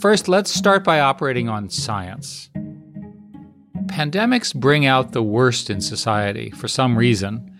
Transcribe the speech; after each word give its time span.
First, 0.00 0.28
let's 0.28 0.50
start 0.50 0.82
by 0.82 1.00
operating 1.00 1.50
on 1.50 1.68
science. 1.68 2.48
Pandemics 3.84 4.54
bring 4.54 4.86
out 4.86 5.12
the 5.12 5.22
worst 5.22 5.68
in 5.68 5.82
society 5.82 6.48
for 6.52 6.68
some 6.68 6.96
reason. 6.96 7.54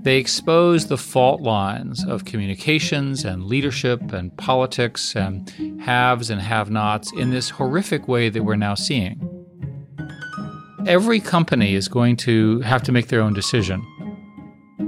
They 0.00 0.16
expose 0.18 0.88
the 0.88 0.96
fault 0.98 1.42
lines 1.42 2.04
of 2.04 2.24
communications 2.24 3.24
and 3.24 3.44
leadership 3.44 4.12
and 4.12 4.36
politics 4.36 5.14
and 5.14 5.48
haves 5.80 6.28
and 6.28 6.40
have 6.40 6.70
nots 6.70 7.12
in 7.12 7.30
this 7.30 7.50
horrific 7.50 8.08
way 8.08 8.30
that 8.30 8.42
we're 8.42 8.56
now 8.56 8.74
seeing. 8.74 9.20
Every 10.88 11.20
company 11.20 11.76
is 11.76 11.86
going 11.86 12.16
to 12.18 12.60
have 12.62 12.82
to 12.82 12.92
make 12.92 13.06
their 13.08 13.20
own 13.20 13.32
decision. 13.32 13.80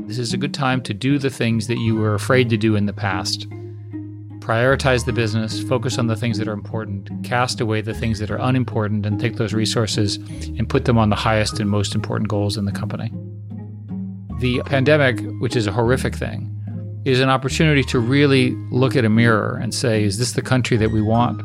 This 0.09 0.19
is 0.19 0.33
a 0.33 0.37
good 0.37 0.55
time 0.55 0.83
to 0.83 0.95
do 0.95 1.19
the 1.19 1.31
things 1.31 1.69
that 1.69 1.79
you 1.79 1.95
were 1.95 2.15
afraid 2.15 2.51
to 2.51 2.57
do 2.57 2.75
in 2.75 2.87
the 2.87 2.93
past 2.93 3.47
prioritize 4.49 5.05
the 5.05 5.13
business, 5.13 5.63
focus 5.63 5.99
on 5.99 6.07
the 6.07 6.17
things 6.17 6.39
that 6.39 6.49
are 6.49 6.55
important, 6.55 7.11
cast 7.23 7.61
away 7.61 7.83
the 7.83 7.93
things 7.93 8.19
that 8.19 8.31
are 8.31 8.39
unimportant, 8.39 9.05
and 9.05 9.21
take 9.21 9.37
those 9.37 9.53
resources 9.53 10.17
and 10.17 10.67
put 10.67 10.87
them 10.87 10.97
on 10.97 11.11
the 11.11 11.17
highest 11.17 11.61
and 11.61 11.69
most 11.69 11.95
important 11.95 12.31
goals 12.31 12.57
in 12.57 12.65
the 12.65 12.73
company. 12.73 13.13
The 14.41 14.63
pandemic, 14.65 15.21
which 15.41 15.55
is 15.55 15.67
a 15.67 15.73
horrific 15.73 16.15
thing, 16.15 16.55
is 17.05 17.21
an 17.21 17.29
opportunity 17.29 17.85
to 17.85 17.99
really 17.99 18.53
look 18.71 18.97
at 18.97 19.05
a 19.05 19.11
mirror 19.11 19.59
and 19.61 19.75
say, 19.75 20.03
is 20.03 20.19
this 20.19 20.33
the 20.33 20.41
country 20.41 20.79
that 20.79 20.93
we 20.93 21.03
want? 21.03 21.43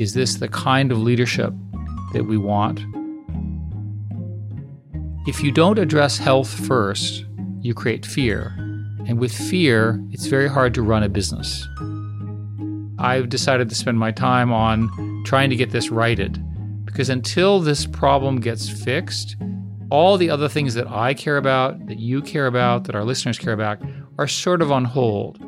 Is 0.00 0.14
this 0.14 0.34
the 0.34 0.48
kind 0.48 0.90
of 0.90 0.98
leadership 0.98 1.54
that 2.12 2.24
we 2.24 2.36
want? 2.36 2.80
If 5.28 5.44
you 5.44 5.52
don't 5.52 5.78
address 5.78 6.18
health 6.18 6.52
first, 6.66 7.24
you 7.60 7.72
create 7.72 8.04
fear. 8.04 8.52
And 9.06 9.20
with 9.20 9.32
fear, 9.32 10.04
it's 10.10 10.26
very 10.26 10.48
hard 10.48 10.74
to 10.74 10.82
run 10.82 11.04
a 11.04 11.08
business. 11.08 11.64
I've 12.98 13.28
decided 13.28 13.68
to 13.68 13.74
spend 13.74 13.98
my 13.98 14.10
time 14.10 14.52
on 14.52 15.22
trying 15.24 15.50
to 15.50 15.56
get 15.56 15.70
this 15.70 15.90
righted. 15.90 16.42
Because 16.84 17.10
until 17.10 17.60
this 17.60 17.86
problem 17.86 18.40
gets 18.40 18.68
fixed, 18.68 19.36
all 19.90 20.16
the 20.16 20.30
other 20.30 20.48
things 20.48 20.74
that 20.74 20.88
I 20.88 21.14
care 21.14 21.36
about, 21.36 21.86
that 21.86 21.98
you 21.98 22.22
care 22.22 22.46
about, 22.46 22.84
that 22.84 22.94
our 22.94 23.04
listeners 23.04 23.38
care 23.38 23.52
about, 23.52 23.80
are 24.18 24.26
sort 24.26 24.62
of 24.62 24.72
on 24.72 24.84
hold. 24.84 25.38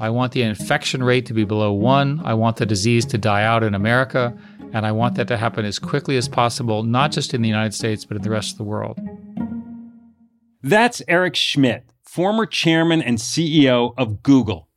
I 0.00 0.10
want 0.10 0.32
the 0.32 0.42
infection 0.42 1.02
rate 1.02 1.26
to 1.26 1.34
be 1.34 1.44
below 1.44 1.72
one. 1.72 2.20
I 2.24 2.34
want 2.34 2.56
the 2.56 2.66
disease 2.66 3.04
to 3.06 3.18
die 3.18 3.42
out 3.42 3.64
in 3.64 3.74
America. 3.74 4.36
And 4.72 4.84
I 4.86 4.92
want 4.92 5.14
that 5.16 5.28
to 5.28 5.36
happen 5.36 5.64
as 5.64 5.78
quickly 5.78 6.16
as 6.16 6.28
possible, 6.28 6.82
not 6.82 7.12
just 7.12 7.32
in 7.32 7.42
the 7.42 7.48
United 7.48 7.74
States, 7.74 8.04
but 8.04 8.16
in 8.16 8.22
the 8.22 8.30
rest 8.30 8.52
of 8.52 8.58
the 8.58 8.64
world. 8.64 8.98
That's 10.62 11.02
Eric 11.08 11.36
Schmidt, 11.36 11.84
former 12.02 12.46
chairman 12.46 13.02
and 13.02 13.18
CEO 13.18 13.94
of 13.96 14.22
Google. 14.22 14.68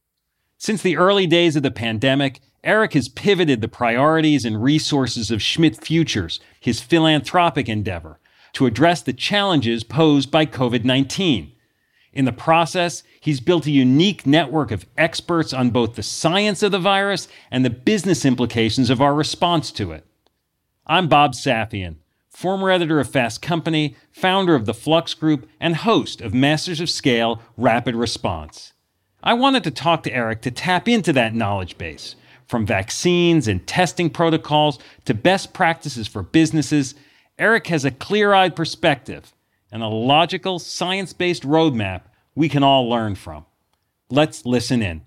Since 0.58 0.82
the 0.82 0.98
early 0.98 1.28
days 1.28 1.56
of 1.56 1.64
the 1.64 1.72
pandemic, 1.72 2.42
Eric 2.64 2.94
has 2.94 3.10
pivoted 3.10 3.62
the 3.62 3.68
priorities 3.68 4.44
and 4.44 4.62
resources 4.62 5.30
of 5.30 5.42
Schmidt 5.42 5.86
Futures, 5.86 6.40
his 6.60 6.82
philanthropic 6.82 7.70
endeavor, 7.70 8.20
to 8.54 8.66
address 8.66 9.02
the 9.02 9.14
challenges 9.14 9.84
posed 9.84 10.32
by 10.32 10.48
COVID 10.48 10.84
19. 10.84 11.52
In 12.12 12.26
the 12.26 12.32
process, 12.32 13.04
he's 13.22 13.40
built 13.40 13.68
a 13.68 13.72
unique 13.72 14.26
network 14.26 14.72
of 14.72 14.88
experts 14.98 15.54
on 15.54 15.70
both 15.70 15.94
the 15.94 16.02
science 16.02 16.64
of 16.64 16.72
the 16.72 16.80
virus 16.80 17.28
and 17.52 17.64
the 17.64 17.70
business 17.70 18.26
implications 18.26 18.90
of 18.90 19.00
our 19.00 19.14
response 19.14 19.72
to 19.74 19.92
it. 19.92 20.08
I'm 20.88 21.08
Bob 21.08 21.34
Safian, 21.34 21.98
former 22.30 22.72
editor 22.72 23.00
of 23.00 23.12
Fast 23.12 23.44
Company, 23.44 23.96
founder 24.12 24.56
of 24.56 24.66
the 24.66 24.74
Flux 24.74 25.14
Group, 25.14 25.48
and 25.60 25.76
host 25.76 26.20
of 26.20 26.34
Masters 26.34 26.80
of 26.80 26.90
Scale 26.90 27.42
Rapid 27.56 27.94
Response. 27.94 28.74
I 29.24 29.34
wanted 29.34 29.64
to 29.64 29.72
talk 29.72 30.04
to 30.04 30.14
Eric 30.14 30.42
to 30.44 30.52
tap 30.52 30.88
into 30.88 31.12
that 31.14 31.34
knowledge 31.34 31.78
base, 31.80 32.16
from 32.46 32.68
vaccines 32.68 33.48
and 33.48 33.66
testing 33.66 34.12
protocols 34.12 34.78
to 35.06 35.16
best 35.16 35.54
practices 35.54 36.08
for 36.08 36.22
businesses. 36.22 36.94
Eric 37.40 37.66
has 37.68 37.84
a 37.84 37.90
clear 37.90 38.34
eyed 38.34 38.56
perspective 38.56 39.34
and 39.72 39.82
a 39.82 39.88
logical, 39.88 40.60
science 40.60 41.14
based 41.14 41.42
roadmap 41.44 42.02
we 42.36 42.48
can 42.48 42.62
all 42.62 42.88
learn 42.88 43.16
from. 43.16 43.46
Let's 44.12 44.46
listen 44.46 44.84
in. 44.84 45.02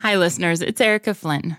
Hi, 0.00 0.16
listeners. 0.16 0.60
It's 0.60 0.80
Erica 0.80 1.14
Flynn. 1.14 1.58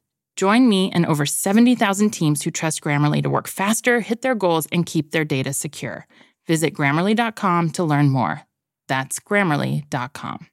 Join 0.41 0.67
me 0.67 0.89
and 0.91 1.05
over 1.05 1.23
70,000 1.23 2.09
teams 2.09 2.41
who 2.41 2.49
trust 2.49 2.81
Grammarly 2.81 3.21
to 3.21 3.29
work 3.29 3.47
faster, 3.47 3.99
hit 3.99 4.23
their 4.23 4.33
goals, 4.33 4.67
and 4.71 4.87
keep 4.87 5.11
their 5.11 5.23
data 5.23 5.53
secure. 5.53 6.07
Visit 6.47 6.73
grammarly.com 6.73 7.69
to 7.73 7.83
learn 7.83 8.09
more. 8.09 8.41
That's 8.87 9.19
grammarly.com. 9.19 10.47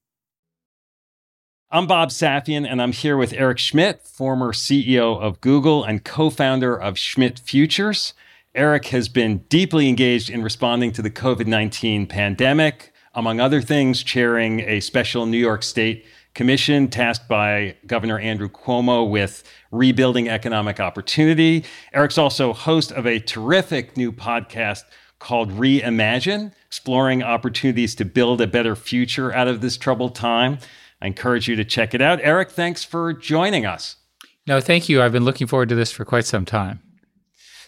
I'm 1.70 1.86
Bob 1.86 2.10
Safian, 2.10 2.70
and 2.70 2.82
I'm 2.82 2.92
here 2.92 3.16
with 3.16 3.32
Eric 3.32 3.56
Schmidt, 3.56 4.06
former 4.06 4.52
CEO 4.52 5.18
of 5.18 5.40
Google 5.40 5.84
and 5.84 6.04
co 6.04 6.28
founder 6.28 6.78
of 6.78 6.98
Schmidt 6.98 7.38
Futures. 7.38 8.12
Eric 8.54 8.88
has 8.88 9.08
been 9.08 9.38
deeply 9.48 9.88
engaged 9.88 10.28
in 10.28 10.42
responding 10.42 10.92
to 10.92 11.00
the 11.00 11.10
COVID 11.10 11.46
19 11.46 12.04
pandemic, 12.04 12.92
among 13.14 13.40
other 13.40 13.62
things, 13.62 14.02
chairing 14.02 14.60
a 14.60 14.80
special 14.80 15.24
New 15.24 15.38
York 15.38 15.62
State 15.62 16.04
commission 16.38 16.86
tasked 16.86 17.26
by 17.26 17.74
Governor 17.84 18.20
Andrew 18.20 18.48
Cuomo 18.48 19.10
with 19.10 19.42
rebuilding 19.72 20.28
economic 20.28 20.78
opportunity. 20.78 21.64
Eric's 21.92 22.16
also 22.16 22.52
host 22.52 22.92
of 22.92 23.08
a 23.08 23.18
terrific 23.18 23.96
new 23.96 24.12
podcast 24.12 24.82
called 25.18 25.50
Reimagine, 25.50 26.52
exploring 26.64 27.24
opportunities 27.24 27.96
to 27.96 28.04
build 28.04 28.40
a 28.40 28.46
better 28.46 28.76
future 28.76 29.34
out 29.34 29.48
of 29.48 29.62
this 29.62 29.76
troubled 29.76 30.14
time. 30.14 30.58
I 31.02 31.08
encourage 31.08 31.48
you 31.48 31.56
to 31.56 31.64
check 31.64 31.92
it 31.92 32.00
out. 32.00 32.20
Eric, 32.22 32.52
thanks 32.52 32.84
for 32.84 33.12
joining 33.12 33.66
us. 33.66 33.96
No, 34.46 34.60
thank 34.60 34.88
you. 34.88 35.02
I've 35.02 35.10
been 35.10 35.24
looking 35.24 35.48
forward 35.48 35.70
to 35.70 35.74
this 35.74 35.90
for 35.90 36.04
quite 36.04 36.24
some 36.24 36.44
time. 36.44 36.80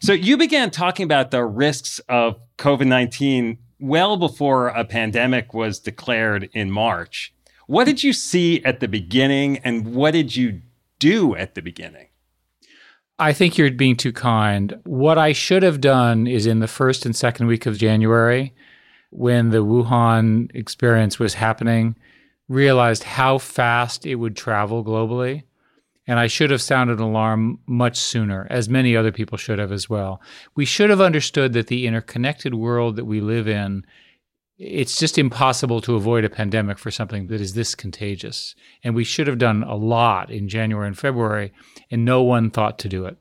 So, 0.01 0.13
you 0.13 0.37
began 0.37 0.71
talking 0.71 1.03
about 1.03 1.33
the 1.33 1.45
risks 1.45 1.99
of 2.09 2.37
COVID 2.59 2.87
19 2.87 3.59
well 3.81 4.17
before 4.17 4.69
a 4.69 4.85
pandemic 4.85 5.53
was 5.53 5.81
declared 5.81 6.49
in 6.53 6.71
March. 6.71 7.35
What 7.71 7.85
did 7.85 8.03
you 8.03 8.13
see 8.13 8.65
at 8.65 8.81
the 8.81 8.89
beginning 8.89 9.59
and 9.59 9.95
what 9.95 10.11
did 10.11 10.35
you 10.35 10.63
do 10.99 11.37
at 11.37 11.55
the 11.55 11.63
beginning? 11.63 12.09
I 13.17 13.33
think 13.33 13.57
you're 13.57 13.71
being 13.71 13.95
too 13.95 14.13
kind. 14.13 14.81
What 14.83 15.19
I 15.19 15.31
should 15.31 15.63
have 15.63 15.81
done 15.81 16.27
is 16.27 16.47
in 16.47 16.59
the 16.59 16.67
first 16.67 17.07
and 17.07 17.15
second 17.15 17.47
week 17.47 17.67
of 17.67 17.79
January, 17.79 18.53
when 19.11 19.51
the 19.51 19.65
Wuhan 19.65 20.51
experience 20.53 21.21
was 21.21 21.35
happening, 21.35 21.95
realized 22.49 23.05
how 23.05 23.39
fast 23.39 24.05
it 24.05 24.17
would 24.17 24.37
travel 24.37 24.85
globally. 24.85 25.45
And 26.09 26.19
I 26.19 26.27
should 26.27 26.51
have 26.51 26.61
sounded 26.61 26.99
an 26.99 27.05
alarm 27.05 27.61
much 27.67 27.99
sooner, 27.99 28.49
as 28.51 28.69
many 28.69 28.97
other 28.97 29.13
people 29.13 29.39
should 29.39 29.61
have 29.61 29.71
as 29.71 29.89
well. 29.89 30.21
We 30.57 30.65
should 30.65 30.91
have 30.91 31.01
understood 31.01 31.53
that 31.53 31.69
the 31.69 31.87
interconnected 31.87 32.53
world 32.53 32.97
that 32.97 33.05
we 33.05 33.21
live 33.21 33.47
in, 33.47 33.85
it's 34.63 34.99
just 34.99 35.17
impossible 35.17 35.81
to 35.81 35.97
avoid 35.97 36.23
a 36.23 36.29
pandemic 36.29 36.79
for 36.79 36.91
something 36.91 37.29
that 37.29 37.41
is 37.41 37.55
this 37.55 37.75
contagious. 37.75 38.55
And 38.85 38.95
we 38.95 39.05
should 39.05 39.27
have 39.27 39.39
done 39.39 39.63
a 39.63 39.75
lot 39.75 40.31
in 40.31 40.51
January 40.51 40.87
and 40.87 40.99
February, 40.99 41.55
and 41.91 42.05
no 42.05 42.23
one 42.23 42.51
thought 42.51 42.79
to 42.81 42.89
do 42.89 43.07
it. 43.07 43.17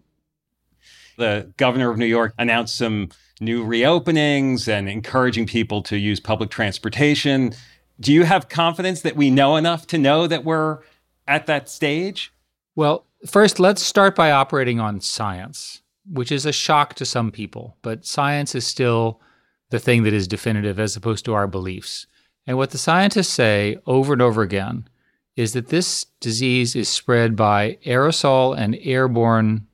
The 1.18 1.53
governor 1.56 1.91
of 1.91 1.97
New 1.97 2.06
York 2.06 2.33
announced 2.38 2.75
some 2.75 3.09
new 3.39 3.65
reopenings 3.65 4.68
and 4.68 4.89
encouraging 4.89 5.45
people 5.45 5.81
to 5.83 5.97
use 5.97 6.19
public 6.19 6.50
transportation. 6.50 7.53
Do 8.01 8.12
you 8.12 8.25
have 8.25 8.50
confidence 8.50 9.01
that 9.03 9.15
we 9.15 9.31
know 9.31 9.56
enough 9.56 9.88
to 9.88 9.97
know 9.97 10.27
that 10.27 10.44
we're 10.44 10.80
at 11.25 11.45
that 11.45 11.69
stage? 11.69 12.33
Well, 12.75 13.06
first, 13.25 13.62
let's 13.62 13.81
start 13.81 14.13
by 14.13 14.31
operating 14.31 14.81
on 14.81 15.00
science, 15.00 15.83
which 16.06 16.33
is 16.33 16.45
a 16.45 16.51
shock 16.51 16.95
to 16.95 17.06
some 17.06 17.31
people, 17.31 17.77
but 17.81 18.06
science 18.06 18.56
is 18.56 18.68
still 18.68 19.21
the 19.69 19.80
thing 19.80 20.04
that 20.04 20.13
is 20.13 20.27
definitive 20.27 20.80
as 20.80 20.95
opposed 20.95 21.25
to 21.25 21.33
our 21.33 21.48
beliefs. 21.48 22.07
And 22.48 22.57
what 22.57 22.71
the 22.71 22.77
scientists 22.77 23.30
say 23.30 23.77
over 23.86 24.13
and 24.13 24.21
over 24.21 24.42
again 24.42 24.88
is 25.36 25.54
that 25.54 25.68
this 25.68 26.06
disease 26.19 26.75
is 26.75 26.89
spread 26.89 27.36
by 27.36 27.77
aerosol 27.86 28.57
and 28.57 28.77
airborne 28.81 29.68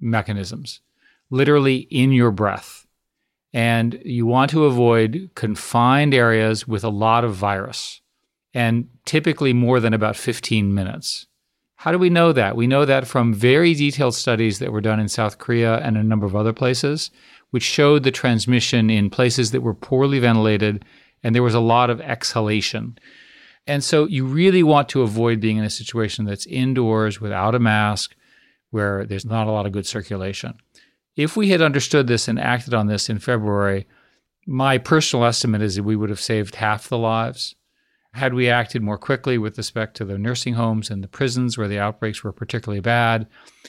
mechanisms, 0.00 0.80
literally 1.30 1.76
in 1.90 2.12
your 2.12 2.30
breath. 2.30 2.86
And 3.52 4.00
you 4.04 4.26
want 4.26 4.50
to 4.50 4.66
avoid 4.66 5.30
confined 5.34 6.12
areas 6.12 6.68
with 6.68 6.84
a 6.84 6.90
lot 6.90 7.24
of 7.24 7.34
virus, 7.34 8.00
and 8.52 8.88
typically 9.06 9.52
more 9.52 9.80
than 9.80 9.94
about 9.94 10.16
15 10.16 10.74
minutes. 10.74 11.26
How 11.76 11.92
do 11.92 11.98
we 11.98 12.10
know 12.10 12.32
that? 12.32 12.56
We 12.56 12.66
know 12.66 12.84
that 12.84 13.06
from 13.06 13.32
very 13.32 13.72
detailed 13.72 14.14
studies 14.14 14.58
that 14.58 14.72
were 14.72 14.80
done 14.80 15.00
in 15.00 15.08
South 15.08 15.38
Korea 15.38 15.78
and 15.78 15.96
a 15.96 16.02
number 16.02 16.26
of 16.26 16.36
other 16.36 16.52
places, 16.52 17.10
which 17.50 17.62
showed 17.62 18.02
the 18.02 18.10
transmission 18.10 18.90
in 18.90 19.10
places 19.10 19.50
that 19.50 19.62
were 19.62 19.74
poorly 19.74 20.18
ventilated 20.18 20.84
and 21.22 21.34
there 21.34 21.42
was 21.42 21.54
a 21.54 21.60
lot 21.60 21.90
of 21.90 22.00
exhalation. 22.00 22.98
And 23.66 23.82
so 23.84 24.06
you 24.06 24.24
really 24.24 24.62
want 24.62 24.88
to 24.90 25.02
avoid 25.02 25.40
being 25.40 25.58
in 25.58 25.64
a 25.64 25.70
situation 25.70 26.24
that's 26.24 26.46
indoors 26.46 27.20
without 27.20 27.54
a 27.54 27.58
mask, 27.58 28.14
where 28.70 29.04
there's 29.04 29.24
not 29.24 29.46
a 29.46 29.50
lot 29.50 29.66
of 29.66 29.72
good 29.72 29.86
circulation. 29.86 30.54
If 31.16 31.36
we 31.36 31.48
had 31.48 31.60
understood 31.60 32.06
this 32.06 32.28
and 32.28 32.38
acted 32.38 32.74
on 32.74 32.86
this 32.86 33.10
in 33.10 33.18
February, 33.18 33.86
my 34.46 34.78
personal 34.78 35.26
estimate 35.26 35.62
is 35.62 35.76
that 35.76 35.82
we 35.82 35.96
would 35.96 36.10
have 36.10 36.20
saved 36.20 36.54
half 36.54 36.88
the 36.88 36.98
lives. 36.98 37.54
Had 38.14 38.34
we 38.34 38.48
acted 38.48 38.82
more 38.82 38.98
quickly 38.98 39.38
with 39.38 39.58
respect 39.58 39.96
to 39.98 40.04
the 40.04 40.18
nursing 40.18 40.54
homes 40.54 40.90
and 40.90 41.04
the 41.04 41.08
prisons 41.08 41.56
where 41.56 41.68
the 41.68 41.78
outbreaks 41.78 42.24
were 42.24 42.32
particularly 42.32 42.80
bad, 42.80 43.28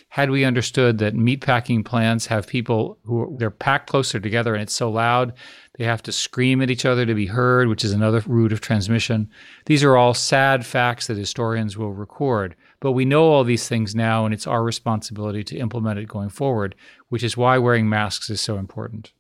had 0.10 0.32
we 0.32 0.46
understood 0.46 0.98
that 1.00 1.14
meatpacking 1.14 1.86
plants 1.86 2.26
have 2.28 2.48
people 2.48 2.98
who 3.04 3.36
they're 3.38 3.52
packed 3.52 3.90
closer 3.90 4.20
together 4.20 4.54
and 4.54 4.64
it's 4.64 4.74
so 4.74 4.90
loud 4.90 5.34
they 5.78 5.86
have 5.86 6.04
to 6.04 6.12
scream 6.12 6.62
at 6.62 6.70
each 6.70 6.86
other 6.86 7.06
to 7.06 7.14
be 7.14 7.28
heard, 7.28 7.68
which 7.68 7.86
is 7.86 7.94
another 7.94 8.22
route 8.26 8.52
of 8.52 8.60
transmission. 8.60 9.30
These 9.66 9.84
are 9.84 9.96
all 9.96 10.14
sad 10.14 10.66
facts 10.66 11.08
that 11.08 11.18
historians 11.18 11.78
will 11.78 11.94
record. 11.94 12.56
But 12.82 12.92
we 12.94 13.06
know 13.06 13.24
all 13.24 13.44
these 13.44 13.68
things 13.68 13.96
now, 13.96 14.26
and 14.26 14.34
it's 14.34 14.48
our 14.48 14.64
responsibility 14.64 15.44
to 15.46 15.58
implement 15.58 16.00
it 16.00 16.08
going 16.08 16.30
forward, 16.30 16.76
which 17.10 17.24
is 17.24 17.38
why 17.38 17.58
wearing 17.58 17.88
masks 17.88 18.30
is 18.30 18.42
so 18.42 18.58
important. 18.58 19.14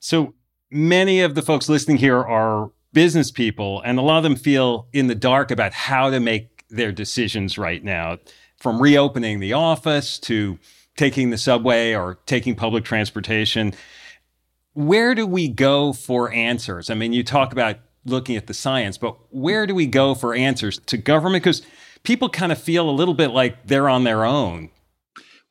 So 0.00 0.34
many 0.70 1.20
of 1.20 1.34
the 1.34 1.42
folks 1.42 1.68
listening 1.68 1.98
here 1.98 2.18
are 2.18 2.72
business 2.92 3.30
people, 3.30 3.80
and 3.82 3.98
a 3.98 4.02
lot 4.02 4.18
of 4.18 4.22
them 4.22 4.36
feel 4.36 4.88
in 4.92 5.06
the 5.06 5.14
dark 5.14 5.50
about 5.50 5.72
how 5.72 6.10
to 6.10 6.20
make 6.20 6.64
their 6.68 6.92
decisions 6.92 7.58
right 7.58 7.82
now, 7.82 8.18
from 8.58 8.80
reopening 8.80 9.40
the 9.40 9.52
office 9.52 10.18
to 10.18 10.58
taking 10.96 11.30
the 11.30 11.38
subway 11.38 11.94
or 11.94 12.18
taking 12.26 12.54
public 12.54 12.84
transportation. 12.84 13.74
Where 14.74 15.14
do 15.14 15.26
we 15.26 15.48
go 15.48 15.92
for 15.92 16.30
answers? 16.32 16.90
I 16.90 16.94
mean, 16.94 17.12
you 17.12 17.24
talk 17.24 17.52
about 17.52 17.76
looking 18.04 18.36
at 18.36 18.46
the 18.46 18.54
science, 18.54 18.98
but 18.98 19.16
where 19.30 19.66
do 19.66 19.74
we 19.74 19.86
go 19.86 20.14
for 20.14 20.34
answers 20.34 20.78
to 20.86 20.96
government? 20.96 21.44
Because 21.44 21.62
people 22.02 22.28
kind 22.28 22.52
of 22.52 22.58
feel 22.58 22.88
a 22.88 22.92
little 22.92 23.14
bit 23.14 23.30
like 23.30 23.66
they're 23.66 23.88
on 23.88 24.04
their 24.04 24.24
own. 24.24 24.70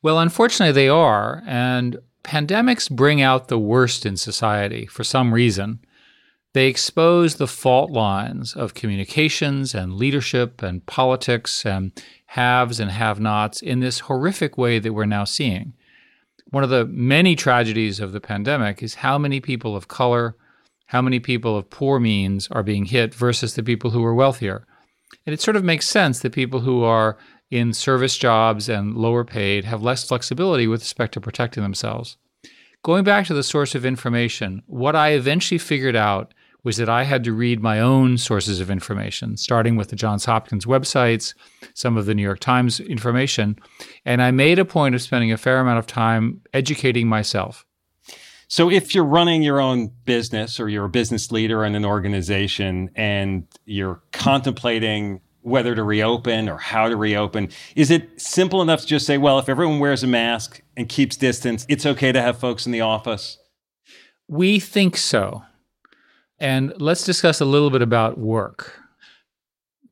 Well, 0.02 0.18
unfortunately, 0.18 0.72
they 0.72 0.88
are. 0.88 1.42
And 1.46 1.98
pandemics 2.24 2.90
bring 2.90 3.22
out 3.22 3.48
the 3.48 3.58
worst 3.58 4.04
in 4.04 4.16
society 4.16 4.86
for 4.86 5.04
some 5.04 5.32
reason. 5.32 5.80
They 6.54 6.66
expose 6.66 7.36
the 7.36 7.46
fault 7.46 7.90
lines 7.90 8.54
of 8.54 8.74
communications 8.74 9.74
and 9.74 9.94
leadership 9.94 10.62
and 10.62 10.84
politics 10.84 11.64
and 11.64 11.92
haves 12.26 12.78
and 12.78 12.90
have 12.90 13.20
nots 13.20 13.62
in 13.62 13.80
this 13.80 14.00
horrific 14.00 14.58
way 14.58 14.78
that 14.78 14.92
we're 14.92 15.06
now 15.06 15.24
seeing. 15.24 15.72
One 16.50 16.62
of 16.62 16.68
the 16.68 16.84
many 16.84 17.36
tragedies 17.36 18.00
of 18.00 18.12
the 18.12 18.20
pandemic 18.20 18.82
is 18.82 18.96
how 18.96 19.16
many 19.16 19.40
people 19.40 19.74
of 19.74 19.88
color, 19.88 20.36
how 20.86 21.00
many 21.00 21.20
people 21.20 21.56
of 21.56 21.70
poor 21.70 21.98
means 21.98 22.48
are 22.50 22.62
being 22.62 22.84
hit 22.84 23.14
versus 23.14 23.54
the 23.54 23.62
people 23.62 23.90
who 23.90 24.04
are 24.04 24.14
wealthier. 24.14 24.66
And 25.24 25.32
it 25.32 25.40
sort 25.40 25.56
of 25.56 25.64
makes 25.64 25.88
sense 25.88 26.20
that 26.20 26.32
people 26.34 26.60
who 26.60 26.84
are 26.84 27.16
in 27.50 27.72
service 27.72 28.18
jobs 28.18 28.68
and 28.68 28.94
lower 28.94 29.24
paid 29.24 29.64
have 29.64 29.82
less 29.82 30.06
flexibility 30.06 30.66
with 30.66 30.82
respect 30.82 31.14
to 31.14 31.20
protecting 31.20 31.62
themselves. 31.62 32.18
Going 32.82 33.04
back 33.04 33.26
to 33.26 33.34
the 33.34 33.42
source 33.42 33.74
of 33.74 33.86
information, 33.86 34.62
what 34.66 34.96
I 34.96 35.10
eventually 35.10 35.58
figured 35.58 35.96
out 35.96 36.34
was 36.64 36.76
that 36.76 36.88
I 36.88 37.04
had 37.04 37.24
to 37.24 37.32
read 37.32 37.60
my 37.60 37.80
own 37.80 38.18
sources 38.18 38.60
of 38.60 38.70
information, 38.70 39.36
starting 39.36 39.76
with 39.76 39.88
the 39.88 39.96
Johns 39.96 40.24
Hopkins 40.24 40.64
websites, 40.64 41.34
some 41.74 41.96
of 41.96 42.06
the 42.06 42.14
New 42.14 42.22
York 42.22 42.38
Times 42.38 42.78
information. 42.80 43.58
And 44.04 44.22
I 44.22 44.30
made 44.30 44.58
a 44.58 44.64
point 44.64 44.94
of 44.94 45.02
spending 45.02 45.32
a 45.32 45.36
fair 45.36 45.58
amount 45.58 45.78
of 45.78 45.86
time 45.86 46.40
educating 46.52 47.08
myself. 47.08 47.66
So 48.46 48.70
if 48.70 48.94
you're 48.94 49.04
running 49.04 49.42
your 49.42 49.60
own 49.60 49.90
business 50.04 50.60
or 50.60 50.68
you're 50.68 50.84
a 50.84 50.90
business 50.90 51.32
leader 51.32 51.64
in 51.64 51.74
an 51.74 51.86
organization 51.86 52.90
and 52.94 53.46
you're 53.64 54.02
contemplating 54.12 55.22
whether 55.40 55.74
to 55.74 55.82
reopen 55.82 56.48
or 56.48 56.58
how 56.58 56.88
to 56.88 56.96
reopen, 56.96 57.48
is 57.74 57.90
it 57.90 58.20
simple 58.20 58.62
enough 58.62 58.82
to 58.82 58.86
just 58.86 59.06
say, 59.06 59.18
well, 59.18 59.38
if 59.38 59.48
everyone 59.48 59.80
wears 59.80 60.04
a 60.04 60.06
mask 60.06 60.60
and 60.76 60.88
keeps 60.88 61.16
distance, 61.16 61.64
it's 61.68 61.86
okay 61.86 62.12
to 62.12 62.20
have 62.20 62.38
folks 62.38 62.66
in 62.66 62.72
the 62.72 62.82
office? 62.82 63.38
We 64.28 64.60
think 64.60 64.96
so. 64.98 65.42
And 66.42 66.74
let's 66.78 67.04
discuss 67.04 67.40
a 67.40 67.44
little 67.44 67.70
bit 67.70 67.82
about 67.82 68.18
work. 68.18 68.74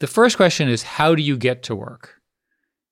The 0.01 0.09
first 0.09 0.37
question 0.37 0.69
is 0.69 0.83
how 0.83 1.15
do 1.15 1.23
you 1.23 1.37
get 1.37 1.63
to 1.63 1.77
work? 1.77 2.21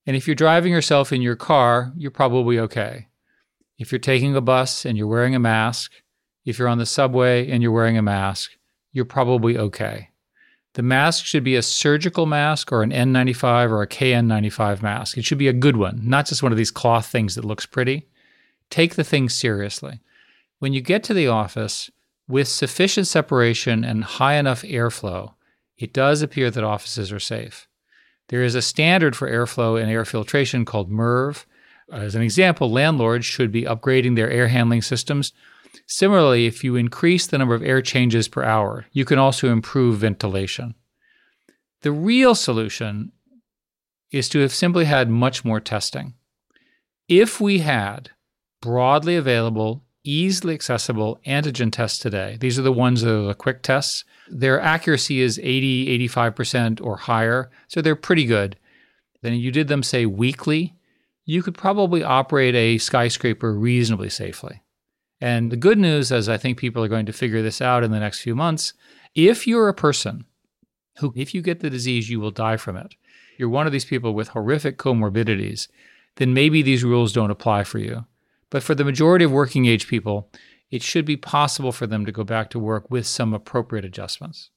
And 0.07 0.15
if 0.15 0.29
you're 0.29 0.37
driving 0.37 0.73
yourself 0.73 1.13
in 1.13 1.23
your 1.23 1.35
car, 1.35 1.93
you're 1.97 2.13
probably 2.13 2.61
okay. 2.61 3.09
If 3.77 3.91
you're 3.91 3.99
taking 3.99 4.37
a 4.37 4.41
bus 4.41 4.87
and 4.87 4.97
you're 4.97 5.09
wearing 5.09 5.35
a 5.35 5.41
mask, 5.41 5.91
if 6.45 6.57
you're 6.57 6.69
on 6.69 6.79
the 6.79 6.87
subway 6.87 7.51
and 7.51 7.61
you're 7.61 7.73
wearing 7.73 7.99
a 7.99 8.03
mask, 8.03 8.53
you're 8.93 9.05
probably 9.05 9.59
okay. 9.59 10.11
The 10.75 10.83
mask 10.83 11.25
should 11.25 11.43
be 11.43 11.57
a 11.57 11.63
surgical 11.63 12.27
mask 12.27 12.71
or 12.71 12.85
an 12.85 12.93
N95 12.93 13.73
or 13.73 13.83
a 13.83 13.89
KN95 13.89 14.83
mask. 14.83 15.19
It 15.19 15.25
should 15.25 15.37
be 15.37 15.49
a 15.49 15.53
good 15.53 15.77
one, 15.77 16.01
not 16.05 16.27
just 16.27 16.45
one 16.45 16.53
of 16.53 16.59
these 16.59 16.71
cloth 16.71 17.07
things 17.07 17.35
that 17.35 17.45
looks 17.45 17.67
pretty. 17.67 18.07
Take 18.71 18.95
the 18.95 19.03
thing 19.03 19.29
seriously. 19.29 19.99
When 20.61 20.73
you 20.73 20.81
get 20.81 21.03
to 21.05 21.15
the 21.15 21.27
office, 21.27 21.91
with 22.29 22.49
sufficient 22.49 23.07
separation 23.07 23.85
and 23.85 24.05
high 24.05 24.35
enough 24.35 24.63
airflow, 24.63 25.35
it 25.77 25.93
does 25.93 26.23
appear 26.23 26.51
that 26.51 26.65
offices 26.65 27.11
are 27.11 27.21
safe. 27.21 27.67
There 28.29 28.43
is 28.43 28.55
a 28.55 28.63
standard 28.63 29.17
for 29.17 29.31
airflow 29.31 29.81
and 29.81 29.91
air 29.91 30.05
filtration 30.05 30.65
called 30.65 30.91
MERV, 30.91 31.47
uh, 31.91 31.97
as 31.97 32.15
an 32.15 32.23
example, 32.23 32.71
landlords 32.71 33.25
should 33.25 33.51
be 33.51 33.63
upgrading 33.63 34.17
their 34.17 34.31
air 34.31 34.49
handling 34.49 34.83
systems. 34.83 35.33
Similarly, 35.87 36.47
if 36.47 36.63
you 36.63 36.77
increase 36.77 37.27
the 37.27 37.39
number 37.39 37.55
of 37.55 37.63
air 37.63 37.81
changes 37.81 38.29
per 38.29 38.43
hour, 38.43 38.87
you 38.93 39.05
can 39.05 39.19
also 39.19 39.51
improve 39.51 39.99
ventilation. 39.99 40.75
The 41.83 41.93
real 41.93 42.35
solution 42.35 43.13
is 44.11 44.29
to 44.31 44.41
have 44.41 44.53
simply 44.53 44.85
had 44.85 45.09
much 45.09 45.45
more 45.45 45.61
testing. 45.61 46.15
If 47.09 47.41
we 47.41 47.61
had 47.61 48.11
broadly 48.61 49.17
available, 49.17 49.85
easily 50.09 50.55
accessible 50.55 51.21
antigen 51.27 51.71
tests 51.71 51.99
today, 51.99 52.37
these 52.41 52.59
are 52.59 52.63
the 52.63 52.73
ones 52.73 53.03
that 53.03 53.15
are 53.15 53.27
the 53.27 53.35
quick 53.35 53.63
tests, 53.63 54.05
their 54.31 54.61
accuracy 54.61 55.21
is 55.21 55.39
80, 55.39 56.09
85% 56.09 56.81
or 56.83 56.97
higher, 56.97 57.51
so 57.67 57.81
they're 57.81 57.97
pretty 57.97 58.25
good. 58.25 58.57
Then 59.23 59.35
you 59.35 59.51
did 59.51 59.69
them, 59.69 59.83
say, 59.83 60.07
weekly, 60.07 60.75
you 61.25 61.43
could 61.43 61.57
probably 61.57 62.03
operate 62.03 62.55
a 62.55 62.79
skyscraper 62.79 63.53
reasonably 63.53 64.09
safely. 64.09 64.63
And 65.21 65.51
the 65.51 65.57
good 65.57 65.79
news, 65.79 66.13
as 66.13 66.29
I 66.29 66.37
think 66.37 66.59
people 66.59 66.83
are 66.83 66.89
going 66.89 67.07
to 67.07 67.13
figure 67.13 67.43
this 67.43 67.61
out 67.61 67.85
in 67.85 67.91
the 67.91 68.01
next 68.01 68.21
few 68.21 68.35
months, 68.35 68.73
if 69.15 69.47
you're 69.47 69.69
a 69.69 69.75
person 69.75 70.25
who, 70.99 71.13
if 71.17 71.35
you 71.35 71.43
get 71.43 71.61
the 71.61 71.71
disease, 71.71 72.09
you 72.09 72.21
will 72.21 72.31
die 72.31 72.57
from 72.57 72.77
it, 72.77 72.95
you're 73.37 73.49
one 73.49 73.67
of 73.67 73.73
these 73.73 73.85
people 73.85 74.15
with 74.15 74.29
horrific 74.29 74.79
comorbidities, 74.79 75.69
then 76.17 76.33
maybe 76.35 76.63
these 76.63 76.85
rules 76.85 77.13
don't 77.13 77.31
apply 77.31 77.65
for 77.65 77.79
you. 77.79 78.05
But 78.51 78.63
for 78.63 78.75
the 78.75 78.85
majority 78.85 79.25
of 79.25 79.33
working 79.33 79.67
age 79.67 79.89
people, 79.89 80.31
it 80.71 80.83
should 80.83 81.05
be 81.05 81.17
possible 81.17 81.73
for 81.73 81.87
them 81.87 82.05
to 82.07 82.13
go 82.13 82.25
back 82.25 82.51
to 82.51 82.59
work 82.59 82.91
with 82.91 83.07
some 83.07 83.33
appropriate 83.33 83.85
adjustments. 83.85 84.51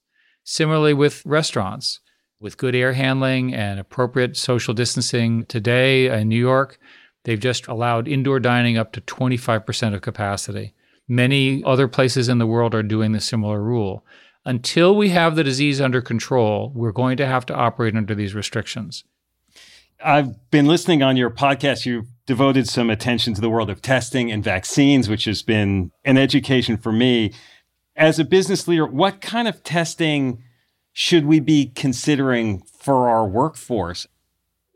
Similarly, 0.43 0.93
with 0.93 1.25
restaurants, 1.25 1.99
with 2.41 2.57
good 2.57 2.75
air 2.75 2.93
handling 2.93 3.53
and 3.53 3.79
appropriate 3.79 4.35
social 4.35 4.73
distancing. 4.73 5.45
Today 5.45 6.07
in 6.07 6.27
New 6.27 6.39
York, 6.39 6.79
they've 7.23 7.39
just 7.39 7.67
allowed 7.67 8.07
indoor 8.07 8.39
dining 8.39 8.77
up 8.77 8.91
to 8.93 9.01
25% 9.01 9.93
of 9.93 10.01
capacity. 10.01 10.73
Many 11.07 11.63
other 11.63 11.87
places 11.87 12.27
in 12.27 12.39
the 12.39 12.47
world 12.47 12.73
are 12.73 12.83
doing 12.83 13.11
the 13.11 13.21
similar 13.21 13.61
rule. 13.61 14.05
Until 14.43 14.95
we 14.95 15.09
have 15.09 15.35
the 15.35 15.43
disease 15.43 15.79
under 15.79 16.01
control, 16.01 16.71
we're 16.73 16.91
going 16.91 17.15
to 17.17 17.27
have 17.27 17.45
to 17.45 17.55
operate 17.55 17.95
under 17.95 18.15
these 18.15 18.33
restrictions. 18.33 19.03
I've 20.03 20.49
been 20.51 20.67
listening 20.67 21.03
on 21.03 21.17
your 21.17 21.29
podcast. 21.29 21.85
You've 21.85 22.07
devoted 22.25 22.67
some 22.67 22.89
attention 22.89 23.33
to 23.33 23.41
the 23.41 23.49
world 23.49 23.69
of 23.69 23.81
testing 23.81 24.31
and 24.31 24.43
vaccines, 24.43 25.09
which 25.09 25.25
has 25.25 25.41
been 25.41 25.91
an 26.05 26.17
education 26.17 26.77
for 26.77 26.91
me. 26.91 27.33
As 27.95 28.19
a 28.19 28.25
business 28.25 28.67
leader, 28.67 28.85
what 28.85 29.21
kind 29.21 29.47
of 29.47 29.63
testing 29.63 30.41
should 30.93 31.25
we 31.25 31.39
be 31.39 31.71
considering 31.75 32.61
for 32.79 33.09
our 33.09 33.27
workforce? 33.27 34.07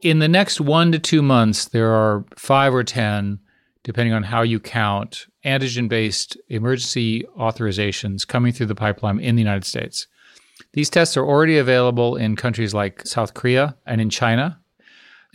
In 0.01 0.19
the 0.19 0.27
next 0.27 0.61
one 0.61 0.91
to 0.91 0.99
two 0.99 1.21
months, 1.21 1.65
there 1.65 1.91
are 1.91 2.25
five 2.37 2.73
or 2.73 2.83
10, 2.83 3.39
depending 3.83 4.13
on 4.13 4.23
how 4.23 4.41
you 4.41 4.59
count, 4.59 5.25
antigen 5.43 5.89
based 5.89 6.37
emergency 6.49 7.23
authorizations 7.39 8.27
coming 8.27 8.51
through 8.51 8.67
the 8.67 8.75
pipeline 8.75 9.19
in 9.19 9.35
the 9.35 9.41
United 9.41 9.65
States. 9.65 10.07
These 10.73 10.89
tests 10.89 11.17
are 11.17 11.25
already 11.25 11.57
available 11.57 12.15
in 12.15 12.35
countries 12.35 12.73
like 12.73 13.05
South 13.05 13.33
Korea 13.33 13.77
and 13.85 14.01
in 14.01 14.09
China. 14.09 14.59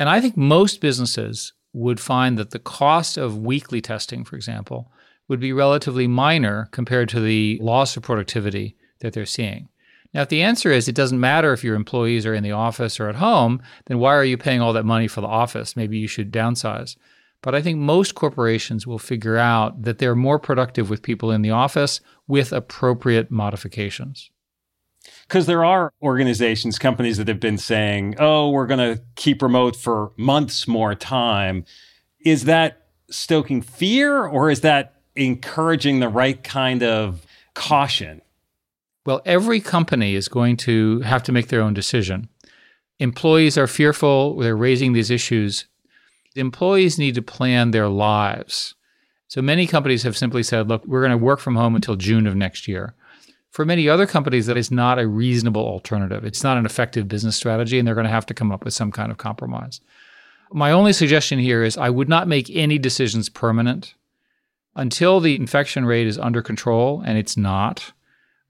And 0.00 0.08
I 0.08 0.22
think 0.22 0.34
most 0.34 0.80
businesses 0.80 1.52
would 1.74 2.00
find 2.00 2.38
that 2.38 2.52
the 2.52 2.58
cost 2.58 3.18
of 3.18 3.36
weekly 3.36 3.82
testing, 3.82 4.24
for 4.24 4.34
example, 4.34 4.90
would 5.28 5.40
be 5.40 5.52
relatively 5.52 6.08
minor 6.08 6.68
compared 6.72 7.10
to 7.10 7.20
the 7.20 7.58
loss 7.60 7.98
of 7.98 8.02
productivity 8.02 8.76
that 9.00 9.12
they're 9.12 9.26
seeing. 9.26 9.68
Now, 10.14 10.22
if 10.22 10.30
the 10.30 10.40
answer 10.40 10.70
is 10.72 10.88
it 10.88 10.94
doesn't 10.94 11.20
matter 11.20 11.52
if 11.52 11.62
your 11.62 11.76
employees 11.76 12.24
are 12.24 12.34
in 12.34 12.42
the 12.42 12.50
office 12.50 12.98
or 12.98 13.10
at 13.10 13.16
home, 13.16 13.60
then 13.86 13.98
why 13.98 14.14
are 14.14 14.24
you 14.24 14.38
paying 14.38 14.62
all 14.62 14.72
that 14.72 14.86
money 14.86 15.06
for 15.06 15.20
the 15.20 15.28
office? 15.28 15.76
Maybe 15.76 15.98
you 15.98 16.08
should 16.08 16.32
downsize. 16.32 16.96
But 17.42 17.54
I 17.54 17.60
think 17.60 17.78
most 17.78 18.14
corporations 18.14 18.86
will 18.86 18.98
figure 18.98 19.36
out 19.36 19.82
that 19.82 19.98
they're 19.98 20.16
more 20.16 20.38
productive 20.38 20.88
with 20.88 21.02
people 21.02 21.30
in 21.30 21.42
the 21.42 21.50
office 21.50 22.00
with 22.26 22.52
appropriate 22.52 23.30
modifications. 23.30 24.30
Because 25.30 25.46
there 25.46 25.64
are 25.64 25.92
organizations, 26.02 26.76
companies 26.76 27.16
that 27.18 27.28
have 27.28 27.38
been 27.38 27.56
saying, 27.56 28.16
oh, 28.18 28.50
we're 28.50 28.66
going 28.66 28.96
to 28.96 29.00
keep 29.14 29.42
remote 29.42 29.76
for 29.76 30.10
months 30.16 30.66
more 30.66 30.96
time. 30.96 31.64
Is 32.24 32.46
that 32.46 32.88
stoking 33.12 33.62
fear 33.62 34.26
or 34.26 34.50
is 34.50 34.62
that 34.62 34.96
encouraging 35.14 36.00
the 36.00 36.08
right 36.08 36.42
kind 36.42 36.82
of 36.82 37.24
caution? 37.54 38.22
Well, 39.06 39.22
every 39.24 39.60
company 39.60 40.16
is 40.16 40.26
going 40.26 40.56
to 40.58 40.98
have 41.02 41.22
to 41.22 41.32
make 41.32 41.46
their 41.46 41.62
own 41.62 41.74
decision. 41.74 42.28
Employees 42.98 43.56
are 43.56 43.68
fearful, 43.68 44.36
they're 44.36 44.56
raising 44.56 44.94
these 44.94 45.12
issues. 45.12 45.66
Employees 46.34 46.98
need 46.98 47.14
to 47.14 47.22
plan 47.22 47.70
their 47.70 47.88
lives. 47.88 48.74
So 49.28 49.40
many 49.40 49.68
companies 49.68 50.02
have 50.02 50.16
simply 50.16 50.42
said, 50.42 50.68
look, 50.68 50.84
we're 50.86 51.02
going 51.06 51.16
to 51.16 51.24
work 51.24 51.38
from 51.38 51.54
home 51.54 51.76
until 51.76 51.94
June 51.94 52.26
of 52.26 52.34
next 52.34 52.66
year. 52.66 52.96
For 53.50 53.64
many 53.64 53.88
other 53.88 54.06
companies, 54.06 54.46
that 54.46 54.56
is 54.56 54.70
not 54.70 54.98
a 54.98 55.08
reasonable 55.08 55.64
alternative. 55.64 56.24
It's 56.24 56.44
not 56.44 56.56
an 56.56 56.66
effective 56.66 57.08
business 57.08 57.36
strategy, 57.36 57.78
and 57.78 57.86
they're 57.86 57.96
going 57.96 58.04
to 58.04 58.10
have 58.10 58.26
to 58.26 58.34
come 58.34 58.52
up 58.52 58.64
with 58.64 58.74
some 58.74 58.92
kind 58.92 59.10
of 59.10 59.18
compromise. 59.18 59.80
My 60.52 60.70
only 60.70 60.92
suggestion 60.92 61.38
here 61.38 61.62
is 61.62 61.76
I 61.76 61.90
would 61.90 62.08
not 62.08 62.28
make 62.28 62.48
any 62.50 62.78
decisions 62.78 63.28
permanent 63.28 63.94
until 64.76 65.18
the 65.20 65.34
infection 65.34 65.84
rate 65.84 66.06
is 66.06 66.18
under 66.18 66.42
control, 66.42 67.02
and 67.04 67.18
it's 67.18 67.36
not 67.36 67.92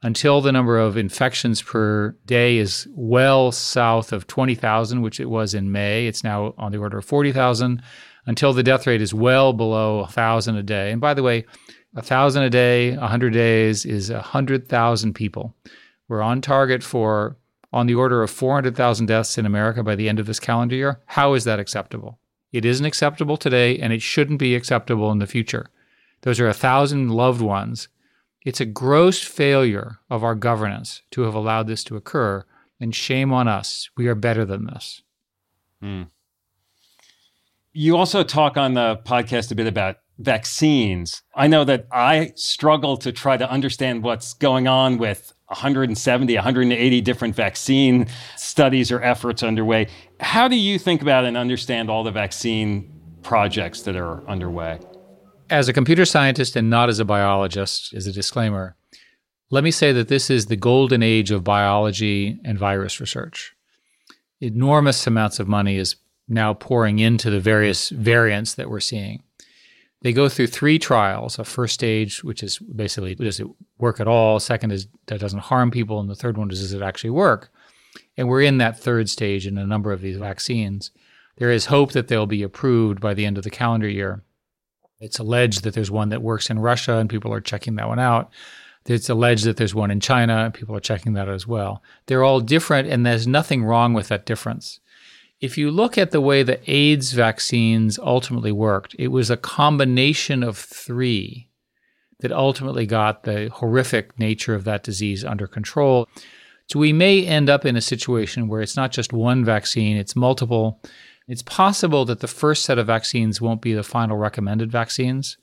until 0.03 0.41
the 0.41 0.53
number 0.53 0.79
of 0.79 0.97
infections 0.97 1.61
per 1.61 2.17
day 2.27 2.59
is 2.59 2.87
well 2.93 3.53
south 3.53 4.13
of 4.13 4.27
20,000, 4.27 5.03
which 5.03 5.21
it 5.21 5.31
was 5.31 5.55
in 5.55 5.73
May. 5.73 6.07
It's 6.07 6.25
now 6.25 6.55
on 6.57 6.73
the 6.73 6.79
order 6.79 6.99
of 6.99 7.05
40,000, 7.05 7.83
until 8.27 8.53
the 8.53 8.63
death 8.63 8.87
rate 8.87 9.03
is 9.03 9.15
well 9.15 9.53
below 9.53 10.01
1,000 10.01 10.57
a 10.57 10.63
day. 10.63 10.91
And 10.91 11.01
by 11.01 11.15
the 11.15 11.23
way, 11.23 11.47
1,000 11.93 12.43
a 12.43 12.51
day, 12.51 12.91
a 12.91 13.01
100 13.01 13.33
days 13.33 13.85
is 13.85 14.11
a 14.11 14.15
100,000 14.15 15.15
people. 15.15 15.55
We're 16.09 16.23
on 16.23 16.41
target 16.41 16.83
for 16.83 17.37
on 17.73 17.87
the 17.87 17.95
order 17.95 18.23
of 18.23 18.31
400,000 18.31 19.07
deaths 19.07 19.39
in 19.39 19.47
America 19.47 19.83
by 19.83 19.95
the 19.95 20.09
end 20.09 20.19
of 20.19 20.27
this 20.27 20.41
calendar 20.41 20.75
year. 20.75 21.01
How 21.07 21.35
is 21.35 21.45
that 21.45 21.61
acceptable? 21.61 22.19
It 22.53 22.65
isn't 22.65 22.87
acceptable 22.87 23.37
today, 23.37 23.79
and 23.79 23.93
it 23.93 24.03
shouldn't 24.03 24.41
be 24.41 24.57
acceptable 24.57 25.13
in 25.13 25.19
the 25.19 25.27
future. 25.27 25.67
Those 26.23 26.41
are 26.41 26.49
a 26.49 26.55
thousand 26.55 27.11
loved 27.11 27.41
ones 27.41 27.89
it's 28.45 28.61
a 28.61 28.67
gross 28.67 29.23
failure 29.23 29.99
of 30.09 30.25
our 30.25 30.35
governance 30.35 31.03
to 31.11 31.23
have 31.23 31.35
allowed 31.35 31.67
this 31.67 31.85
to 31.85 31.97
occur, 31.97 32.45
and 32.81 32.95
shame 32.95 33.33
on 33.33 33.49
us. 33.49 33.91
We 33.97 34.09
are 34.09 34.15
better 34.15 34.47
than 34.47 34.65
this. 34.65 35.03
Mm. 35.83 36.09
You 37.73 37.97
also 37.97 38.23
talk 38.23 38.57
on 38.57 38.75
the 38.75 39.01
podcast 39.05 39.53
a 39.53 39.55
bit 39.55 39.67
about 39.67 39.97
vaccines. 40.21 41.23
I 41.35 41.47
know 41.49 41.65
that 41.65 41.87
I 41.91 42.33
struggle 42.37 42.97
to 42.99 43.11
try 43.11 43.37
to 43.37 43.51
understand 43.51 44.03
what's 44.03 44.35
going 44.35 44.69
on 44.69 44.99
with 44.99 45.33
170, 45.47 46.35
180 46.35 47.01
different 47.01 47.35
vaccine 47.35 48.07
studies 48.37 48.93
or 48.93 49.03
efforts 49.03 49.43
underway. 49.43 49.89
How 50.21 50.47
do 50.47 50.57
you 50.57 50.79
think 50.79 51.03
about 51.03 51.25
and 51.25 51.37
understand 51.37 51.91
all 51.91 52.05
the 52.05 52.13
vaccine 52.13 52.93
projects 53.23 53.83
that 53.83 53.97
are 53.97 54.27
underway? 54.29 54.79
As 55.49 55.69
a 55.69 55.73
computer 55.73 56.05
scientist 56.05 56.55
and 56.55 56.71
not 56.71 56.89
as 56.89 57.01
a 57.01 57.05
biologist, 57.05 57.93
as 57.95 58.07
a 58.07 58.13
disclaimer, 58.13 58.77
let 59.51 59.65
me 59.65 59.73
say 59.73 59.91
that 59.93 60.09
this 60.09 60.31
is 60.31 60.47
the 60.47 60.57
golden 60.57 61.03
age 61.03 61.33
of 61.33 61.43
biology 61.43 62.39
and 62.45 62.59
virus 62.59 63.01
research. 63.01 63.53
Enormous 64.41 65.07
amounts 65.07 65.41
of 65.41 65.49
money 65.49 65.77
is 65.77 65.97
now 66.29 66.55
pouring 66.55 67.01
into 67.01 67.31
the 67.31 67.41
various 67.41 67.89
variants 67.89 68.55
that 68.55 68.71
we're 68.71 68.79
seeing. 68.79 69.25
They 70.03 70.13
go 70.13 70.29
through 70.29 70.47
three 70.47 70.79
trials 70.79 71.39
a 71.39 71.45
first 71.45 71.75
stage, 71.75 72.25
which 72.25 72.43
is 72.43 72.59
basically 72.59 73.15
does 73.15 73.41
it 73.41 73.47
work 73.79 74.01
at 74.01 74.09
all? 74.09 74.41
Second 74.41 74.73
is 74.73 74.87
that 75.07 75.21
doesn't 75.21 75.41
harm 75.41 75.71
people. 75.71 76.01
And 76.01 76.09
the 76.09 76.15
third 76.15 76.39
one 76.39 76.51
is 76.51 76.61
does 76.61 76.73
it 76.73 76.83
actually 76.83 77.11
work? 77.11 77.51
And 78.17 78.29
we're 78.29 78.43
in 78.43 78.59
that 78.59 78.79
third 78.79 79.09
stage 79.09 79.47
in 79.47 79.59
a 79.59 79.67
number 79.67 79.93
of 79.93 80.01
these 80.01 80.17
vaccines. 80.17 80.91
There 81.37 81.51
is 81.51 81.67
hope 81.67 81.93
that 81.93 82.09
they'll 82.09 82.27
be 82.27 82.43
approved 82.43 83.01
by 83.01 83.15
the 83.15 83.27
end 83.27 83.39
of 83.39 83.45
the 83.45 83.51
calendar 83.51 83.89
year. 83.89 84.23
It's 85.01 85.19
alleged 85.19 85.65
that 85.65 85.75
there's 85.75 85.91
one 85.91 86.11
that 86.11 86.23
works 86.23 86.51
in 86.51 86.59
Russia 86.59 86.97
and 86.97 87.09
people 87.09 87.33
are 87.33 87.41
checking 87.41 87.77
that 87.77 87.89
one 87.89 87.99
out. 87.99 88.31
It's 88.87 89.09
alleged 89.09 89.45
that 89.45 89.57
there's 89.57 89.75
one 89.75 89.91
in 89.91 90.01
China 90.01 90.45
and 90.45 90.55
people 90.55 90.77
are 90.77 90.81
checking 90.81 91.13
that 91.15 91.29
as 91.29 91.47
well. 91.47 91.83
They're 92.07 92.25
all 92.25 92.41
different 92.41 92.89
and 92.89 93.05
there's 93.05 93.27
nothing 93.27 93.65
wrong 93.65 93.95
with 93.95 94.09
that 94.09 94.27
difference. 94.27 94.81
If 95.41 95.57
you 95.57 95.71
look 95.71 95.97
at 95.97 96.11
the 96.11 96.21
way 96.21 96.43
the 96.43 96.61
AIDS 96.71 97.13
vaccines 97.13 97.99
ultimately 97.99 98.53
worked, 98.53 98.95
it 98.99 99.09
was 99.09 99.31
a 99.31 99.37
combination 99.37 100.43
of 100.43 100.59
three 100.59 101.49
that 102.21 102.33
ultimately 102.33 102.87
got 102.87 103.23
the 103.23 103.49
horrific 103.49 104.19
nature 104.19 104.55
of 104.55 104.65
that 104.65 104.83
disease 104.83 105.25
under 105.25 105.47
control. 105.47 106.07
So 106.67 106.79
we 106.79 106.93
may 106.93 107.27
end 107.27 107.49
up 107.49 107.65
in 107.65 107.75
a 107.75 107.81
situation 107.81 108.49
where 108.49 108.61
it's 108.61 108.77
not 108.77 108.93
just 108.93 109.13
one 109.13 109.45
vaccine, 109.45 109.97
it's 109.97 110.15
multiple 110.15 110.81
it's 111.31 111.43
possible 111.43 112.05
that 112.07 112.19
the 112.19 112.27
first 112.27 112.65
set 112.65 112.77
of 112.77 112.89
vaccines 112.89 113.41
won't 113.41 113.63
be 113.63 113.73
the 113.73 113.85
final 113.85 114.17
recommended 114.17 114.73
vaccines. 114.73 115.39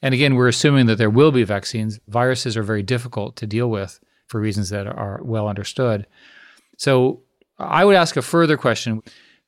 And 0.00 0.14
again, 0.14 0.34
we're 0.34 0.48
assuming 0.48 0.86
that 0.86 0.96
there 0.96 1.10
will 1.10 1.30
be 1.30 1.44
vaccines. 1.44 2.00
Viruses 2.08 2.56
are 2.56 2.62
very 2.62 2.82
difficult 2.82 3.36
to 3.36 3.46
deal 3.46 3.68
with 3.68 4.00
for 4.28 4.40
reasons 4.40 4.70
that 4.70 4.86
are 4.86 5.20
well 5.22 5.46
understood. 5.46 6.06
So 6.78 7.20
I 7.58 7.84
would 7.84 7.96
ask 7.96 8.16
a 8.16 8.22
further 8.22 8.56
question, 8.56 9.02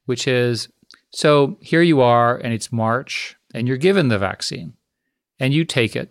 which 0.09 0.27
is 0.27 0.69
so 1.11 1.59
here 1.61 1.83
you 1.83 2.01
are, 2.01 2.37
and 2.37 2.53
it's 2.53 2.73
March, 2.73 3.37
and 3.55 3.67
you're 3.67 3.77
given 3.77 4.09
the 4.09 4.19
vaccine, 4.19 4.75
and 5.39 5.55
you 5.55 5.65
take 5.65 5.97
it. 5.97 6.11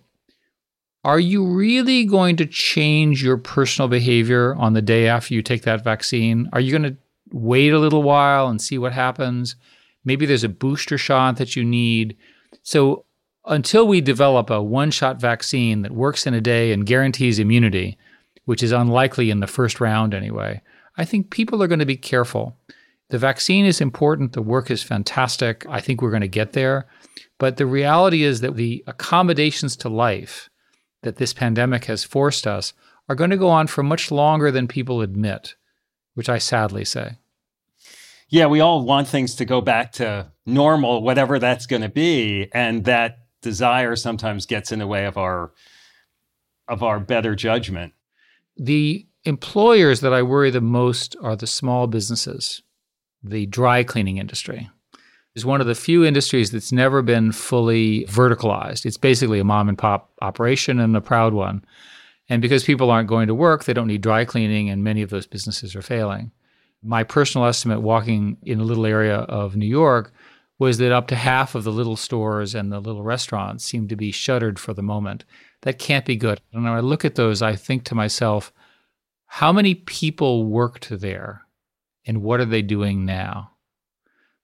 Are 1.04 1.20
you 1.20 1.46
really 1.46 2.06
going 2.06 2.36
to 2.38 2.46
change 2.46 3.24
your 3.24 3.38
personal 3.38 3.88
behavior 3.88 4.56
on 4.56 4.74
the 4.74 4.82
day 4.82 5.08
after 5.08 5.34
you 5.34 5.42
take 5.42 5.62
that 5.62 5.84
vaccine? 5.84 6.50
Are 6.52 6.60
you 6.60 6.72
going 6.72 6.92
to 6.92 6.98
wait 7.32 7.74
a 7.74 7.80
little 7.80 8.04
while 8.04 8.48
and 8.48 8.62
see 8.62 8.78
what 8.78 8.94
happens. 8.94 9.56
Maybe 10.04 10.26
there's 10.26 10.44
a 10.44 10.50
booster 10.50 10.98
shot 10.98 11.38
that 11.38 11.56
you 11.56 11.64
need. 11.64 12.18
So 12.64 13.06
until 13.46 13.88
we 13.88 14.02
develop 14.02 14.50
a 14.50 14.62
one 14.62 14.92
shot 14.92 15.20
vaccine 15.20 15.82
that 15.82 15.92
works 15.92 16.26
in 16.26 16.34
a 16.34 16.42
day 16.42 16.72
and 16.72 16.86
guarantees 16.86 17.40
immunity, 17.40 17.98
which 18.46 18.64
is 18.64 18.72
unlikely 18.72 19.30
in 19.30 19.40
the 19.40 19.48
first 19.48 19.80
round 19.80 20.14
anyway, 20.14 20.62
I 20.98 21.06
think 21.06 21.30
people 21.30 21.62
are 21.62 21.68
going 21.68 21.80
to 21.80 21.86
be 21.86 21.98
careful. 21.98 22.58
The 23.10 23.18
vaccine 23.18 23.66
is 23.66 23.80
important. 23.80 24.34
The 24.34 24.42
work 24.42 24.70
is 24.70 24.84
fantastic. 24.84 25.66
I 25.70 25.80
think 25.80 26.02
we're 26.02 26.12
going 26.12 26.22
to 26.22 26.28
get 26.28 26.54
there. 26.54 26.88
But 27.40 27.58
the 27.58 27.66
reality 27.66 28.24
is 28.24 28.42
that 28.42 28.56
the 28.56 28.84
accommodations 28.88 29.76
to 29.78 29.90
life 29.90 30.50
that 31.04 31.18
this 31.18 31.34
pandemic 31.34 31.86
has 31.86 32.04
forced 32.04 32.46
us 32.46 32.74
are 33.08 33.16
going 33.16 33.30
to 33.30 33.38
go 33.38 33.50
on 33.50 33.68
for 33.68 33.84
much 33.84 34.12
longer 34.12 34.52
than 34.52 34.68
people 34.68 35.02
admit 35.02 35.56
which 36.18 36.30
I 36.30 36.40
sadly 36.40 36.84
say. 36.84 37.20
Yeah, 38.28 38.48
we 38.48 38.60
all 38.60 38.84
want 38.84 39.08
things 39.08 39.36
to 39.36 39.46
go 39.46 39.62
back 39.62 39.92
to 39.94 40.32
normal, 40.48 41.04
whatever 41.04 41.38
that's 41.38 41.68
going 41.68 41.84
to 41.84 41.90
be, 41.90 42.50
and 42.54 42.86
that 42.86 43.20
desire 43.44 43.96
sometimes 43.96 44.48
gets 44.48 44.72
in 44.72 44.80
the 44.80 44.88
way 44.88 45.06
of 45.06 45.16
our 45.16 45.52
of 46.68 46.82
our 46.82 47.00
better 47.00 47.36
judgment. 47.36 47.94
The 48.58 49.08
employers 49.26 50.00
that 50.00 50.12
I 50.12 50.24
worry 50.24 50.50
the 50.50 50.60
most 50.60 51.16
are 51.22 51.36
the 51.36 51.46
small 51.46 51.86
businesses, 51.86 52.64
the 53.24 53.46
dry 53.46 53.84
cleaning 53.84 54.18
industry. 54.18 54.70
Is 55.36 55.46
one 55.46 55.62
of 55.62 55.68
the 55.68 55.76
few 55.76 56.04
industries 56.04 56.50
that's 56.50 56.72
never 56.72 57.04
been 57.04 57.32
fully 57.32 58.06
verticalized. 58.06 58.86
It's 58.88 58.98
basically 58.98 59.40
a 59.40 59.44
mom 59.44 59.70
and 59.70 59.78
pop 59.78 60.12
operation 60.22 60.80
and 60.80 60.98
a 60.98 61.02
proud 61.02 61.34
one. 61.34 61.64
And 62.28 62.42
because 62.42 62.64
people 62.64 62.90
aren't 62.90 63.08
going 63.08 63.28
to 63.28 63.36
work, 63.36 63.64
they 63.64 63.74
don't 63.74 63.88
need 63.88 64.02
dry 64.02 64.26
cleaning, 64.26 64.70
and 64.70 64.84
many 64.84 65.04
of 65.04 65.12
those 65.12 65.28
businesses 65.28 65.76
are 65.76 65.84
failing. 65.84 66.32
My 66.84 67.04
personal 67.04 67.48
estimate, 67.48 67.82
walking 67.82 68.38
in 68.44 68.60
a 68.60 68.64
little 68.64 68.86
area 68.86 69.18
of 69.18 69.56
New 69.56 69.68
York, 69.68 70.12
was 70.60 70.80
that 70.80 70.92
up 70.92 71.08
to 71.08 71.16
half 71.16 71.54
of 71.54 71.64
the 71.64 71.72
little 71.72 71.96
stores 71.96 72.56
and 72.56 72.72
the 72.72 72.80
little 72.80 73.04
restaurants 73.04 73.64
seem 73.64 73.88
to 73.88 73.96
be 73.96 74.12
shuttered 74.12 74.58
for 74.58 74.74
the 74.74 74.82
moment. 74.82 75.24
That 75.62 75.80
can't 75.80 76.06
be 76.06 76.16
good. 76.16 76.42
And 76.52 76.64
when 76.64 76.74
I 76.74 76.80
look 76.80 77.06
at 77.06 77.16
those, 77.16 77.42
I 77.42 77.56
think 77.56 77.84
to 77.86 77.96
myself, 77.96 78.52
how 79.28 79.52
many 79.52 79.76
people 79.76 80.46
worked 80.46 80.90
there 80.90 81.44
and 82.08 82.24
what 82.24 82.40
are 82.40 82.46
they 82.46 82.62
doing 82.62 83.06
now? 83.06 83.52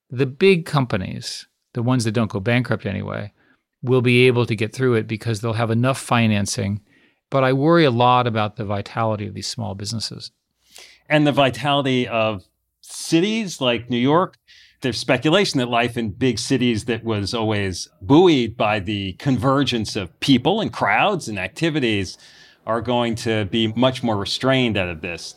The 0.09 0.25
big 0.25 0.65
companies, 0.65 1.47
the 1.73 1.81
ones 1.81 2.03
that 2.03 2.11
don't 2.11 2.29
go 2.29 2.39
bankrupt 2.39 2.85
anyway, 2.85 3.31
will 3.81 4.01
be 4.01 4.27
able 4.27 4.45
to 4.45 4.55
get 4.55 4.73
through 4.73 4.95
it 4.95 5.07
because 5.07 5.41
they'll 5.41 5.53
have 5.53 5.71
enough 5.71 5.99
financing. 5.99 6.81
But 7.29 7.43
I 7.43 7.53
worry 7.53 7.85
a 7.85 7.91
lot 7.91 8.27
about 8.27 8.57
the 8.57 8.65
vitality 8.65 9.25
of 9.25 9.33
these 9.33 9.47
small 9.47 9.73
businesses. 9.73 10.31
And 11.09 11.25
the 11.25 11.31
vitality 11.31 12.07
of 12.07 12.43
cities 12.81 13.59
like 13.59 13.89
New 13.89 13.97
York, 13.97 14.37
there's 14.81 14.99
speculation 14.99 15.59
that 15.59 15.69
life 15.69 15.97
in 15.97 16.11
big 16.11 16.37
cities 16.37 16.85
that 16.85 17.03
was 17.03 17.33
always 17.33 17.87
buoyed 18.01 18.55
by 18.55 18.79
the 18.79 19.13
convergence 19.13 19.95
of 19.95 20.19
people 20.19 20.61
and 20.61 20.71
crowds 20.71 21.27
and 21.27 21.39
activities 21.39 22.17
are 22.65 22.81
going 22.81 23.15
to 23.15 23.45
be 23.45 23.67
much 23.67 24.03
more 24.03 24.17
restrained 24.17 24.77
out 24.77 24.89
of 24.89 25.01
this. 25.01 25.35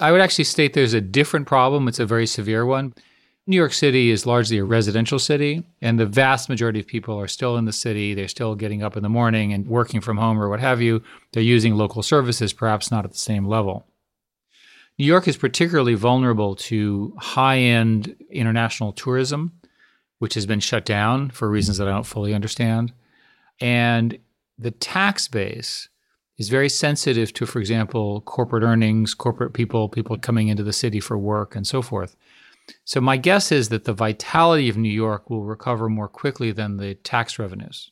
I 0.00 0.12
would 0.12 0.20
actually 0.22 0.44
state 0.44 0.72
there's 0.72 0.94
a 0.94 1.00
different 1.00 1.46
problem. 1.46 1.86
It's 1.86 2.00
a 2.00 2.06
very 2.06 2.26
severe 2.26 2.64
one. 2.64 2.94
New 3.46 3.56
York 3.56 3.72
City 3.72 4.10
is 4.10 4.26
largely 4.26 4.58
a 4.58 4.64
residential 4.64 5.18
city, 5.18 5.64
and 5.82 5.98
the 5.98 6.06
vast 6.06 6.48
majority 6.48 6.80
of 6.80 6.86
people 6.86 7.18
are 7.18 7.28
still 7.28 7.56
in 7.56 7.64
the 7.64 7.72
city. 7.72 8.14
They're 8.14 8.28
still 8.28 8.54
getting 8.54 8.82
up 8.82 8.96
in 8.96 9.02
the 9.02 9.08
morning 9.08 9.52
and 9.52 9.66
working 9.66 10.00
from 10.00 10.18
home 10.18 10.40
or 10.40 10.48
what 10.48 10.60
have 10.60 10.80
you. 10.80 11.02
They're 11.32 11.42
using 11.42 11.74
local 11.74 12.02
services, 12.02 12.52
perhaps 12.52 12.90
not 12.90 13.04
at 13.04 13.12
the 13.12 13.18
same 13.18 13.46
level. 13.46 13.86
New 14.98 15.06
York 15.06 15.26
is 15.26 15.36
particularly 15.36 15.94
vulnerable 15.94 16.54
to 16.54 17.14
high 17.18 17.58
end 17.58 18.14
international 18.30 18.92
tourism, 18.92 19.52
which 20.18 20.34
has 20.34 20.46
been 20.46 20.60
shut 20.60 20.84
down 20.84 21.30
for 21.30 21.48
reasons 21.48 21.78
that 21.78 21.88
I 21.88 21.92
don't 21.92 22.06
fully 22.06 22.34
understand. 22.34 22.92
And 23.60 24.18
the 24.58 24.70
tax 24.70 25.26
base 25.26 25.88
is 26.40 26.48
very 26.48 26.70
sensitive 26.70 27.34
to, 27.34 27.44
for 27.44 27.60
example, 27.60 28.22
corporate 28.22 28.62
earnings, 28.62 29.12
corporate 29.12 29.52
people, 29.52 29.90
people 29.90 30.16
coming 30.16 30.48
into 30.48 30.62
the 30.62 30.72
city 30.72 30.98
for 30.98 31.18
work, 31.18 31.54
and 31.54 31.66
so 31.66 31.82
forth. 31.82 32.16
So, 32.86 32.98
my 32.98 33.18
guess 33.18 33.52
is 33.52 33.68
that 33.68 33.84
the 33.84 33.92
vitality 33.92 34.70
of 34.70 34.78
New 34.78 34.88
York 34.88 35.28
will 35.28 35.44
recover 35.44 35.90
more 35.90 36.08
quickly 36.08 36.50
than 36.50 36.78
the 36.78 36.94
tax 36.94 37.38
revenues. 37.38 37.90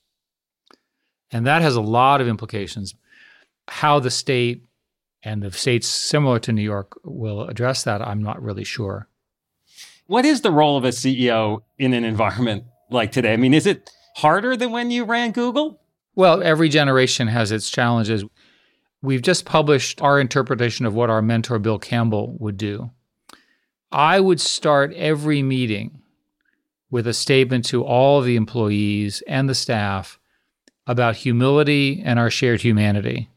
And 1.31 1.47
that 1.47 1.61
has 1.61 1.77
a 1.77 1.83
lot 1.83 2.23
of 2.23 2.29
implications. 2.29 2.95
How 3.69 4.01
the 4.01 4.11
state 4.11 4.65
and 5.23 5.43
the 5.43 5.53
states 5.53 5.87
similar 5.87 6.39
to 6.39 6.53
New 6.53 6.63
York 6.63 6.99
will 7.05 7.43
address 7.43 7.85
that, 7.85 8.01
I'm 8.01 8.23
not 8.23 8.43
really 8.43 8.65
sure. 8.65 9.09
What 10.07 10.25
is 10.25 10.41
the 10.41 10.51
role 10.51 10.79
of 10.79 10.85
a 10.85 10.89
CEO 10.89 11.65
in 11.77 11.93
an 11.93 12.05
environment 12.05 12.65
like 12.91 13.13
today? 13.13 13.35
I 13.35 13.37
mean, 13.37 13.53
is 13.53 13.67
it 13.67 13.91
harder 14.17 14.57
than 14.57 14.73
when 14.73 14.91
you 14.91 15.05
ran 15.05 15.33
Google? 15.33 15.83
Well, 16.19 16.43
every 16.43 16.69
generation 16.69 17.29
has 17.29 17.53
its 17.53 17.71
challenges. 17.71 18.25
We've 19.01 19.23
just 19.23 19.45
published 19.45 20.01
our 20.03 20.19
interpretation 20.21 20.85
of 20.85 20.95
what 20.95 21.11
our 21.11 21.23
mentor 21.23 21.59
Bill 21.59 21.79
Campbell 21.79 22.37
would 22.39 22.57
do. 22.57 22.91
I 23.93 24.21
would 24.21 24.41
start 24.41 24.93
every 24.95 25.43
meeting 25.43 26.03
with 26.91 27.07
a 27.07 27.15
statement 27.15 27.65
to 27.67 27.85
all 27.85 28.21
the 28.21 28.37
employees 28.37 29.23
and 29.27 29.49
the 29.49 29.55
staff 29.55 30.19
about 30.87 31.17
humility 31.17 32.03
and 32.05 32.19
our 32.19 32.31
shared 32.31 32.63
humanity 32.63 33.29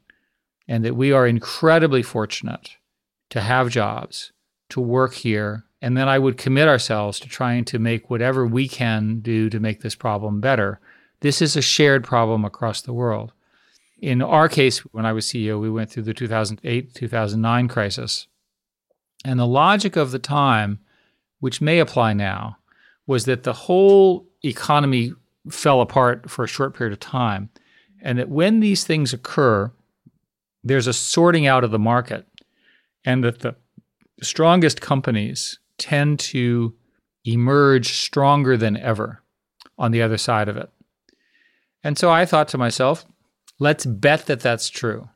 and 0.67 0.85
that 0.85 0.95
we 0.95 1.11
are 1.11 1.27
incredibly 1.27 2.01
fortunate 2.01 2.71
to 3.29 3.41
have 3.41 3.69
jobs, 3.69 4.31
to 4.69 4.79
work 4.79 5.13
here. 5.13 5.65
And 5.81 5.97
then 5.97 6.07
I 6.07 6.17
would 6.17 6.37
commit 6.37 6.67
ourselves 6.67 7.19
to 7.19 7.29
trying 7.29 7.65
to 7.65 7.79
make 7.79 8.09
whatever 8.09 8.47
we 8.47 8.67
can 8.67 9.19
do 9.19 9.49
to 9.49 9.59
make 9.59 9.81
this 9.81 9.95
problem 9.95 10.39
better. 10.39 10.79
This 11.19 11.41
is 11.41 11.55
a 11.55 11.61
shared 11.61 12.03
problem 12.03 12.45
across 12.45 12.81
the 12.81 12.93
world. 12.93 13.33
In 14.01 14.23
our 14.23 14.49
case, 14.49 14.79
when 14.79 15.05
I 15.05 15.13
was 15.13 15.27
CEO, 15.27 15.61
we 15.61 15.69
went 15.69 15.91
through 15.91 16.03
the 16.03 16.13
2008 16.13 16.93
2009 16.95 17.67
crisis. 17.67 18.27
And 19.23 19.39
the 19.39 19.45
logic 19.45 19.95
of 19.95 20.09
the 20.09 20.19
time, 20.19 20.79
which 21.39 21.61
may 21.61 21.77
apply 21.77 22.13
now, 22.13 22.57
was 23.05 23.25
that 23.25 23.43
the 23.43 23.53
whole 23.53 24.27
economy 24.43 25.13
fell 25.49 25.81
apart 25.81 26.29
for 26.29 26.43
a 26.43 26.47
short 26.47 26.75
period 26.75 26.93
of 26.93 26.99
time. 26.99 27.49
And 28.01 28.17
that 28.17 28.29
when 28.29 28.59
these 28.59 28.83
things 28.83 29.13
occur, 29.13 29.71
there's 30.63 30.87
a 30.87 30.93
sorting 30.93 31.45
out 31.45 31.63
of 31.63 31.69
the 31.69 31.79
market, 31.79 32.27
and 33.05 33.23
that 33.23 33.39
the 33.39 33.55
strongest 34.23 34.81
companies 34.81 35.59
tend 35.77 36.19
to 36.19 36.73
emerge 37.25 37.93
stronger 37.93 38.57
than 38.57 38.77
ever 38.77 39.21
on 39.77 39.91
the 39.91 40.01
other 40.01 40.17
side 40.17 40.47
of 40.49 40.57
it. 40.57 40.69
And 41.83 41.97
so 41.97 42.11
I 42.11 42.25
thought 42.25 42.47
to 42.49 42.57
myself, 42.57 43.05
let's 43.61 43.85
bet 43.85 44.25
that 44.25 44.41
that's 44.41 44.69
true. 44.69 45.07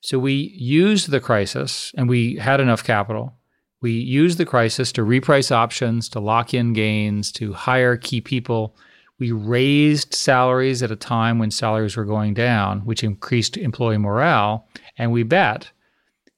So 0.00 0.18
we 0.18 0.54
used 0.54 1.10
the 1.10 1.20
crisis 1.20 1.92
and 1.96 2.08
we 2.08 2.36
had 2.36 2.60
enough 2.60 2.84
capital. 2.84 3.34
We 3.80 3.92
used 3.92 4.38
the 4.38 4.46
crisis 4.46 4.92
to 4.92 5.02
reprice 5.02 5.50
options, 5.50 6.08
to 6.10 6.20
lock 6.20 6.52
in 6.52 6.72
gains, 6.72 7.32
to 7.32 7.52
hire 7.52 7.96
key 7.96 8.20
people 8.20 8.76
we 9.18 9.30
raised 9.30 10.12
salaries 10.14 10.82
at 10.82 10.90
a 10.90 10.96
time 10.96 11.38
when 11.38 11.50
salaries 11.50 11.96
were 11.96 12.04
going 12.04 12.34
down, 12.34 12.80
which 12.80 13.04
increased 13.04 13.56
employee 13.56 13.98
morale. 13.98 14.66
And 14.98 15.12
we 15.12 15.22
bet 15.22 15.70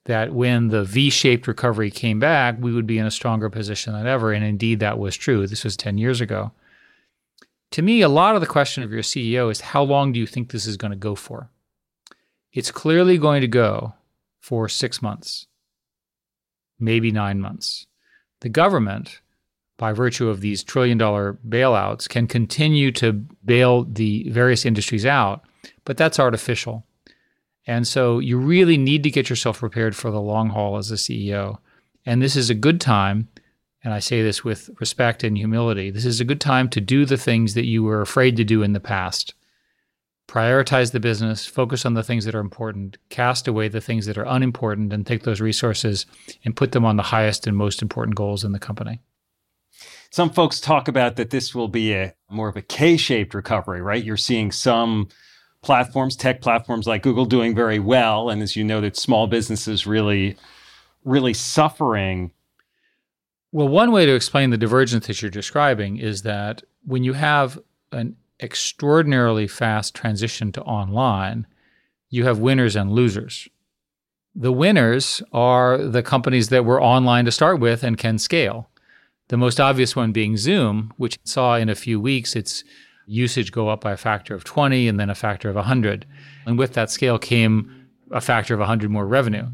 that 0.05 0.35
when 0.35 0.68
the 0.68 0.85
V 0.85 1.11
shaped 1.11 1.48
recovery 1.48 1.90
came 1.90 2.20
back, 2.20 2.57
we 2.61 2.72
would 2.72 2.87
be 2.87 2.98
in 2.98 3.07
a 3.07 3.11
stronger 3.11 3.48
position 3.48 3.94
than 3.94 4.07
ever. 4.07 4.33
And 4.33 4.44
indeed, 4.44 4.81
that 4.81 4.98
was 4.98 5.16
true. 5.16 5.46
This 5.46 5.64
was 5.64 5.76
10 5.76 5.98
years 5.98 6.20
ago. 6.20 6.52
To 7.72 7.83
me, 7.83 8.00
a 8.00 8.09
lot 8.09 8.35
of 8.35 8.40
the 8.40 8.46
question 8.46 8.83
of 8.83 8.92
your 8.92 9.02
CEO 9.02 9.50
is 9.50 9.61
how 9.61 9.83
long 9.83 10.12
do 10.12 10.20
you 10.20 10.26
think 10.26 10.50
this 10.50 10.66
is 10.66 10.76
going 10.76 10.92
to 10.92 10.96
go 10.96 11.14
for? 11.14 11.50
It's 12.52 12.70
clearly 12.70 13.18
going 13.18 13.42
to 13.42 13.48
go 13.48 13.94
for 14.40 14.68
six 14.68 15.02
months, 15.02 15.46
maybe 16.79 17.11
nine 17.11 17.40
months. 17.40 17.87
The 18.40 18.48
government 18.48 19.20
by 19.79 19.92
virtue 19.92 20.29
of 20.29 20.40
these 20.40 20.64
trillion 20.64 20.98
dollar 20.98 21.38
bailouts, 21.46 22.09
can 22.09 22.26
continue 22.26 22.90
to 22.92 23.12
bail 23.44 23.85
the 23.85 24.29
various 24.31 24.64
industries 24.64 25.05
out, 25.05 25.44
but 25.85 25.96
that's 25.96 26.18
artificial. 26.18 26.87
And 27.66 27.87
so 27.87 28.18
you 28.18 28.38
really 28.38 28.79
need 28.79 29.02
to 29.02 29.11
get 29.11 29.29
yourself 29.29 29.59
prepared 29.59 29.96
for 29.96 30.11
the 30.11 30.20
long 30.20 30.50
haul 30.50 30.76
as 30.76 30.90
a 30.90 30.94
CEO. 30.94 31.59
And 32.05 32.22
this 32.22 32.37
is 32.37 32.48
a 32.48 32.55
good 32.55 32.81
time, 32.81 33.29
and 33.87 33.94
I 33.94 34.01
say 34.01 34.20
this 34.20 34.42
with 34.42 34.68
respect 34.81 35.22
and 35.22 35.38
humility 35.38 35.90
this 35.90 36.05
is 36.05 36.20
a 36.20 36.25
good 36.25 36.40
time 36.40 36.68
to 36.70 36.81
do 36.81 37.07
the 37.07 37.16
things 37.16 37.55
that 37.55 37.66
you 37.66 37.85
were 37.85 38.01
afraid 38.01 38.37
to 38.37 38.44
do 38.44 38.64
in 38.64 38.72
the 38.72 38.81
past. 38.81 39.33
Prioritize 40.27 40.90
the 40.90 40.99
business, 40.99 41.46
focus 41.46 41.87
on 41.87 41.94
the 41.94 42.03
things 42.03 42.25
that 42.25 42.35
are 42.35 42.40
important, 42.40 42.99
cast 43.11 43.46
away 43.46 43.68
the 43.68 43.81
things 43.81 44.07
that 44.07 44.18
are 44.18 44.27
unimportant, 44.27 44.92
and 44.92 45.07
take 45.07 45.22
those 45.22 45.40
resources 45.40 46.05
and 46.44 46.57
put 46.57 46.72
them 46.72 46.85
on 46.85 46.96
the 46.96 47.05
highest 47.05 47.46
and 47.46 47.57
most 47.57 47.81
important 47.81 48.16
goals 48.16 48.42
in 48.42 48.51
the 48.51 48.59
company. 48.59 49.01
Some 50.11 50.31
folks 50.31 50.59
talk 50.59 50.88
about 50.88 51.14
that 51.14 51.31
this 51.31 51.55
will 51.55 51.68
be 51.68 51.94
a 51.94 52.12
more 52.29 52.49
of 52.49 52.57
a 52.57 52.62
K-shaped 52.62 53.35
recovery, 53.35 53.81
right? 53.81 54.03
You're 54.03 54.16
seeing 54.16 54.51
some 54.51 55.09
platforms, 55.62 56.16
tech 56.16 56.40
platforms 56.40 56.88
like 56.88 57.05
Google 57.05 57.25
doing 57.25 57.55
very 57.55 57.79
well. 57.79 58.31
And 58.31 58.42
as 58.42 58.57
you 58.57 58.64
noted, 58.64 58.96
small 58.96 59.29
businesses 59.29 59.87
really, 59.87 60.37
really 61.05 61.35
suffering. 61.35 62.33
Well, 63.52 63.68
one 63.68 63.92
way 63.92 64.06
to 64.06 64.14
explain 64.14 64.50
the 64.50 64.59
divergence 64.59 65.06
that 65.06 65.22
you're 65.22 65.30
describing 65.30 65.98
is 65.98 66.22
that 66.22 66.62
when 66.85 67.04
you 67.04 67.14
have 67.14 67.59
an 67.92 68.16
extraordinarily 68.40 69.46
fast 69.46 69.94
transition 69.94 70.52
to 70.52 70.62
online, 70.62 71.46
you 72.11 72.24
have 72.24 72.38
winners 72.38 72.76
and 72.76 72.92
losers. 72.92 73.48
The 74.35 74.52
winners 74.52 75.22
are 75.32 75.78
the 75.78 76.02
companies 76.02 76.50
that 76.50 76.64
were 76.64 76.82
online 76.82 77.24
to 77.24 77.32
start 77.32 77.59
with 77.59 77.82
and 77.82 77.96
can 77.96 78.18
scale. 78.18 78.68
The 79.28 79.37
most 79.37 79.59
obvious 79.59 79.96
one 79.96 80.12
being 80.12 80.37
Zoom, 80.37 80.92
which 80.98 81.18
saw 81.24 81.56
in 81.56 81.68
a 81.68 81.74
few 81.74 82.00
weeks 82.00 82.37
its 82.37 82.62
usage 83.06 83.52
go 83.52 83.68
up 83.68 83.80
by 83.80 83.92
a 83.92 83.96
factor 83.96 84.35
of 84.35 84.44
20 84.44 84.88
and 84.88 85.00
then 85.00 85.11
a 85.11 85.14
factor 85.14 85.48
of 85.48 85.56
100. 85.56 86.04
And 86.44 86.59
with 86.59 86.74
that 86.74 86.90
scale 86.90 87.18
came 87.18 87.88
a 88.11 88.20
factor 88.20 88.54
of 88.54 88.61
100 88.61 88.90
more 88.90 89.06
revenue. 89.06 89.46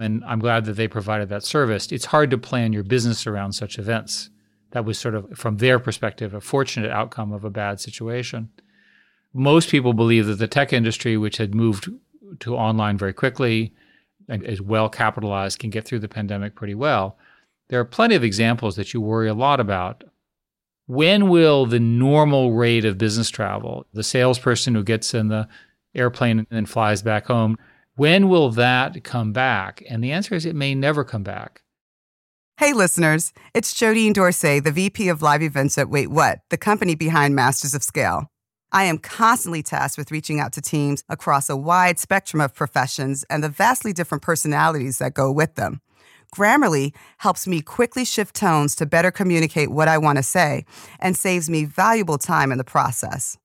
And 0.00 0.24
I'm 0.24 0.38
glad 0.38 0.64
that 0.66 0.74
they 0.74 0.88
provided 0.88 1.28
that 1.28 1.44
service. 1.44 1.90
It's 1.90 2.06
hard 2.06 2.30
to 2.30 2.38
plan 2.38 2.72
your 2.72 2.84
business 2.84 3.26
around 3.26 3.52
such 3.52 3.78
events. 3.78 4.30
That 4.70 4.84
was 4.84 4.98
sort 4.98 5.14
of, 5.14 5.36
from 5.36 5.56
their 5.56 5.78
perspective, 5.78 6.34
a 6.34 6.40
fortunate 6.40 6.90
outcome 6.90 7.32
of 7.32 7.44
a 7.44 7.50
bad 7.50 7.80
situation. 7.80 8.50
Most 9.32 9.70
people 9.70 9.92
believe 9.92 10.26
that 10.26 10.36
the 10.36 10.46
tech 10.46 10.72
industry, 10.72 11.16
which 11.16 11.38
had 11.38 11.54
moved 11.54 11.90
to 12.40 12.56
online 12.56 12.96
very 12.98 13.12
quickly, 13.12 13.74
and 14.28 14.44
is 14.44 14.60
well 14.60 14.88
capitalized 14.88 15.58
can 15.58 15.70
get 15.70 15.84
through 15.84 16.00
the 16.00 16.08
pandemic 16.08 16.54
pretty 16.54 16.74
well. 16.74 17.18
There 17.68 17.80
are 17.80 17.84
plenty 17.84 18.14
of 18.14 18.24
examples 18.24 18.76
that 18.76 18.92
you 18.92 19.00
worry 19.00 19.28
a 19.28 19.34
lot 19.34 19.60
about. 19.60 20.04
When 20.86 21.28
will 21.28 21.66
the 21.66 21.80
normal 21.80 22.52
rate 22.52 22.84
of 22.84 22.98
business 22.98 23.30
travel, 23.30 23.86
the 23.92 24.02
salesperson 24.02 24.74
who 24.74 24.82
gets 24.82 25.12
in 25.12 25.28
the 25.28 25.48
airplane 25.94 26.46
and 26.50 26.68
flies 26.68 27.02
back 27.02 27.26
home, 27.26 27.56
when 27.98 28.28
will 28.28 28.50
that 28.50 29.02
come 29.02 29.32
back? 29.32 29.82
And 29.88 30.02
the 30.02 30.12
answer 30.12 30.34
is 30.36 30.46
it 30.46 30.54
may 30.54 30.72
never 30.72 31.02
come 31.02 31.24
back. 31.24 31.62
Hey, 32.56 32.72
listeners, 32.72 33.32
it's 33.54 33.74
Jodine 33.74 34.14
Dorsey, 34.14 34.60
the 34.60 34.70
VP 34.70 35.08
of 35.08 35.20
Live 35.20 35.42
Events 35.42 35.76
at 35.78 35.88
Wait 35.88 36.08
What, 36.08 36.38
the 36.50 36.56
company 36.56 36.94
behind 36.94 37.34
Masters 37.34 37.74
of 37.74 37.82
Scale. 37.82 38.30
I 38.70 38.84
am 38.84 38.98
constantly 38.98 39.64
tasked 39.64 39.98
with 39.98 40.12
reaching 40.12 40.38
out 40.38 40.52
to 40.52 40.60
teams 40.60 41.02
across 41.08 41.50
a 41.50 41.56
wide 41.56 41.98
spectrum 41.98 42.40
of 42.40 42.54
professions 42.54 43.24
and 43.28 43.42
the 43.42 43.48
vastly 43.48 43.92
different 43.92 44.22
personalities 44.22 44.98
that 44.98 45.14
go 45.14 45.32
with 45.32 45.56
them. 45.56 45.80
Grammarly 46.32 46.94
helps 47.18 47.48
me 47.48 47.62
quickly 47.62 48.04
shift 48.04 48.36
tones 48.36 48.76
to 48.76 48.86
better 48.86 49.10
communicate 49.10 49.70
what 49.70 49.88
I 49.88 49.98
want 49.98 50.18
to 50.18 50.22
say 50.22 50.64
and 51.00 51.16
saves 51.16 51.50
me 51.50 51.64
valuable 51.64 52.18
time 52.18 52.52
in 52.52 52.58
the 52.58 52.64
process. 52.64 53.36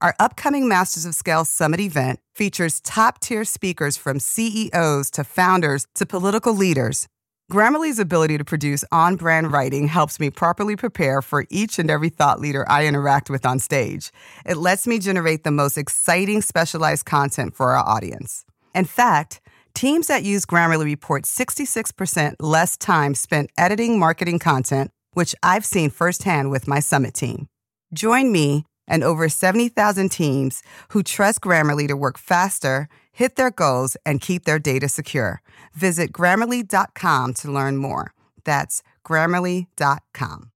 Our 0.00 0.14
upcoming 0.18 0.68
Masters 0.68 1.04
of 1.04 1.14
Scale 1.14 1.44
Summit 1.44 1.80
event 1.80 2.20
features 2.34 2.80
top 2.80 3.20
tier 3.20 3.44
speakers 3.44 3.96
from 3.96 4.20
CEOs 4.20 5.10
to 5.12 5.24
founders 5.24 5.86
to 5.94 6.06
political 6.06 6.54
leaders 6.54 7.08
Grammarly's 7.50 7.98
ability 7.98 8.36
to 8.36 8.44
produce 8.44 8.84
on 8.92 9.16
brand 9.16 9.50
writing 9.50 9.88
helps 9.88 10.20
me 10.20 10.28
properly 10.28 10.76
prepare 10.76 11.22
for 11.22 11.46
each 11.48 11.78
and 11.78 11.90
every 11.90 12.10
thought 12.10 12.40
leader 12.40 12.62
I 12.68 12.84
interact 12.84 13.30
with 13.30 13.46
on 13.46 13.58
stage. 13.58 14.12
It 14.44 14.58
lets 14.58 14.86
me 14.86 14.98
generate 14.98 15.44
the 15.44 15.50
most 15.50 15.78
exciting 15.78 16.42
specialized 16.42 17.06
content 17.06 17.56
for 17.56 17.72
our 17.72 17.82
audience. 17.82 18.44
In 18.74 18.84
fact, 18.84 19.40
teams 19.74 20.08
that 20.08 20.24
use 20.24 20.44
Grammarly 20.44 20.84
report 20.84 21.22
66% 21.22 22.34
less 22.38 22.76
time 22.76 23.14
spent 23.14 23.50
editing 23.56 23.98
marketing 23.98 24.38
content, 24.38 24.90
which 25.14 25.34
I've 25.42 25.64
seen 25.64 25.88
firsthand 25.88 26.50
with 26.50 26.68
my 26.68 26.80
summit 26.80 27.14
team. 27.14 27.48
Join 27.94 28.30
me 28.30 28.66
and 28.88 29.04
over 29.04 29.28
70,000 29.28 30.08
teams 30.08 30.62
who 30.88 31.04
trust 31.04 31.42
Grammarly 31.42 31.86
to 31.86 31.94
work 31.94 32.18
faster, 32.18 32.88
hit 33.12 33.36
their 33.36 33.52
goals, 33.52 33.96
and 34.04 34.20
keep 34.20 34.44
their 34.44 34.58
data 34.58 34.88
secure. 34.88 35.42
Visit 35.74 36.10
grammarly.com 36.12 37.34
to 37.34 37.52
learn 37.52 37.76
more. 37.76 38.12
That's 38.44 38.82
grammarly.com. 39.06 40.50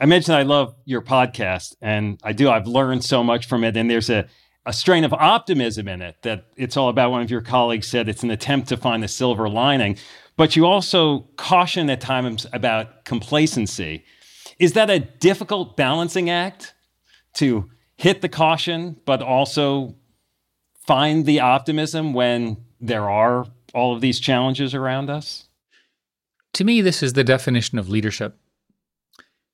I 0.00 0.06
mentioned 0.06 0.34
I 0.34 0.42
love 0.42 0.74
your 0.86 1.02
podcast, 1.02 1.76
and 1.82 2.18
I 2.24 2.32
do. 2.32 2.48
I've 2.48 2.66
learned 2.66 3.04
so 3.04 3.22
much 3.22 3.46
from 3.46 3.64
it, 3.64 3.76
and 3.76 3.90
there's 3.90 4.08
a, 4.08 4.26
a 4.64 4.72
strain 4.72 5.04
of 5.04 5.12
optimism 5.12 5.88
in 5.88 6.00
it 6.00 6.16
that 6.22 6.46
it's 6.56 6.76
all 6.78 6.88
about. 6.88 7.10
One 7.10 7.20
of 7.20 7.30
your 7.30 7.42
colleagues 7.42 7.86
said 7.86 8.08
it's 8.08 8.22
an 8.22 8.30
attempt 8.30 8.70
to 8.70 8.78
find 8.78 9.02
the 9.02 9.08
silver 9.08 9.46
lining, 9.46 9.98
but 10.38 10.56
you 10.56 10.64
also 10.64 11.28
caution 11.36 11.90
at 11.90 12.00
times 12.00 12.46
about 12.54 13.04
complacency. 13.04 14.04
Is 14.58 14.72
that 14.72 14.88
a 14.88 15.00
difficult 15.00 15.76
balancing 15.76 16.30
act? 16.30 16.72
To 17.34 17.70
hit 17.96 18.20
the 18.20 18.28
caution, 18.28 18.96
but 19.04 19.22
also 19.22 19.94
find 20.86 21.26
the 21.26 21.40
optimism 21.40 22.12
when 22.12 22.56
there 22.80 23.08
are 23.08 23.46
all 23.74 23.94
of 23.94 24.00
these 24.00 24.20
challenges 24.20 24.74
around 24.74 25.10
us? 25.10 25.48
To 26.54 26.64
me, 26.64 26.80
this 26.80 27.02
is 27.02 27.12
the 27.12 27.24
definition 27.24 27.78
of 27.78 27.88
leadership. 27.88 28.38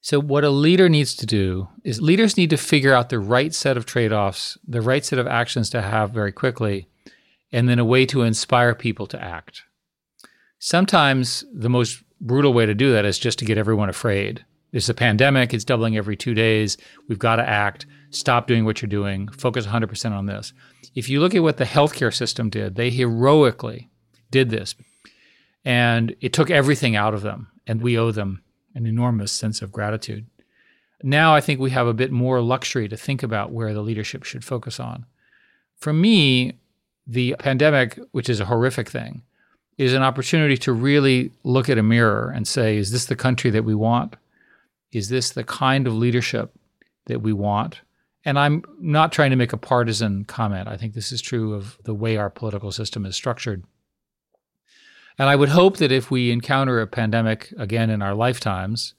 So, 0.00 0.20
what 0.20 0.44
a 0.44 0.50
leader 0.50 0.88
needs 0.88 1.16
to 1.16 1.26
do 1.26 1.68
is 1.82 2.00
leaders 2.00 2.36
need 2.36 2.50
to 2.50 2.56
figure 2.56 2.94
out 2.94 3.08
the 3.08 3.18
right 3.18 3.52
set 3.52 3.76
of 3.76 3.86
trade 3.86 4.12
offs, 4.12 4.56
the 4.66 4.80
right 4.80 5.04
set 5.04 5.18
of 5.18 5.26
actions 5.26 5.68
to 5.70 5.82
have 5.82 6.12
very 6.12 6.30
quickly, 6.30 6.88
and 7.50 7.68
then 7.68 7.80
a 7.80 7.84
way 7.84 8.06
to 8.06 8.22
inspire 8.22 8.74
people 8.74 9.06
to 9.08 9.20
act. 9.20 9.64
Sometimes 10.58 11.44
the 11.52 11.68
most 11.68 12.02
brutal 12.20 12.52
way 12.52 12.66
to 12.66 12.74
do 12.74 12.92
that 12.92 13.04
is 13.04 13.18
just 13.18 13.38
to 13.40 13.44
get 13.44 13.58
everyone 13.58 13.88
afraid. 13.88 14.44
There's 14.72 14.88
a 14.88 14.94
pandemic, 14.94 15.54
it's 15.54 15.64
doubling 15.64 15.96
every 15.96 16.16
two 16.16 16.34
days. 16.34 16.76
We've 17.08 17.18
got 17.18 17.36
to 17.36 17.48
act. 17.48 17.86
Stop 18.10 18.46
doing 18.46 18.64
what 18.64 18.82
you're 18.82 18.88
doing. 18.88 19.28
Focus 19.28 19.66
100% 19.66 20.12
on 20.12 20.26
this. 20.26 20.52
If 20.94 21.08
you 21.08 21.20
look 21.20 21.34
at 21.34 21.42
what 21.42 21.56
the 21.56 21.64
healthcare 21.64 22.14
system 22.14 22.50
did, 22.50 22.74
they 22.74 22.90
heroically 22.90 23.88
did 24.30 24.50
this. 24.50 24.74
And 25.64 26.14
it 26.20 26.32
took 26.32 26.50
everything 26.50 26.96
out 26.96 27.14
of 27.14 27.22
them. 27.22 27.48
And 27.66 27.80
we 27.80 27.98
owe 27.98 28.12
them 28.12 28.42
an 28.74 28.86
enormous 28.86 29.32
sense 29.32 29.62
of 29.62 29.72
gratitude. 29.72 30.26
Now 31.02 31.34
I 31.34 31.40
think 31.40 31.60
we 31.60 31.70
have 31.70 31.86
a 31.86 31.94
bit 31.94 32.10
more 32.10 32.40
luxury 32.40 32.88
to 32.88 32.96
think 32.96 33.22
about 33.22 33.52
where 33.52 33.74
the 33.74 33.82
leadership 33.82 34.24
should 34.24 34.44
focus 34.44 34.80
on. 34.80 35.06
For 35.76 35.92
me, 35.92 36.58
the 37.06 37.36
pandemic, 37.38 37.98
which 38.12 38.28
is 38.28 38.40
a 38.40 38.46
horrific 38.46 38.88
thing, 38.88 39.22
is 39.78 39.92
an 39.92 40.02
opportunity 40.02 40.56
to 40.56 40.72
really 40.72 41.32
look 41.44 41.68
at 41.68 41.78
a 41.78 41.82
mirror 41.82 42.32
and 42.34 42.48
say, 42.48 42.76
is 42.76 42.90
this 42.90 43.06
the 43.06 43.16
country 43.16 43.50
that 43.50 43.64
we 43.64 43.74
want? 43.74 44.16
Is 44.92 45.08
this 45.08 45.30
the 45.30 45.44
kind 45.44 45.86
of 45.86 45.94
leadership 45.94 46.52
that 47.06 47.22
we 47.22 47.32
want? 47.32 47.80
And 48.24 48.38
I'm 48.38 48.64
not 48.80 49.12
trying 49.12 49.30
to 49.30 49.36
make 49.36 49.52
a 49.52 49.58
partisan 49.58 50.24
comment. 50.24 50.68
I 50.68 50.76
think 50.76 50.94
this 50.94 51.12
is 51.12 51.20
true 51.20 51.54
of 51.54 51.78
the 51.84 51.94
way 51.94 52.16
our 52.16 52.30
political 52.30 52.72
system 52.72 53.06
is 53.06 53.14
structured. 53.14 53.64
And 55.18 55.28
I 55.28 55.36
would 55.36 55.50
hope 55.50 55.76
that 55.78 55.92
if 55.92 56.10
we 56.10 56.30
encounter 56.30 56.80
a 56.80 56.86
pandemic 56.86 57.52
again 57.56 57.88
in 57.88 58.02
our 58.02 58.14
lifetimes, 58.14 58.94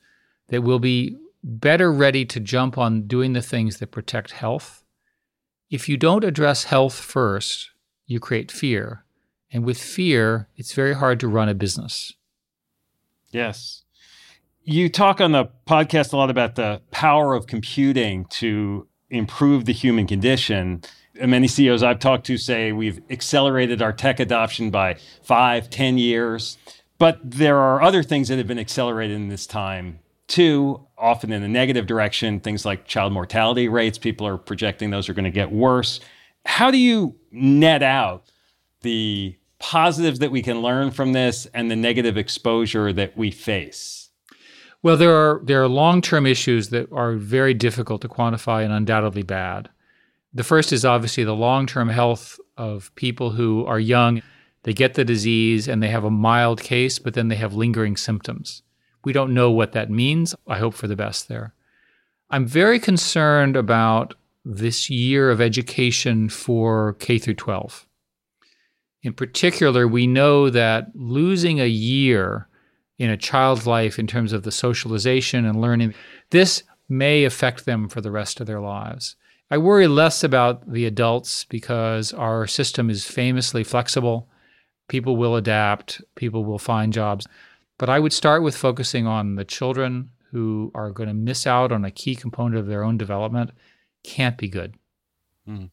that 0.47 0.63
we'll 0.63 0.79
be 0.79 1.17
better 1.43 1.91
ready 1.91 2.25
to 2.25 2.39
jump 2.39 2.77
on 2.77 3.05
doing 3.05 3.33
the 3.33 3.41
things 3.41 3.77
that 3.77 3.91
protect 3.91 4.31
health. 4.31 4.83
If 5.69 5.89
you 5.89 5.97
don't 5.97 6.23
address 6.23 6.63
health 6.65 6.95
first, 6.95 7.71
you 8.05 8.19
create 8.19 8.51
fear. 8.51 9.03
And 9.51 9.65
with 9.65 9.77
fear, 9.77 10.47
it's 10.55 10.73
very 10.73 10.95
hard 10.95 11.19
to 11.19 11.27
run 11.27 11.49
a 11.49 11.53
business. 11.53 12.13
Yes 13.29 13.83
you 14.67 14.89
talk 14.89 15.21
on 15.21 15.31
the 15.31 15.45
podcast 15.65 16.11
a 16.11 16.17
lot 16.17 16.29
about 16.29 16.55
the 16.55 16.81
power 16.91 17.33
of 17.33 17.47
computing 17.47 18.25
to 18.25 18.85
improve 19.09 19.63
the 19.63 19.71
human 19.71 20.05
condition. 20.05 20.83
And 21.17 21.31
many 21.31 21.47
CEOs 21.47 21.83
I've 21.83 21.99
talked 21.99 22.25
to 22.25 22.37
say 22.37 22.73
we've 22.73 22.99
accelerated 23.09 23.81
our 23.81 23.93
tech 23.93 24.19
adoption 24.19 24.69
by 24.69 24.97
five, 25.23 25.69
ten 25.69 25.97
years. 25.97 26.57
But 26.99 27.19
there 27.23 27.57
are 27.57 27.81
other 27.81 28.03
things 28.03 28.27
that 28.27 28.37
have 28.37 28.47
been 28.47 28.59
accelerated 28.59 29.15
in 29.15 29.29
this 29.29 29.47
time 29.47 29.99
too, 30.27 30.85
often 30.97 31.31
in 31.31 31.43
a 31.43 31.47
negative 31.47 31.87
direction. 31.87 32.41
Things 32.41 32.65
like 32.65 32.85
child 32.85 33.13
mortality 33.13 33.69
rates, 33.69 33.97
people 33.97 34.27
are 34.27 34.37
projecting 34.37 34.89
those 34.89 35.07
are 35.07 35.13
going 35.13 35.23
to 35.23 35.31
get 35.31 35.49
worse. 35.49 36.01
How 36.45 36.71
do 36.71 36.77
you 36.77 37.15
net 37.31 37.83
out 37.83 38.29
the 38.81 39.37
positives 39.59 40.19
that 40.19 40.31
we 40.31 40.41
can 40.41 40.61
learn 40.61 40.91
from 40.91 41.13
this 41.13 41.45
and 41.53 41.71
the 41.71 41.77
negative 41.77 42.17
exposure 42.17 42.91
that 42.91 43.15
we 43.17 43.31
face? 43.31 44.06
Well, 44.87 44.95
there 44.95 45.13
are 45.13 45.41
there 45.43 45.61
are 45.61 45.67
long-term 45.67 46.25
issues 46.25 46.69
that 46.69 46.89
are 46.93 47.15
very 47.15 47.53
difficult 47.53 48.01
to 48.03 48.07
quantify 48.07 48.63
and 48.63 48.71
undoubtedly 48.71 49.21
bad. 49.21 49.67
The 50.33 50.45
first 50.45 50.71
is 50.71 50.85
obviously 50.85 51.25
the 51.25 51.35
long-term 51.35 51.89
health 51.89 52.39
of 52.55 52.95
people 52.95 53.31
who 53.31 53.65
are 53.65 53.81
young. 53.81 54.21
They 54.63 54.71
get 54.71 54.93
the 54.93 55.03
disease 55.03 55.67
and 55.67 55.83
they 55.83 55.89
have 55.89 56.05
a 56.05 56.09
mild 56.09 56.61
case, 56.61 56.99
but 56.99 57.15
then 57.15 57.27
they 57.27 57.35
have 57.35 57.53
lingering 57.53 57.97
symptoms. 57.97 58.61
We 59.03 59.11
don't 59.11 59.33
know 59.33 59.51
what 59.51 59.73
that 59.73 59.91
means. 59.91 60.33
I 60.47 60.57
hope 60.57 60.73
for 60.73 60.87
the 60.87 60.95
best 60.95 61.27
there. 61.27 61.53
I'm 62.29 62.47
very 62.47 62.79
concerned 62.79 63.57
about 63.57 64.13
this 64.45 64.89
year 64.89 65.29
of 65.29 65.41
education 65.41 66.29
for 66.29 66.93
K 66.93 67.19
through 67.19 67.33
12. 67.33 67.85
In 69.03 69.11
particular, 69.11 69.85
we 69.85 70.07
know 70.07 70.49
that 70.49 70.91
losing 70.95 71.59
a 71.59 71.67
year 71.67 72.47
in 72.97 73.09
a 73.09 73.17
child's 73.17 73.67
life 73.67 73.99
in 73.99 74.07
terms 74.07 74.33
of 74.33 74.43
the 74.43 74.51
socialization 74.51 75.45
and 75.45 75.61
learning, 75.61 75.93
this 76.31 76.63
may 76.89 77.23
affect 77.25 77.65
them 77.65 77.87
for 77.87 78.01
the 78.01 78.11
rest 78.11 78.39
of 78.39 78.47
their 78.47 78.59
lives. 78.59 79.15
I 79.49 79.57
worry 79.57 79.87
less 79.87 80.23
about 80.23 80.69
the 80.71 80.85
adults 80.85 81.45
because 81.45 82.13
our 82.13 82.47
system 82.47 82.89
is 82.89 83.05
famously 83.05 83.63
flexible. 83.63 84.29
People 84.87 85.15
will 85.15 85.35
adapt, 85.35 86.01
people 86.15 86.43
will 86.43 86.59
find 86.59 86.91
jobs. 86.91 87.27
But 87.77 87.89
I 87.89 87.99
would 87.99 88.13
start 88.13 88.41
with 88.41 88.57
focusing 88.57 89.05
on 89.05 89.35
the 89.35 89.45
children 89.45 90.09
who 90.31 90.71
are 90.75 90.91
going 90.91 91.07
to 91.07 91.13
miss 91.13 91.47
out 91.47 91.71
on 91.71 91.85
a 91.85 91.91
key 91.91 92.15
component 92.15 92.57
of 92.57 92.67
their 92.67 92.83
own 92.83 92.97
development. 92.97 93.51
Can't 94.03 94.37
be 94.37 94.49
good. 94.49 94.75
Mm. 95.47 95.69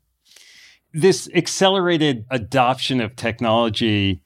This 0.92 1.28
accelerated 1.34 2.24
adoption 2.30 3.00
of 3.00 3.16
technology 3.16 4.22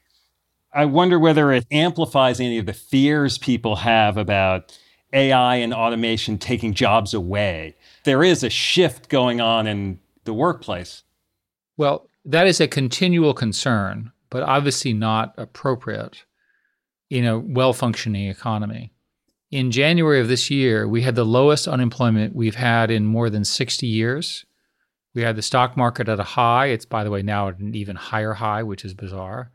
I 0.73 0.85
wonder 0.85 1.19
whether 1.19 1.51
it 1.53 1.67
amplifies 1.71 2.41
any 2.41 2.59
of 2.59 2.67
the 2.67 2.73
fears 2.73 3.39
people 3.39 3.77
have 3.77 4.17
about 4.17 4.77
AI 5.13 5.57
and 5.57 5.73
automation 5.73 6.39
taking 6.39 6.75
jobs 6.75 7.15
away. 7.15 7.77
There 8.05 8.23
is 8.23 8.43
a 8.43 8.51
shift 8.51 9.09
going 9.09 9.41
on 9.41 9.67
in 9.67 10.01
the 10.25 10.35
workplace. 10.35 11.03
Well, 11.77 12.11
that 12.25 12.47
is 12.47 12.61
a 12.61 12.69
continual 12.69 13.33
concern, 13.33 14.13
but 14.29 14.43
obviously 14.43 14.93
not 14.93 15.35
appropriate 15.39 16.25
in 17.09 17.25
a 17.25 17.39
well 17.39 17.73
functioning 17.73 18.29
economy. 18.29 18.93
In 19.51 19.71
January 19.71 20.21
of 20.21 20.29
this 20.29 20.51
year, 20.51 20.87
we 20.87 21.01
had 21.01 21.15
the 21.15 21.25
lowest 21.25 21.67
unemployment 21.67 22.37
we've 22.37 22.57
had 22.57 22.91
in 22.91 23.07
more 23.07 23.31
than 23.31 23.47
60 23.47 23.87
years. 23.87 24.45
We 25.15 25.23
had 25.23 25.37
the 25.37 25.43
stock 25.43 25.75
market 25.75 26.09
at 26.11 26.21
a 26.21 26.25
high. 26.25 26.67
It's, 26.67 26.85
by 26.85 27.03
the 27.03 27.11
way, 27.11 27.23
now 27.23 27.49
at 27.49 27.59
an 27.59 27.75
even 27.75 27.97
higher 27.97 28.35
high, 28.35 28.63
which 28.63 28.85
is 28.85 28.93
bizarre. 28.93 29.51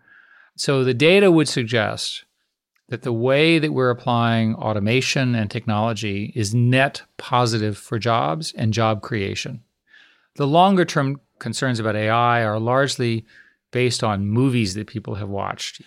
So 0.56 0.84
the 0.84 0.94
data 0.94 1.32
would 1.32 1.48
suggest 1.48 2.26
that 2.90 3.02
the 3.02 3.14
way 3.14 3.60
that 3.60 3.74
we're 3.74 3.90
applying 3.90 4.56
automation 4.56 5.34
and 5.36 5.50
technology 5.50 6.32
is 6.36 6.54
net 6.54 7.02
positive 7.18 7.78
for 7.78 7.98
jobs 7.98 8.54
and 8.56 8.74
job 8.74 9.02
creation. 9.02 9.64
The 10.36 10.48
longer 10.48 10.86
term 10.86 11.20
concerns 11.40 11.80
about 11.80 11.96
AI 11.96 12.44
are 12.44 12.60
largely 12.60 13.26
based 13.72 14.04
on 14.04 14.28
movies 14.28 14.76
that 14.76 14.88
people 14.88 15.16
have 15.16 15.30
watched. 15.30 15.82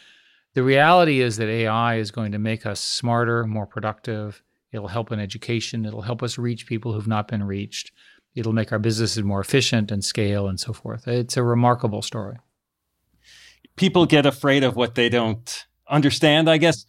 The 0.55 0.63
reality 0.63 1.21
is 1.21 1.37
that 1.37 1.49
AI 1.49 1.97
is 1.97 2.11
going 2.11 2.33
to 2.33 2.39
make 2.39 2.67
us 2.67 2.81
smarter, 2.81 3.45
more 3.47 3.67
productive. 3.67 4.43
It'll 4.73 4.89
help 4.89 5.13
in 5.13 5.21
education. 5.21 5.85
It'll 5.85 6.03
help 6.03 6.23
us 6.23 6.39
reach 6.39 6.67
people 6.67 6.93
who've 6.93 7.07
not 7.07 7.29
been 7.29 7.45
reached. 7.45 7.93
It'll 8.35 8.53
make 8.53 8.73
our 8.73 8.79
businesses 8.79 9.23
more 9.23 9.41
efficient 9.41 9.91
and 9.91 10.05
scale 10.05 10.49
and 10.49 10.59
so 10.59 10.73
forth. 10.73 11.07
It's 11.07 11.37
a 11.37 11.43
remarkable 11.43 12.03
story. 12.03 12.37
People 13.77 14.07
get 14.07 14.27
afraid 14.27 14.65
of 14.65 14.75
what 14.75 14.95
they 14.95 15.09
don't 15.09 15.67
understand, 15.89 16.49
I 16.49 16.57
guess. 16.57 16.87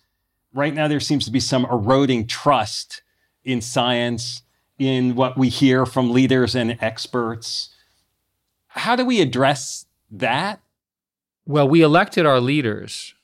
Right 0.54 0.74
now, 0.74 0.88
there 0.88 1.00
seems 1.00 1.26
to 1.26 1.32
be 1.32 1.40
some 1.40 1.66
eroding 1.66 2.28
trust 2.28 3.02
in 3.44 3.62
science, 3.62 4.42
in 4.80 5.16
what 5.16 5.38
we 5.38 5.50
hear 5.50 5.86
from 5.86 6.12
leaders 6.12 6.56
and 6.56 6.78
experts. 6.82 7.70
How 8.68 8.96
do 8.96 9.06
we 9.06 9.22
address 9.22 9.86
that? 10.12 10.62
Well, 11.46 11.68
we 11.68 11.82
elected 11.82 12.26
our 12.26 12.40
leaders 12.40 13.16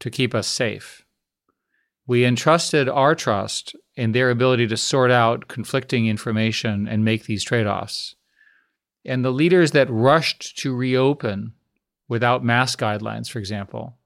to 0.00 0.10
keep 0.10 0.34
us 0.34 0.46
safe. 0.46 1.04
We 2.06 2.24
entrusted 2.24 2.88
our 2.88 3.14
trust 3.14 3.74
in 3.96 4.12
their 4.12 4.30
ability 4.30 4.68
to 4.68 4.76
sort 4.76 5.10
out 5.10 5.48
conflicting 5.48 6.06
information 6.06 6.86
and 6.86 7.04
make 7.04 7.24
these 7.24 7.42
trade 7.42 7.66
offs. 7.66 8.14
And 9.04 9.24
the 9.24 9.32
leaders 9.32 9.72
that 9.72 9.90
rushed 9.90 10.56
to 10.58 10.74
reopen 10.74 11.52
without 12.08 12.44
mask 12.44 12.80
guidelines, 12.80 13.28
for 13.30 13.38
example, 13.38 13.96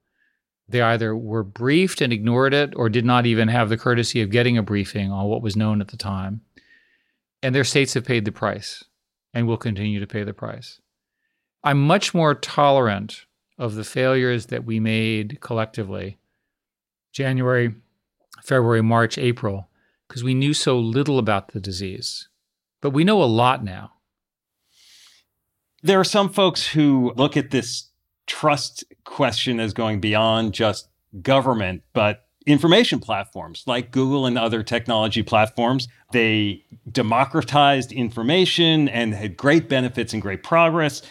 they 0.68 0.80
either 0.80 1.16
were 1.16 1.42
briefed 1.42 2.00
and 2.00 2.12
ignored 2.12 2.54
it 2.54 2.72
or 2.76 2.88
did 2.88 3.04
not 3.04 3.26
even 3.26 3.48
have 3.48 3.68
the 3.68 3.76
courtesy 3.76 4.22
of 4.22 4.30
getting 4.30 4.56
a 4.56 4.62
briefing 4.62 5.10
on 5.10 5.26
what 5.26 5.42
was 5.42 5.56
known 5.56 5.80
at 5.80 5.88
the 5.88 5.96
time. 5.96 6.42
And 7.42 7.54
their 7.54 7.64
states 7.64 7.94
have 7.94 8.04
paid 8.04 8.24
the 8.24 8.32
price 8.32 8.84
and 9.34 9.46
will 9.46 9.56
continue 9.56 9.98
to 9.98 10.06
pay 10.06 10.22
the 10.22 10.32
price. 10.32 10.80
I'm 11.64 11.82
much 11.82 12.14
more 12.14 12.34
tolerant 12.34 13.26
of 13.58 13.74
the 13.74 13.84
failures 13.84 14.46
that 14.46 14.64
we 14.64 14.80
made 14.80 15.40
collectively 15.40 16.18
January, 17.12 17.74
February, 18.42 18.82
March, 18.82 19.18
April, 19.18 19.68
because 20.08 20.24
we 20.24 20.34
knew 20.34 20.54
so 20.54 20.78
little 20.78 21.18
about 21.18 21.48
the 21.48 21.60
disease. 21.60 22.28
But 22.80 22.90
we 22.90 23.04
know 23.04 23.22
a 23.22 23.24
lot 23.24 23.64
now. 23.64 23.92
There 25.82 25.98
are 25.98 26.04
some 26.04 26.28
folks 26.28 26.68
who 26.68 27.12
look 27.16 27.36
at 27.36 27.50
this 27.50 27.89
trust 28.30 28.84
question 29.04 29.58
as 29.58 29.72
going 29.72 30.00
beyond 30.00 30.54
just 30.54 30.88
government, 31.20 31.82
but 31.92 32.26
information 32.46 33.00
platforms 33.00 33.64
like 33.66 33.90
Google 33.90 34.24
and 34.24 34.38
other 34.38 34.62
technology 34.62 35.24
platforms. 35.24 35.88
They 36.12 36.64
democratized 36.90 37.90
information 37.90 38.88
and 38.88 39.14
had 39.14 39.36
great 39.36 39.68
benefits 39.68 40.12
and 40.12 40.22
great 40.22 40.44
progress. 40.44 41.02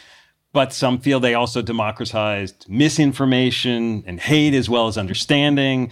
But 0.53 0.71
some 0.71 0.97
feel 0.97 1.19
they 1.19 1.33
also 1.33 1.61
democratized 1.61 2.65
misinformation 2.69 4.03
and 4.07 4.19
hate 4.19 4.53
as 4.53 4.69
well 4.69 4.87
as 4.87 4.97
understanding. 4.97 5.91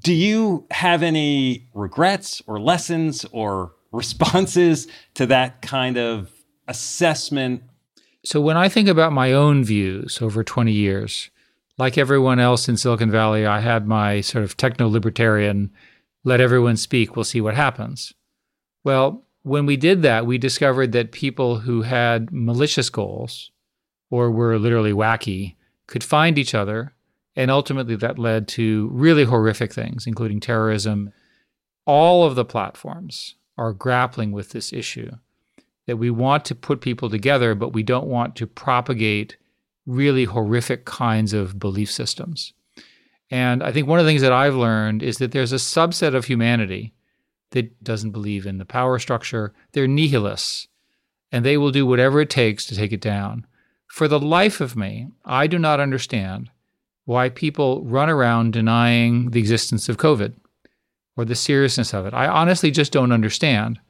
Do 0.00 0.12
you 0.12 0.66
have 0.72 1.04
any 1.04 1.68
regrets 1.72 2.42
or 2.48 2.60
lessons 2.60 3.24
or 3.30 3.74
responses 3.92 4.88
to 5.14 5.26
that 5.26 5.62
kind 5.62 5.96
of 5.96 6.32
assessment? 6.66 7.62
So, 8.24 8.40
when 8.40 8.56
I 8.56 8.68
think 8.68 8.88
about 8.88 9.12
my 9.12 9.32
own 9.32 9.64
views 9.64 10.22
over 10.22 10.44
20 10.44 10.70
years, 10.70 11.30
like 11.76 11.98
everyone 11.98 12.38
else 12.38 12.68
in 12.68 12.76
Silicon 12.76 13.10
Valley, 13.10 13.44
I 13.46 13.60
had 13.60 13.88
my 13.88 14.20
sort 14.20 14.44
of 14.44 14.56
techno 14.56 14.88
libertarian, 14.88 15.72
let 16.22 16.40
everyone 16.40 16.76
speak, 16.76 17.16
we'll 17.16 17.24
see 17.24 17.40
what 17.40 17.54
happens. 17.54 18.14
Well, 18.84 19.24
when 19.42 19.66
we 19.66 19.76
did 19.76 20.02
that, 20.02 20.24
we 20.24 20.38
discovered 20.38 20.92
that 20.92 21.10
people 21.10 21.60
who 21.60 21.82
had 21.82 22.30
malicious 22.30 22.90
goals 22.90 23.50
or 24.08 24.30
were 24.30 24.58
literally 24.58 24.92
wacky 24.92 25.56
could 25.88 26.04
find 26.04 26.38
each 26.38 26.54
other. 26.54 26.94
And 27.34 27.50
ultimately, 27.50 27.96
that 27.96 28.18
led 28.18 28.46
to 28.48 28.88
really 28.92 29.24
horrific 29.24 29.72
things, 29.72 30.06
including 30.06 30.38
terrorism. 30.38 31.12
All 31.86 32.24
of 32.24 32.36
the 32.36 32.44
platforms 32.44 33.34
are 33.58 33.72
grappling 33.72 34.30
with 34.30 34.50
this 34.50 34.72
issue 34.72 35.12
that 35.86 35.96
we 35.96 36.10
want 36.10 36.44
to 36.46 36.54
put 36.54 36.80
people 36.80 37.10
together, 37.10 37.54
but 37.54 37.72
we 37.72 37.82
don't 37.82 38.06
want 38.06 38.36
to 38.36 38.46
propagate 38.46 39.36
really 39.86 40.24
horrific 40.24 40.84
kinds 40.84 41.32
of 41.32 41.58
belief 41.58 41.90
systems. 41.90 42.52
And 43.30 43.62
I 43.62 43.72
think 43.72 43.88
one 43.88 43.98
of 43.98 44.04
the 44.04 44.10
things 44.10 44.22
that 44.22 44.32
I've 44.32 44.54
learned 44.54 45.02
is 45.02 45.18
that 45.18 45.32
there's 45.32 45.52
a 45.52 45.56
subset 45.56 46.14
of 46.14 46.26
humanity 46.26 46.92
that 47.50 47.82
doesn't 47.82 48.10
believe 48.10 48.46
in 48.46 48.58
the 48.58 48.64
power 48.64 48.98
structure. 48.98 49.52
They're 49.72 49.88
nihilists, 49.88 50.68
and 51.30 51.44
they 51.44 51.56
will 51.56 51.70
do 51.70 51.86
whatever 51.86 52.20
it 52.20 52.30
takes 52.30 52.66
to 52.66 52.76
take 52.76 52.92
it 52.92 53.00
down. 53.00 53.46
For 53.86 54.08
the 54.08 54.20
life 54.20 54.60
of 54.60 54.76
me, 54.76 55.08
I 55.24 55.46
do 55.46 55.58
not 55.58 55.80
understand 55.80 56.50
why 57.04 57.28
people 57.28 57.82
run 57.84 58.08
around 58.08 58.52
denying 58.52 59.30
the 59.30 59.40
existence 59.40 59.88
of 59.88 59.96
COVID 59.96 60.34
or 61.16 61.24
the 61.24 61.34
seriousness 61.34 61.92
of 61.92 62.06
it. 62.06 62.14
I 62.14 62.26
honestly 62.26 62.70
just 62.70 62.92
don't 62.92 63.12
understand. 63.12 63.80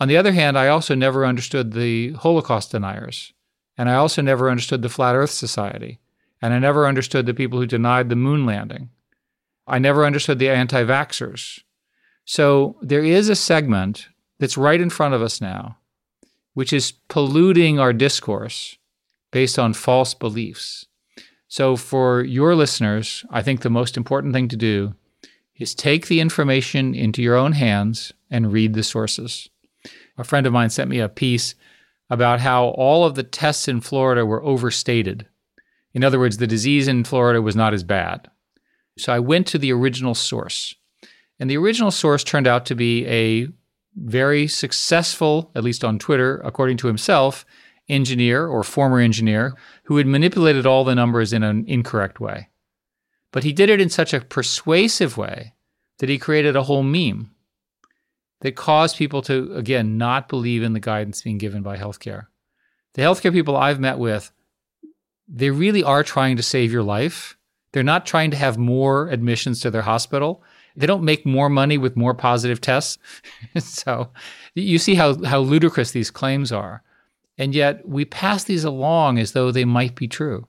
On 0.00 0.08
the 0.08 0.16
other 0.16 0.32
hand, 0.32 0.58
I 0.58 0.68
also 0.68 0.94
never 0.94 1.26
understood 1.26 1.72
the 1.72 2.12
Holocaust 2.12 2.72
deniers. 2.72 3.34
And 3.76 3.88
I 3.88 3.94
also 3.94 4.22
never 4.22 4.50
understood 4.50 4.82
the 4.82 4.88
Flat 4.88 5.14
Earth 5.14 5.30
Society. 5.30 6.00
And 6.42 6.54
I 6.54 6.58
never 6.58 6.86
understood 6.86 7.26
the 7.26 7.34
people 7.34 7.58
who 7.58 7.66
denied 7.66 8.08
the 8.08 8.16
moon 8.16 8.46
landing. 8.46 8.88
I 9.66 9.78
never 9.78 10.06
understood 10.06 10.38
the 10.38 10.48
anti 10.48 10.82
vaxxers. 10.84 11.60
So 12.24 12.76
there 12.80 13.04
is 13.04 13.28
a 13.28 13.36
segment 13.36 14.08
that's 14.38 14.56
right 14.56 14.80
in 14.80 14.90
front 14.90 15.14
of 15.14 15.22
us 15.22 15.40
now, 15.40 15.76
which 16.54 16.72
is 16.72 16.92
polluting 17.08 17.78
our 17.78 17.92
discourse 17.92 18.78
based 19.30 19.58
on 19.58 19.74
false 19.74 20.14
beliefs. 20.14 20.86
So, 21.46 21.76
for 21.76 22.22
your 22.22 22.54
listeners, 22.54 23.24
I 23.30 23.42
think 23.42 23.60
the 23.60 23.70
most 23.70 23.96
important 23.96 24.32
thing 24.32 24.46
to 24.48 24.56
do 24.56 24.94
is 25.56 25.74
take 25.74 26.06
the 26.06 26.20
information 26.20 26.94
into 26.94 27.22
your 27.22 27.34
own 27.34 27.52
hands 27.52 28.12
and 28.30 28.52
read 28.52 28.74
the 28.74 28.84
sources. 28.84 29.50
A 30.20 30.24
friend 30.24 30.46
of 30.46 30.52
mine 30.52 30.68
sent 30.68 30.90
me 30.90 31.00
a 31.00 31.08
piece 31.08 31.54
about 32.10 32.40
how 32.40 32.66
all 32.66 33.06
of 33.06 33.14
the 33.14 33.22
tests 33.22 33.68
in 33.68 33.80
Florida 33.80 34.26
were 34.26 34.44
overstated. 34.44 35.26
In 35.94 36.04
other 36.04 36.18
words, 36.18 36.36
the 36.36 36.46
disease 36.46 36.88
in 36.88 37.04
Florida 37.04 37.40
was 37.40 37.56
not 37.56 37.72
as 37.72 37.84
bad. 37.84 38.28
So 38.98 39.14
I 39.14 39.18
went 39.18 39.46
to 39.46 39.58
the 39.58 39.72
original 39.72 40.14
source. 40.14 40.74
And 41.38 41.48
the 41.48 41.56
original 41.56 41.90
source 41.90 42.22
turned 42.22 42.46
out 42.46 42.66
to 42.66 42.74
be 42.74 43.06
a 43.06 43.48
very 43.96 44.46
successful, 44.46 45.50
at 45.54 45.64
least 45.64 45.84
on 45.84 45.98
Twitter, 45.98 46.36
according 46.44 46.76
to 46.78 46.86
himself, 46.86 47.46
engineer 47.88 48.46
or 48.46 48.62
former 48.62 48.98
engineer 48.98 49.54
who 49.84 49.96
had 49.96 50.06
manipulated 50.06 50.66
all 50.66 50.84
the 50.84 50.94
numbers 50.94 51.32
in 51.32 51.42
an 51.42 51.64
incorrect 51.66 52.20
way. 52.20 52.50
But 53.32 53.44
he 53.44 53.54
did 53.54 53.70
it 53.70 53.80
in 53.80 53.88
such 53.88 54.12
a 54.12 54.20
persuasive 54.20 55.16
way 55.16 55.54
that 55.98 56.10
he 56.10 56.18
created 56.18 56.56
a 56.56 56.64
whole 56.64 56.82
meme 56.82 57.30
that 58.40 58.56
cause 58.56 58.94
people 58.94 59.22
to, 59.22 59.54
again, 59.54 59.98
not 59.98 60.28
believe 60.28 60.62
in 60.62 60.72
the 60.72 60.80
guidance 60.80 61.22
being 61.22 61.38
given 61.38 61.62
by 61.62 61.76
healthcare. 61.76 62.26
The 62.94 63.02
healthcare 63.02 63.32
people 63.32 63.56
I've 63.56 63.80
met 63.80 63.98
with, 63.98 64.32
they 65.28 65.50
really 65.50 65.84
are 65.84 66.02
trying 66.02 66.36
to 66.36 66.42
save 66.42 66.72
your 66.72 66.82
life. 66.82 67.36
They're 67.72 67.82
not 67.82 68.06
trying 68.06 68.30
to 68.32 68.36
have 68.36 68.58
more 68.58 69.08
admissions 69.08 69.60
to 69.60 69.70
their 69.70 69.82
hospital. 69.82 70.42
They 70.74 70.86
don't 70.86 71.04
make 71.04 71.24
more 71.24 71.48
money 71.48 71.78
with 71.78 71.96
more 71.96 72.14
positive 72.14 72.60
tests. 72.60 72.98
so 73.58 74.10
you 74.54 74.78
see 74.78 74.94
how, 74.94 75.22
how 75.24 75.40
ludicrous 75.40 75.92
these 75.92 76.10
claims 76.10 76.50
are. 76.50 76.82
And 77.38 77.54
yet 77.54 77.86
we 77.86 78.04
pass 78.04 78.44
these 78.44 78.64
along 78.64 79.18
as 79.18 79.32
though 79.32 79.50
they 79.50 79.64
might 79.64 79.94
be 79.94 80.08
true. 80.08 80.46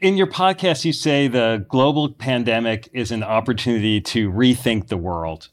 In 0.00 0.16
your 0.16 0.28
podcast, 0.28 0.84
you 0.84 0.92
say 0.92 1.26
the 1.26 1.66
global 1.68 2.12
pandemic 2.12 2.88
is 2.92 3.10
an 3.10 3.24
opportunity 3.24 4.00
to 4.02 4.30
rethink 4.30 4.86
the 4.86 4.96
world. 4.96 5.48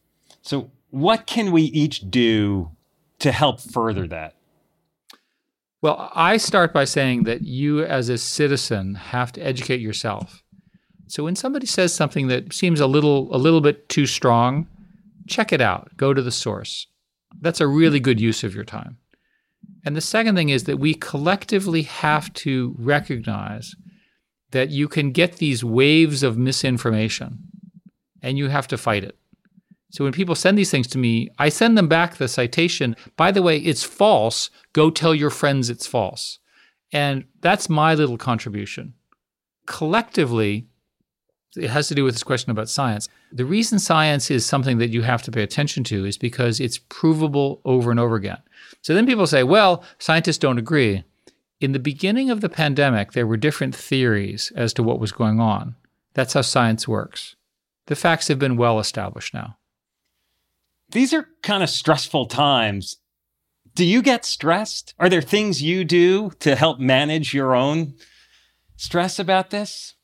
So, 0.45 0.69
what 0.91 1.25
can 1.25 1.51
we 1.51 1.63
each 1.63 2.12
do 2.12 2.69
to 3.17 3.31
help 3.31 3.60
further 3.60 4.08
that? 4.08 4.36
Well, 5.81 6.12
I 6.13 6.38
start 6.38 6.71
by 6.71 6.86
saying 6.86 7.23
that 7.23 7.41
you, 7.41 7.84
as 7.84 8.10
a 8.10 8.17
citizen, 8.19 8.93
have 8.93 9.31
to 9.34 9.41
educate 9.41 9.81
yourself. 9.81 10.43
So, 11.08 11.23
when 11.23 11.36
somebody 11.36 11.65
says 11.65 11.95
something 11.95 12.27
that 12.27 12.53
seems 12.53 12.79
a 12.79 12.86
little 12.86 13.36
a 13.36 13.39
little 13.39 13.60
bit 13.60 13.89
too 13.89 14.05
strong, 14.05 14.67
check 15.27 15.51
it 15.51 15.62
out. 15.62 15.97
Go 15.97 16.13
to 16.13 16.21
the 16.21 16.31
source. 16.31 16.86
That's 17.41 17.60
a 17.60 17.67
really 17.67 17.99
good 17.99 18.21
use 18.21 18.43
of 18.43 18.53
your 18.53 18.63
time. 18.63 18.97
And 19.84 19.95
the 19.95 20.01
second 20.01 20.36
thing 20.36 20.49
is 20.49 20.65
that 20.65 20.77
we 20.77 20.93
collectively 20.93 21.81
have 21.81 22.31
to 22.34 22.75
recognize 22.77 23.75
that 24.51 24.69
you 24.69 24.88
can 24.88 25.12
get 25.12 25.38
these 25.38 25.63
waves 25.63 26.21
of 26.21 26.38
misinformation 26.38 27.39
and 28.21 28.38
you 28.38 28.49
have 28.49 28.67
to 28.67 28.77
fight 28.77 29.03
it. 29.03 29.17
So 29.91 30.04
when 30.04 30.13
people 30.13 30.36
send 30.36 30.58
these 30.58 30.71
things 30.71 30.88
to 30.88 30.98
me, 30.98 31.30
I 31.39 31.50
send 31.50 31.78
them 31.78 31.88
back 31.88 32.15
the 32.15 32.28
citation. 32.28 32.95
By 33.15 33.32
the 33.32 33.41
way, 33.41 33.58
it's 33.58 33.84
false. 33.84 34.50
Go 34.74 34.89
tell 34.89 35.15
your 35.15 35.30
friends 35.30 35.69
it's 35.69 35.88
false. 35.88 36.39
And 36.91 37.26
that's 37.41 37.69
my 37.69 37.95
little 37.95 38.17
contribution. 38.17 38.93
collectively, 39.65 40.67
it 41.56 41.69
has 41.69 41.88
to 41.88 41.95
do 41.95 42.04
with 42.04 42.13
this 42.13 42.24
question 42.24 42.52
about 42.52 42.69
science. 42.69 43.08
The 43.32 43.45
reason 43.45 43.80
science 43.80 44.30
is 44.30 44.45
something 44.45 44.78
that 44.80 44.89
you 44.89 45.02
have 45.04 45.21
to 45.24 45.32
pay 45.32 45.43
attention 45.43 45.84
to 45.86 46.06
is 46.06 46.17
because 46.17 46.60
it's 46.60 46.80
provable 46.89 47.62
over 47.65 47.91
and 47.91 48.00
over 48.00 48.15
again. 48.15 48.41
So 48.82 48.93
then 48.93 49.06
people 49.06 49.28
say, 49.28 49.43
well, 49.43 49.84
scientists 50.00 50.38
don't 50.38 50.58
agree. 50.58 51.04
In 51.62 51.71
the 51.71 51.80
beginning 51.80 52.30
of 52.30 52.41
the 52.41 52.50
pandemic, 52.50 53.13
there 53.13 53.26
were 53.26 53.38
different 53.38 53.76
theories 53.76 54.52
as 54.56 54.74
to 54.74 54.84
what 54.84 55.00
was 55.00 55.12
going 55.12 55.39
on. 55.39 55.76
That's 56.13 56.34
how 56.34 56.41
science 56.41 56.88
works. 56.88 57.36
The 57.88 57.95
facts 57.95 58.28
have 58.28 58.39
been 58.39 58.58
well 58.58 58.80
established 58.80 59.34
now. 59.34 59.58
These 60.95 61.13
are 61.13 61.27
kind 61.43 61.62
of 61.62 61.69
stressful 61.69 62.27
times. 62.27 62.95
Do 63.75 63.84
you 63.84 64.01
get 64.01 64.23
stressed? 64.23 64.93
Are 64.97 65.10
there 65.10 65.21
things 65.21 65.62
you 65.62 65.84
do 65.84 66.29
to 66.39 66.55
help 66.55 66.79
manage 66.79 67.34
your 67.34 67.53
own 67.53 67.95
stress 68.77 69.19
about 69.19 69.49
this? 69.49 69.95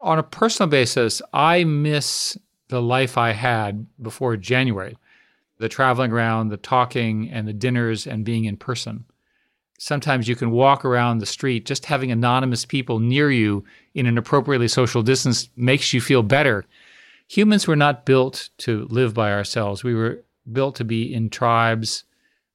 On 0.00 0.18
a 0.18 0.22
personal 0.22 0.70
basis, 0.70 1.20
I 1.30 1.64
miss 1.64 2.38
the 2.68 2.80
life 2.80 3.18
I 3.18 3.32
had 3.32 3.86
before 4.00 4.38
January 4.38 4.96
the 5.58 5.68
traveling 5.68 6.10
around, 6.10 6.48
the 6.48 6.56
talking, 6.56 7.30
and 7.30 7.46
the 7.46 7.52
dinners 7.52 8.06
and 8.06 8.24
being 8.24 8.46
in 8.46 8.56
person. 8.56 9.04
Sometimes 9.78 10.26
you 10.26 10.36
can 10.36 10.52
walk 10.52 10.86
around 10.86 11.18
the 11.18 11.26
street, 11.26 11.66
just 11.66 11.84
having 11.84 12.10
anonymous 12.10 12.64
people 12.64 12.98
near 12.98 13.30
you 13.30 13.62
in 13.92 14.06
an 14.06 14.16
appropriately 14.16 14.68
social 14.68 15.02
distance 15.02 15.50
makes 15.54 15.92
you 15.92 16.00
feel 16.00 16.22
better. 16.22 16.64
Humans 17.28 17.66
were 17.66 17.76
not 17.76 18.06
built 18.06 18.50
to 18.58 18.86
live 18.90 19.14
by 19.14 19.32
ourselves. 19.32 19.82
We 19.82 19.94
were 19.94 20.24
built 20.50 20.76
to 20.76 20.84
be 20.84 21.12
in 21.12 21.30
tribes, 21.30 22.04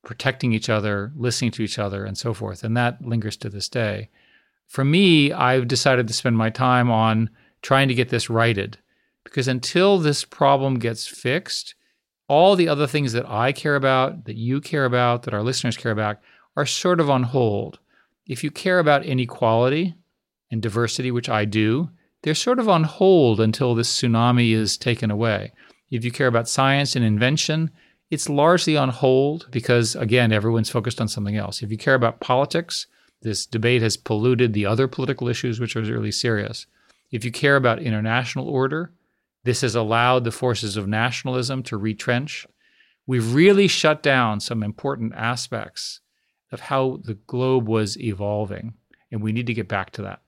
protecting 0.03 0.53
each 0.53 0.69
other, 0.69 1.11
listening 1.15 1.51
to 1.51 1.63
each 1.63 1.77
other, 1.77 2.05
and 2.05 2.17
so 2.17 2.33
forth. 2.33 2.63
And 2.63 2.75
that 2.77 3.05
lingers 3.05 3.37
to 3.37 3.49
this 3.49 3.69
day. 3.69 4.09
For 4.67 4.85
me, 4.85 5.33
I've 5.33 5.67
decided 5.67 6.07
to 6.07 6.13
spend 6.13 6.37
my 6.37 6.49
time 6.49 6.89
on 6.89 7.29
trying 7.61 7.89
to 7.89 7.93
get 7.93 8.09
this 8.09 8.29
righted 8.29 8.77
because 9.23 9.47
until 9.47 9.97
this 9.97 10.23
problem 10.23 10.79
gets 10.79 11.05
fixed, 11.05 11.75
all 12.27 12.55
the 12.55 12.69
other 12.69 12.87
things 12.87 13.13
that 13.13 13.29
I 13.29 13.51
care 13.51 13.75
about, 13.75 14.25
that 14.25 14.37
you 14.37 14.61
care 14.61 14.85
about, 14.85 15.23
that 15.23 15.33
our 15.33 15.43
listeners 15.43 15.77
care 15.77 15.91
about, 15.91 16.19
are 16.55 16.65
sort 16.65 16.99
of 16.99 17.09
on 17.09 17.23
hold. 17.23 17.79
If 18.25 18.43
you 18.43 18.51
care 18.51 18.79
about 18.79 19.05
inequality 19.05 19.95
and 20.49 20.61
diversity, 20.61 21.11
which 21.11 21.29
I 21.29 21.45
do, 21.45 21.89
they're 22.23 22.35
sort 22.35 22.59
of 22.59 22.69
on 22.69 22.83
hold 22.83 23.39
until 23.39 23.75
this 23.75 23.95
tsunami 23.95 24.53
is 24.53 24.77
taken 24.77 25.09
away. 25.11 25.51
If 25.89 26.05
you 26.05 26.11
care 26.11 26.27
about 26.27 26.47
science 26.47 26.95
and 26.95 27.03
invention, 27.03 27.71
it's 28.09 28.29
largely 28.29 28.77
on 28.77 28.89
hold 28.89 29.47
because, 29.51 29.95
again, 29.95 30.31
everyone's 30.31 30.69
focused 30.69 31.01
on 31.01 31.07
something 31.07 31.37
else. 31.37 31.61
If 31.61 31.71
you 31.71 31.77
care 31.77 31.95
about 31.95 32.19
politics, 32.19 32.87
this 33.21 33.45
debate 33.45 33.81
has 33.81 33.97
polluted 33.97 34.53
the 34.53 34.65
other 34.65 34.87
political 34.87 35.27
issues, 35.27 35.59
which 35.59 35.75
are 35.75 35.81
really 35.81 36.11
serious. 36.11 36.65
If 37.11 37.25
you 37.25 37.31
care 37.31 37.55
about 37.55 37.81
international 37.81 38.49
order, 38.49 38.93
this 39.43 39.61
has 39.61 39.75
allowed 39.75 40.23
the 40.23 40.31
forces 40.31 40.77
of 40.77 40.87
nationalism 40.87 41.63
to 41.63 41.77
retrench. 41.77 42.45
We've 43.07 43.33
really 43.33 43.67
shut 43.67 44.03
down 44.03 44.39
some 44.39 44.63
important 44.63 45.13
aspects 45.15 45.99
of 46.51 46.59
how 46.59 46.99
the 47.03 47.15
globe 47.15 47.67
was 47.67 47.97
evolving, 47.97 48.73
and 49.11 49.21
we 49.21 49.31
need 49.31 49.47
to 49.47 49.53
get 49.53 49.67
back 49.67 49.91
to 49.91 50.01
that. 50.03 50.21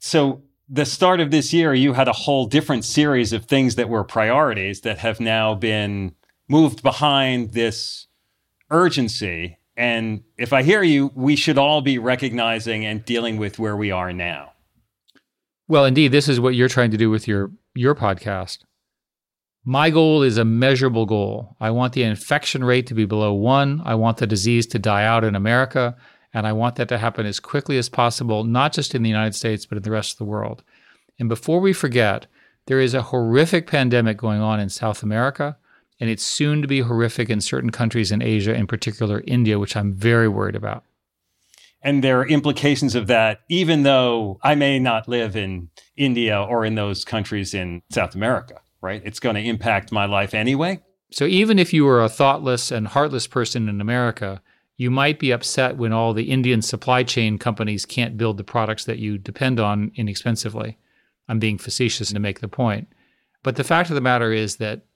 So, 0.00 0.42
the 0.68 0.84
start 0.84 1.20
of 1.20 1.30
this 1.30 1.52
year, 1.52 1.74
you 1.74 1.94
had 1.94 2.08
a 2.08 2.12
whole 2.12 2.46
different 2.46 2.84
series 2.84 3.32
of 3.32 3.44
things 3.44 3.74
that 3.74 3.88
were 3.88 4.04
priorities 4.04 4.82
that 4.82 4.98
have 4.98 5.18
now 5.18 5.54
been 5.54 6.14
moved 6.48 6.82
behind 6.82 7.52
this 7.52 8.06
urgency 8.70 9.58
and 9.80 10.24
if 10.36 10.52
I 10.52 10.62
hear 10.62 10.82
you, 10.82 11.10
we 11.14 11.36
should 11.36 11.56
all 11.56 11.80
be 11.80 11.96
recognizing 11.96 12.84
and 12.84 13.02
dealing 13.02 13.38
with 13.38 13.58
where 13.58 13.74
we 13.74 13.90
are 13.90 14.12
now. 14.12 14.52
Well, 15.68 15.86
indeed, 15.86 16.12
this 16.12 16.28
is 16.28 16.38
what 16.38 16.54
you're 16.54 16.68
trying 16.68 16.90
to 16.90 16.98
do 16.98 17.08
with 17.08 17.26
your 17.26 17.50
your 17.74 17.94
podcast. 17.94 18.58
My 19.64 19.88
goal 19.88 20.22
is 20.22 20.36
a 20.36 20.44
measurable 20.44 21.06
goal. 21.06 21.56
I 21.60 21.70
want 21.70 21.94
the 21.94 22.02
infection 22.02 22.62
rate 22.62 22.86
to 22.88 22.94
be 22.94 23.06
below 23.06 23.32
1. 23.32 23.80
I 23.82 23.94
want 23.94 24.18
the 24.18 24.26
disease 24.26 24.66
to 24.66 24.78
die 24.78 25.04
out 25.04 25.24
in 25.24 25.34
America, 25.34 25.96
and 26.32 26.46
I 26.46 26.52
want 26.52 26.76
that 26.76 26.88
to 26.88 26.98
happen 26.98 27.26
as 27.26 27.40
quickly 27.40 27.78
as 27.78 27.88
possible, 27.88 28.44
not 28.44 28.72
just 28.72 28.94
in 28.94 29.02
the 29.02 29.08
United 29.08 29.34
States, 29.34 29.66
but 29.66 29.76
in 29.76 29.82
the 29.82 29.90
rest 29.90 30.12
of 30.12 30.18
the 30.18 30.24
world. 30.24 30.62
And 31.18 31.28
before 31.28 31.60
we 31.60 31.72
forget, 31.72 32.26
there 32.66 32.80
is 32.80 32.94
a 32.94 33.02
horrific 33.02 33.66
pandemic 33.66 34.16
going 34.16 34.40
on 34.40 34.60
in 34.60 34.68
South 34.68 35.02
America 35.02 35.56
and 36.00 36.08
it's 36.08 36.22
soon 36.22 36.62
to 36.62 36.68
be 36.68 36.80
horrific 36.80 37.28
in 37.28 37.42
certain 37.42 37.70
countries 37.70 38.10
in 38.10 38.22
Asia, 38.22 38.54
in 38.54 38.66
particular 38.66 39.22
India, 39.26 39.58
which 39.58 39.76
I'm 39.76 39.92
very 39.92 40.28
worried 40.28 40.56
about. 40.56 40.84
And 41.82 42.02
there 42.02 42.18
are 42.20 42.26
implications 42.26 42.94
of 42.94 43.06
that, 43.06 43.40
even 43.48 43.82
though 43.82 44.38
I 44.42 44.54
may 44.54 44.78
not 44.78 45.08
live 45.08 45.36
in 45.36 45.68
India 45.96 46.40
or 46.40 46.64
in 46.64 46.74
those 46.74 47.04
countries 47.04 47.54
in 47.54 47.82
South 47.90 48.14
America, 48.14 48.60
right? 48.80 49.02
It's 49.04 49.20
going 49.20 49.36
to 49.36 49.42
impact 49.42 49.92
my 49.92 50.06
life 50.06 50.34
anyway. 50.34 50.80
So 51.10 51.24
even 51.24 51.58
if 51.58 51.72
you 51.72 51.84
were 51.84 52.02
a 52.02 52.08
thoughtless 52.08 52.70
and 52.70 52.88
heartless 52.88 53.26
person 53.26 53.68
in 53.68 53.80
America, 53.80 54.42
you 54.80 54.90
might 54.90 55.18
be 55.18 55.30
upset 55.30 55.76
when 55.76 55.92
all 55.92 56.14
the 56.14 56.30
Indian 56.30 56.62
supply 56.62 57.02
chain 57.02 57.36
companies 57.36 57.84
can't 57.84 58.16
build 58.16 58.38
the 58.38 58.42
products 58.42 58.86
that 58.86 58.98
you 58.98 59.18
depend 59.18 59.60
on 59.60 59.92
inexpensively. 59.94 60.78
I'm 61.28 61.38
being 61.38 61.58
facetious 61.58 62.10
to 62.10 62.18
make 62.18 62.40
the 62.40 62.48
point. 62.48 62.88
But 63.42 63.56
the 63.56 63.62
fact 63.62 63.90
of 63.90 63.94
the 63.94 64.00
matter 64.00 64.32
is 64.32 64.56
that 64.56 64.86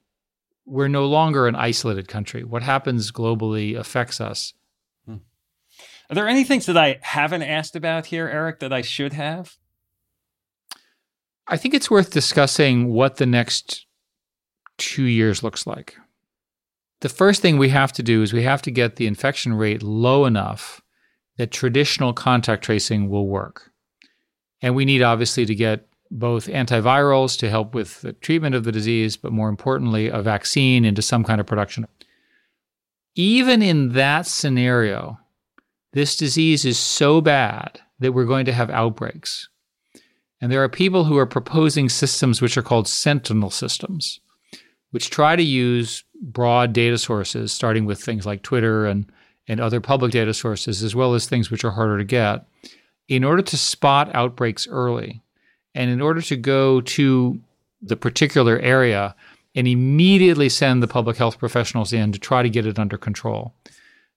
we're 0.64 0.88
no 0.88 1.04
longer 1.04 1.46
an 1.46 1.54
isolated 1.54 2.08
country. 2.08 2.44
What 2.44 2.62
happens 2.62 3.12
globally 3.12 3.78
affects 3.78 4.22
us. 4.22 4.54
Hmm. 5.04 5.16
Are 6.08 6.14
there 6.14 6.28
any 6.28 6.44
things 6.44 6.64
that 6.64 6.78
I 6.78 6.98
haven't 7.02 7.42
asked 7.42 7.76
about 7.76 8.06
here, 8.06 8.26
Eric, 8.26 8.60
that 8.60 8.72
I 8.72 8.80
should 8.80 9.12
have? 9.12 9.58
I 11.46 11.58
think 11.58 11.74
it's 11.74 11.90
worth 11.90 12.10
discussing 12.10 12.88
what 12.88 13.16
the 13.16 13.26
next 13.26 13.84
two 14.78 15.04
years 15.04 15.42
looks 15.42 15.66
like. 15.66 15.98
The 17.04 17.10
first 17.10 17.42
thing 17.42 17.58
we 17.58 17.68
have 17.68 17.92
to 17.92 18.02
do 18.02 18.22
is 18.22 18.32
we 18.32 18.44
have 18.44 18.62
to 18.62 18.70
get 18.70 18.96
the 18.96 19.06
infection 19.06 19.52
rate 19.52 19.82
low 19.82 20.24
enough 20.24 20.80
that 21.36 21.50
traditional 21.50 22.14
contact 22.14 22.64
tracing 22.64 23.10
will 23.10 23.28
work. 23.28 23.70
And 24.62 24.74
we 24.74 24.86
need 24.86 25.02
obviously 25.02 25.44
to 25.44 25.54
get 25.54 25.86
both 26.10 26.46
antivirals 26.46 27.38
to 27.40 27.50
help 27.50 27.74
with 27.74 28.00
the 28.00 28.14
treatment 28.14 28.54
of 28.54 28.64
the 28.64 28.72
disease, 28.72 29.18
but 29.18 29.32
more 29.32 29.50
importantly, 29.50 30.08
a 30.08 30.22
vaccine 30.22 30.86
into 30.86 31.02
some 31.02 31.24
kind 31.24 31.42
of 31.42 31.46
production. 31.46 31.86
Even 33.14 33.60
in 33.60 33.92
that 33.92 34.26
scenario, 34.26 35.18
this 35.92 36.16
disease 36.16 36.64
is 36.64 36.78
so 36.78 37.20
bad 37.20 37.80
that 37.98 38.12
we're 38.12 38.24
going 38.24 38.46
to 38.46 38.52
have 38.54 38.70
outbreaks. 38.70 39.50
And 40.40 40.50
there 40.50 40.62
are 40.62 40.70
people 40.70 41.04
who 41.04 41.18
are 41.18 41.26
proposing 41.26 41.90
systems 41.90 42.40
which 42.40 42.56
are 42.56 42.62
called 42.62 42.88
sentinel 42.88 43.50
systems, 43.50 44.20
which 44.90 45.10
try 45.10 45.36
to 45.36 45.42
use 45.42 46.03
broad 46.32 46.72
data 46.72 46.98
sources, 46.98 47.52
starting 47.52 47.84
with 47.84 48.02
things 48.02 48.26
like 48.26 48.42
Twitter 48.42 48.86
and, 48.86 49.10
and 49.46 49.60
other 49.60 49.80
public 49.80 50.10
data 50.10 50.34
sources, 50.34 50.82
as 50.82 50.94
well 50.94 51.14
as 51.14 51.26
things 51.26 51.50
which 51.50 51.64
are 51.64 51.72
harder 51.72 51.98
to 51.98 52.04
get, 52.04 52.46
in 53.08 53.22
order 53.22 53.42
to 53.42 53.56
spot 53.56 54.14
outbreaks 54.14 54.66
early 54.66 55.22
and 55.74 55.90
in 55.90 56.00
order 56.00 56.22
to 56.22 56.36
go 56.36 56.80
to 56.80 57.38
the 57.82 57.96
particular 57.96 58.58
area 58.60 59.14
and 59.54 59.68
immediately 59.68 60.48
send 60.48 60.82
the 60.82 60.88
public 60.88 61.16
health 61.16 61.38
professionals 61.38 61.92
in 61.92 62.12
to 62.12 62.18
try 62.18 62.42
to 62.42 62.50
get 62.50 62.66
it 62.66 62.78
under 62.78 62.96
control. 62.96 63.54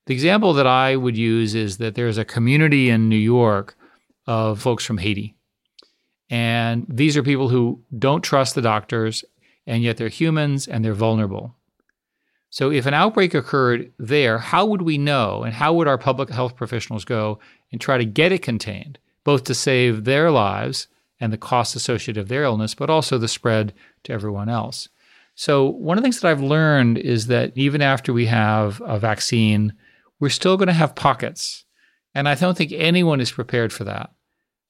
The 0.05 0.13
example 0.13 0.53
that 0.53 0.65
I 0.65 0.95
would 0.95 1.17
use 1.17 1.53
is 1.53 1.77
that 1.77 1.95
there's 1.95 2.17
a 2.17 2.25
community 2.25 2.89
in 2.89 3.09
New 3.09 3.17
York 3.17 3.75
of 4.25 4.61
folks 4.61 4.85
from 4.85 4.97
Haiti. 4.97 5.35
And 6.29 6.85
these 6.89 7.17
are 7.17 7.23
people 7.23 7.49
who 7.49 7.81
don't 7.97 8.23
trust 8.23 8.55
the 8.55 8.61
doctors, 8.61 9.23
and 9.65 9.83
yet 9.83 9.97
they're 9.97 10.07
humans 10.07 10.67
and 10.67 10.83
they're 10.83 10.93
vulnerable. 10.93 11.56
So, 12.49 12.71
if 12.71 12.85
an 12.85 12.93
outbreak 12.93 13.33
occurred 13.33 13.91
there, 13.99 14.37
how 14.37 14.65
would 14.65 14.81
we 14.81 14.97
know? 14.97 15.43
And 15.43 15.53
how 15.53 15.73
would 15.73 15.87
our 15.87 15.97
public 15.97 16.29
health 16.29 16.55
professionals 16.55 17.03
go 17.05 17.39
and 17.71 17.81
try 17.81 17.97
to 17.97 18.05
get 18.05 18.31
it 18.31 18.41
contained, 18.41 18.99
both 19.23 19.43
to 19.45 19.53
save 19.53 20.05
their 20.05 20.31
lives 20.31 20.87
and 21.19 21.33
the 21.33 21.37
costs 21.37 21.75
associated 21.75 22.21
with 22.21 22.29
their 22.29 22.43
illness, 22.43 22.73
but 22.73 22.89
also 22.89 23.17
the 23.17 23.27
spread 23.27 23.73
to 24.03 24.13
everyone 24.13 24.49
else. 24.49 24.87
So, 25.35 25.65
one 25.65 25.97
of 25.97 26.01
the 26.01 26.05
things 26.05 26.21
that 26.21 26.29
I've 26.29 26.41
learned 26.41 26.97
is 26.97 27.27
that 27.27 27.51
even 27.55 27.81
after 27.81 28.11
we 28.11 28.25
have 28.25 28.81
a 28.85 28.97
vaccine, 28.97 29.73
we're 30.19 30.29
still 30.29 30.57
going 30.57 30.67
to 30.67 30.73
have 30.73 30.95
pockets. 30.95 31.65
And 32.15 32.27
I 32.27 32.33
don't 32.33 32.57
think 32.57 32.71
anyone 32.73 33.21
is 33.21 33.31
prepared 33.31 33.71
for 33.71 33.83
that. 33.83 34.11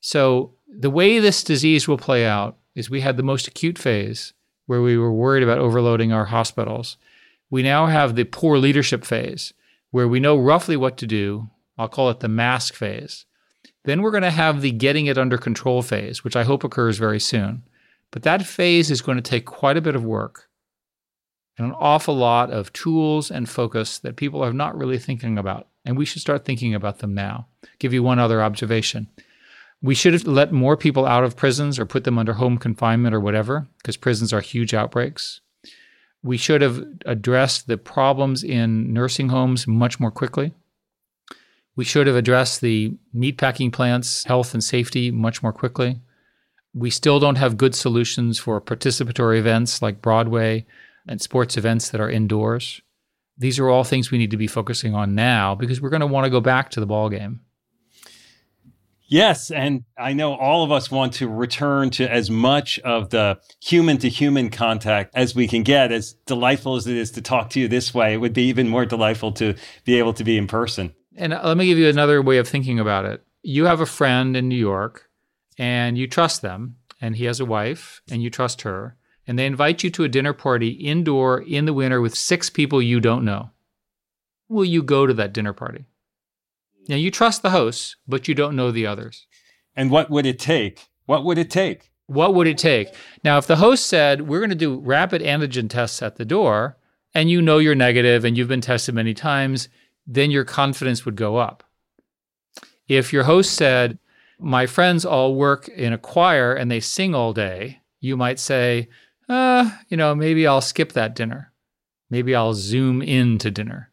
So, 0.02 0.56
the 0.68 0.90
way 0.90 1.20
this 1.20 1.44
disease 1.44 1.88
will 1.88 1.98
play 1.98 2.26
out 2.26 2.58
is 2.76 2.90
we 2.90 3.02
had 3.02 3.18
the 3.18 3.24
most 3.24 3.48
acute 3.48 3.78
phase 3.78 4.34
where 4.66 4.82
we 4.82 4.98
were 4.98 5.14
worried 5.14 5.44
about 5.44 5.58
overloading 5.58 6.12
our 6.12 6.26
hospitals. 6.26 6.98
We 7.50 7.64
now 7.64 7.86
have 7.86 8.16
the 8.16 8.26
poor 8.26 8.58
leadership 8.58 9.06
phase 9.06 9.54
where 9.92 10.08
we 10.08 10.20
know 10.20 10.38
roughly 10.38 10.76
what 10.76 10.98
to 10.98 11.08
do. 11.08 11.50
I'll 11.78 11.88
call 11.88 12.10
it 12.10 12.20
the 12.20 12.28
mask 12.28 12.74
phase. 12.74 13.26
Then 13.86 14.02
we're 14.02 14.12
going 14.12 14.24
to 14.24 14.32
have 14.32 14.62
the 14.62 14.72
getting 14.72 15.06
it 15.06 15.18
under 15.18 15.38
control 15.38 15.82
phase, 15.82 16.24
which 16.24 16.36
I 16.36 16.44
hope 16.44 16.64
occurs 16.64 16.98
very 16.98 17.20
soon. 17.20 17.64
But 18.12 18.24
that 18.24 18.46
phase 18.46 18.92
is 18.92 19.02
going 19.02 19.18
to 19.18 19.22
take 19.22 19.46
quite 19.46 19.78
a 19.78 19.82
bit 19.82 19.96
of 19.96 20.04
work 20.04 20.50
and 21.58 21.68
an 21.68 21.76
awful 21.80 22.16
lot 22.16 22.52
of 22.52 22.72
tools 22.74 23.32
and 23.32 23.50
focus 23.50 24.00
that 24.00 24.16
people 24.16 24.44
are 24.44 24.54
not 24.54 24.78
really 24.78 25.00
thinking 25.00 25.38
about. 25.38 25.68
And 25.86 25.98
we 25.98 26.06
should 26.06 26.22
start 26.22 26.46
thinking 26.46 26.76
about 26.76 27.00
them 27.00 27.14
now. 27.14 27.48
I'll 27.64 27.70
give 27.80 27.94
you 27.94 28.04
one 28.04 28.20
other 28.20 28.42
observation. 28.42 29.08
We 29.82 29.96
should 29.96 30.14
have 30.14 30.28
let 30.28 30.52
more 30.52 30.76
people 30.76 31.06
out 31.06 31.24
of 31.24 31.38
prisons 31.38 31.80
or 31.80 31.86
put 31.86 32.04
them 32.04 32.18
under 32.18 32.34
home 32.34 32.58
confinement 32.58 33.16
or 33.16 33.20
whatever, 33.20 33.68
because 33.78 33.96
prisons 33.96 34.34
are 34.34 34.42
huge 34.42 34.74
outbreaks. 34.74 35.42
We 36.24 36.38
should 36.38 36.62
have 36.62 36.84
addressed 37.06 37.68
the 37.68 37.78
problems 37.78 38.44
in 38.44 38.94
nursing 38.94 39.30
homes 39.30 39.68
much 39.68 40.00
more 40.00 40.12
quickly. 40.12 40.54
We 41.76 41.86
should 41.86 42.08
have 42.08 42.16
addressed 42.16 42.62
the 42.62 42.98
meatpacking 43.16 43.72
plants' 43.72 44.24
health 44.24 44.54
and 44.54 44.64
safety 44.64 45.12
much 45.12 45.44
more 45.44 45.54
quickly. 45.54 46.02
We 46.74 46.90
still 46.90 47.20
don't 47.20 47.38
have 47.38 47.58
good 47.58 47.76
solutions 47.76 48.40
for 48.40 48.60
participatory 48.60 49.38
events 49.38 49.82
like 49.82 50.02
Broadway 50.02 50.66
and 51.08 51.22
sports 51.22 51.56
events 51.56 51.90
that 51.90 52.02
are 52.02 52.10
indoors. 52.10 52.82
These 53.38 53.60
are 53.60 53.70
all 53.70 53.84
things 53.84 54.10
we 54.10 54.18
need 54.18 54.32
to 54.32 54.38
be 54.38 54.48
focusing 54.48 54.96
on 54.96 55.14
now 55.14 55.54
because 55.54 55.80
we're 55.80 55.90
going 55.90 56.02
to 56.02 56.08
want 56.08 56.26
to 56.26 56.32
go 56.32 56.42
back 56.42 56.72
to 56.72 56.80
the 56.80 56.88
ball 56.88 57.10
game. 57.10 57.42
Yes, 59.10 59.52
and 59.52 59.86
I 59.98 60.12
know 60.12 60.36
all 60.36 60.64
of 60.64 60.72
us 60.72 60.92
want 60.92 61.14
to 61.14 61.30
return 61.30 61.90
to 61.92 62.12
as 62.12 62.30
much 62.30 62.78
of 62.80 63.10
the 63.10 63.40
human 63.62 63.98
to 64.00 64.10
human 64.10 64.50
contact 64.50 65.12
as 65.16 65.34
we 65.34 65.48
can 65.48 65.64
get. 65.64 65.94
As 65.94 66.14
delightful 66.26 66.76
as 66.76 66.88
it 66.88 66.98
is 66.98 67.12
to 67.12 67.22
talk 67.22 67.50
to 67.52 67.60
you 67.60 67.70
this 67.70 67.94
way, 67.94 68.14
it 68.14 68.18
would 68.18 68.34
be 68.34 68.44
even 68.44 68.68
more 68.68 68.86
delightful 68.86 69.32
to 69.34 69.56
be 69.86 69.98
able 69.98 70.14
to 70.14 70.26
be 70.26 70.38
in 70.38 70.46
person. 70.46 70.94
And 71.16 71.34
uh, 71.34 71.42
let 71.44 71.56
me 71.56 71.68
give 71.68 71.78
you 71.78 71.88
another 71.88 72.22
way 72.22 72.38
of 72.38 72.50
thinking 72.50 72.80
about 72.80 73.06
it. 73.06 73.24
You 73.44 73.66
have 73.66 73.80
a 73.80 73.86
friend 73.86 74.36
in 74.36 74.50
New 74.50 74.58
York 74.58 75.10
and 75.58 75.98
you 75.98 76.08
trust 76.08 76.42
them, 76.42 76.76
and 77.00 77.16
he 77.16 77.26
has 77.26 77.40
a 77.40 77.46
wife 77.46 78.02
and 78.12 78.22
you 78.22 78.30
trust 78.30 78.64
her, 78.64 78.98
and 79.26 79.40
they 79.40 79.46
invite 79.46 79.84
you 79.84 79.90
to 79.92 80.04
a 80.04 80.10
dinner 80.10 80.34
party 80.34 80.70
indoor 80.70 81.42
in 81.42 81.66
the 81.66 81.74
winter 81.74 82.02
with 82.02 82.14
six 82.14 82.50
people 82.50 82.82
you 82.82 83.00
don't 83.00 83.26
know. 83.26 83.52
Will 84.50 84.66
you 84.66 84.84
go 84.84 85.08
to 85.08 85.14
that 85.14 85.34
dinner 85.34 85.54
party? 85.54 85.86
Now, 86.88 86.96
you 86.96 87.12
trust 87.12 87.42
the 87.42 87.50
hosts, 87.50 87.96
but 88.08 88.28
you 88.28 88.36
don't 88.36 88.56
know 88.56 88.72
the 88.72 88.88
others. 88.88 89.28
And 89.76 89.92
what 89.92 90.10
would 90.10 90.26
it 90.26 90.40
take? 90.40 90.88
What 91.06 91.24
would 91.24 91.38
it 91.38 91.50
take? 91.52 91.92
What 92.08 92.34
would 92.34 92.48
it 92.48 92.58
take? 92.58 92.90
Now, 93.24 93.38
if 93.38 93.48
the 93.48 93.58
host 93.58 93.86
said, 93.86 94.28
We're 94.28 94.40
going 94.40 94.50
to 94.50 94.56
do 94.56 94.80
rapid 94.80 95.22
antigen 95.22 95.70
tests 95.70 96.02
at 96.02 96.16
the 96.16 96.26
door, 96.26 96.78
and 97.14 97.30
you 97.30 97.42
know 97.42 97.58
you're 97.58 97.76
negative 97.76 98.24
and 98.24 98.38
you've 98.38 98.48
been 98.48 98.62
tested 98.62 98.96
many 98.96 99.14
times, 99.14 99.70
then 100.06 100.32
your 100.32 100.46
confidence 100.46 101.06
would 101.06 101.16
go 101.16 101.38
up. 101.38 101.64
If 102.88 103.12
your 103.12 103.24
host 103.24 103.54
said, 103.54 104.00
My 104.40 104.66
friends 104.66 105.04
all 105.06 105.36
work 105.36 105.68
in 105.68 105.92
a 105.92 105.98
choir 105.98 106.54
and 106.54 106.72
they 106.72 106.80
sing 106.80 107.14
all 107.14 107.34
day, 107.34 107.82
you 108.00 108.16
might 108.16 108.40
say, 108.40 108.88
uh, 109.28 109.70
you 109.90 109.98
know, 109.98 110.16
maybe 110.16 110.48
I'll 110.48 110.62
skip 110.62 110.94
that 110.94 111.16
dinner. 111.16 111.52
Maybe 112.10 112.34
I'll 112.34 112.54
zoom 112.54 113.02
in 113.02 113.38
to 113.40 113.52
dinner. 113.52 113.92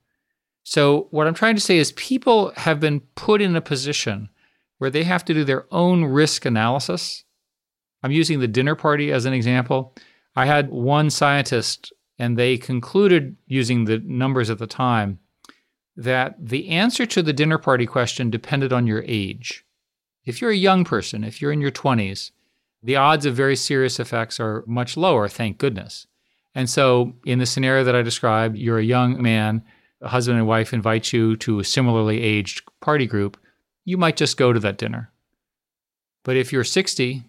So, 0.65 1.09
what 1.11 1.27
I'm 1.27 1.35
trying 1.35 1.57
to 1.57 1.61
say 1.61 1.77
is 1.77 1.93
people 1.93 2.53
have 2.57 2.81
been 2.81 3.01
put 3.17 3.43
in 3.43 3.55
a 3.55 3.61
position 3.61 4.31
where 4.79 4.91
they 4.91 5.05
have 5.05 5.25
to 5.27 5.35
do 5.35 5.45
their 5.45 5.67
own 5.71 6.05
risk 6.05 6.47
analysis. 6.47 7.25
I'm 8.03 8.11
using 8.11 8.41
the 8.41 8.49
dinner 8.49 8.75
party 8.75 9.12
as 9.12 9.27
an 9.27 9.35
example. 9.35 9.95
I 10.35 10.47
had 10.47 10.71
one 10.71 11.11
scientist, 11.11 11.93
and 12.19 12.39
they 12.39 12.57
concluded 12.57 13.37
using 13.47 13.85
the 13.85 13.99
numbers 13.99 14.49
at 14.49 14.59
the 14.59 14.67
time 14.67 15.19
that 15.97 16.35
the 16.41 16.71
answer 16.71 17.07
to 17.07 17.23
the 17.23 17.33
dinner 17.33 17.59
party 17.59 17.87
question 17.87 18.31
depended 18.31 18.73
on 18.73 18.87
your 18.87 19.05
age. 19.07 19.65
If 20.25 20.41
you're 20.41 20.51
a 20.51 20.57
young 20.57 20.85
person, 20.85 21.25
if 21.25 21.43
you're 21.43 21.53
in 21.53 21.61
your 21.61 21.71
20s, 21.71 22.31
the 22.83 22.97
odds 22.97 23.27
of 23.27 23.37
very 23.37 23.55
serious 23.55 24.01
effects 24.01 24.41
are 24.41 24.65
much 24.67 24.97
lower, 24.97 25.29
thank 25.29 25.59
goodness. 25.59 26.07
And 26.55 26.71
so, 26.71 27.15
in 27.27 27.39
the 27.39 27.47
scenario 27.47 27.85
that 27.85 27.97
I 27.97 28.03
described, 28.03 28.57
you're 28.57 28.79
a 28.79 28.85
young 28.85 29.21
man 29.21 29.62
a 30.05 30.09
husband 30.09 30.39
and 30.39 30.47
wife 30.47 30.73
invite 30.73 31.13
you 31.13 31.37
to 31.37 31.59
a 31.59 31.65
similarly 31.65 32.23
aged 32.23 32.63
party 32.81 33.07
group, 33.07 33.37
you 33.85 33.97
might 33.97 34.17
just 34.17 34.37
go 34.37 34.53
to 34.53 34.61
that 34.61 34.79
dinner. 34.79 35.11
But 36.23 36.37
if 36.37 36.53
you're 36.53 36.65
60 36.65 37.25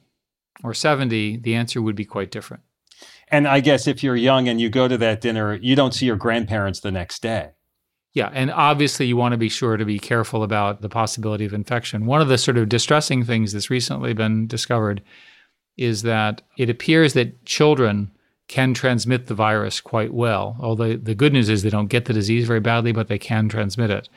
or 0.63 0.73
70, 0.73 1.37
the 1.37 1.55
answer 1.55 1.81
would 1.81 1.95
be 1.95 2.05
quite 2.05 2.31
different. 2.31 2.63
And 3.29 3.47
I 3.47 3.59
guess 3.59 3.87
if 3.87 4.03
you're 4.03 4.15
young 4.15 4.47
and 4.47 4.61
you 4.61 4.69
go 4.69 4.87
to 4.87 4.97
that 4.99 5.21
dinner, 5.21 5.55
you 5.55 5.75
don't 5.75 5.93
see 5.93 6.05
your 6.05 6.15
grandparents 6.15 6.79
the 6.79 6.91
next 6.91 7.21
day. 7.21 7.51
Yeah, 8.13 8.29
and 8.31 8.49
obviously 8.51 9.07
you 9.07 9.17
want 9.17 9.33
to 9.33 9.37
be 9.37 9.49
sure 9.49 9.75
to 9.75 9.83
be 9.83 9.99
careful 9.99 10.43
about 10.43 10.81
the 10.81 10.87
possibility 10.87 11.43
of 11.43 11.53
infection. 11.53 12.05
One 12.05 12.21
of 12.21 12.29
the 12.29 12.37
sort 12.37 12.57
of 12.57 12.69
distressing 12.69 13.25
things 13.25 13.51
that's 13.51 13.69
recently 13.69 14.13
been 14.13 14.47
discovered 14.47 15.01
is 15.75 16.03
that 16.03 16.41
it 16.57 16.69
appears 16.69 17.13
that 17.13 17.43
children 17.45 18.11
can 18.47 18.73
transmit 18.73 19.27
the 19.27 19.33
virus 19.33 19.81
quite 19.81 20.13
well. 20.13 20.57
Although 20.59 20.97
the 20.97 21.15
good 21.15 21.33
news 21.33 21.49
is 21.49 21.63
they 21.63 21.69
don't 21.69 21.87
get 21.87 22.05
the 22.05 22.13
disease 22.13 22.47
very 22.47 22.59
badly, 22.59 22.91
but 22.91 23.07
they 23.07 23.17
can 23.17 23.49
transmit 23.49 23.89
it. 23.89 24.09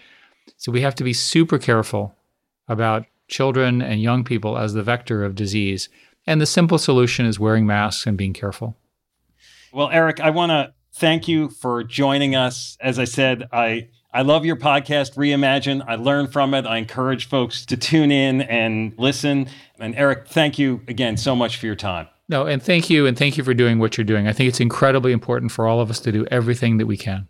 So 0.56 0.72
we 0.72 0.82
have 0.82 0.94
to 0.96 1.04
be 1.04 1.12
super 1.12 1.58
careful 1.58 2.14
about 2.68 3.06
children 3.28 3.80
and 3.80 4.02
young 4.02 4.24
people 4.24 4.58
as 4.58 4.74
the 4.74 4.82
vector 4.82 5.24
of 5.24 5.34
disease. 5.34 5.88
And 6.26 6.40
the 6.40 6.46
simple 6.46 6.78
solution 6.78 7.26
is 7.26 7.40
wearing 7.40 7.66
masks 7.66 8.06
and 8.06 8.18
being 8.18 8.32
careful. 8.32 8.76
Well, 9.72 9.90
Eric, 9.90 10.20
I 10.20 10.30
want 10.30 10.50
to 10.50 10.72
thank 10.92 11.28
you 11.28 11.48
for 11.48 11.84
joining 11.84 12.34
us. 12.34 12.76
As 12.80 12.98
I 12.98 13.04
said, 13.04 13.48
I 13.52 13.88
I 14.12 14.22
love 14.22 14.46
your 14.46 14.56
podcast, 14.56 15.14
Reimagine. 15.16 15.84
I 15.86 15.96
learn 15.96 16.28
from 16.28 16.54
it. 16.54 16.66
I 16.66 16.78
encourage 16.78 17.28
folks 17.28 17.66
to 17.66 17.76
tune 17.76 18.10
in 18.10 18.40
and 18.40 18.94
listen. 18.96 19.48
And 19.78 19.94
Eric, 19.96 20.28
thank 20.28 20.58
you 20.58 20.80
again 20.88 21.18
so 21.18 21.36
much 21.36 21.58
for 21.58 21.66
your 21.66 21.76
time. 21.76 22.08
No, 22.30 22.46
and 22.46 22.62
thank 22.62 22.90
you, 22.90 23.06
and 23.06 23.16
thank 23.16 23.38
you 23.38 23.44
for 23.44 23.54
doing 23.54 23.78
what 23.78 23.96
you're 23.96 24.04
doing. 24.04 24.28
I 24.28 24.34
think 24.34 24.48
it's 24.48 24.60
incredibly 24.60 25.12
important 25.12 25.50
for 25.50 25.66
all 25.66 25.80
of 25.80 25.88
us 25.88 25.98
to 26.00 26.12
do 26.12 26.26
everything 26.30 26.76
that 26.76 26.86
we 26.86 26.98
can. 26.98 27.26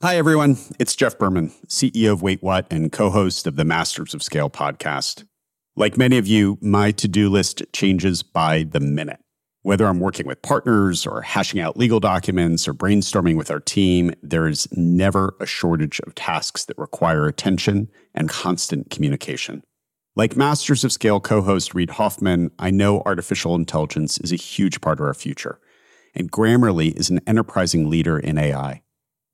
Hi, 0.00 0.16
everyone. 0.16 0.58
It's 0.78 0.94
Jeff 0.94 1.18
Berman, 1.18 1.50
CEO 1.66 2.12
of 2.12 2.22
Wait 2.22 2.40
What 2.40 2.68
and 2.70 2.92
co 2.92 3.10
host 3.10 3.48
of 3.48 3.56
the 3.56 3.64
Masters 3.64 4.14
of 4.14 4.22
Scale 4.22 4.48
podcast. 4.48 5.24
Like 5.74 5.96
many 5.96 6.18
of 6.18 6.26
you, 6.28 6.56
my 6.60 6.92
to 6.92 7.08
do 7.08 7.28
list 7.28 7.64
changes 7.72 8.22
by 8.22 8.62
the 8.62 8.78
minute. 8.78 9.18
Whether 9.62 9.86
I'm 9.86 9.98
working 9.98 10.26
with 10.26 10.40
partners 10.40 11.04
or 11.04 11.22
hashing 11.22 11.60
out 11.60 11.76
legal 11.76 11.98
documents 11.98 12.68
or 12.68 12.74
brainstorming 12.74 13.36
with 13.36 13.50
our 13.50 13.58
team, 13.58 14.14
there 14.22 14.46
is 14.46 14.68
never 14.70 15.34
a 15.40 15.46
shortage 15.46 16.00
of 16.06 16.14
tasks 16.14 16.64
that 16.66 16.78
require 16.78 17.26
attention 17.26 17.88
and 18.14 18.28
constant 18.28 18.90
communication. 18.90 19.64
Like 20.18 20.36
Masters 20.36 20.82
of 20.82 20.90
Scale 20.90 21.20
co 21.20 21.42
host 21.42 21.76
Reid 21.76 21.90
Hoffman, 21.90 22.50
I 22.58 22.72
know 22.72 23.02
artificial 23.06 23.54
intelligence 23.54 24.18
is 24.18 24.32
a 24.32 24.36
huge 24.36 24.80
part 24.80 24.98
of 24.98 25.06
our 25.06 25.14
future, 25.14 25.60
and 26.12 26.28
Grammarly 26.32 26.92
is 26.98 27.08
an 27.08 27.20
enterprising 27.24 27.88
leader 27.88 28.18
in 28.18 28.36
AI. 28.36 28.82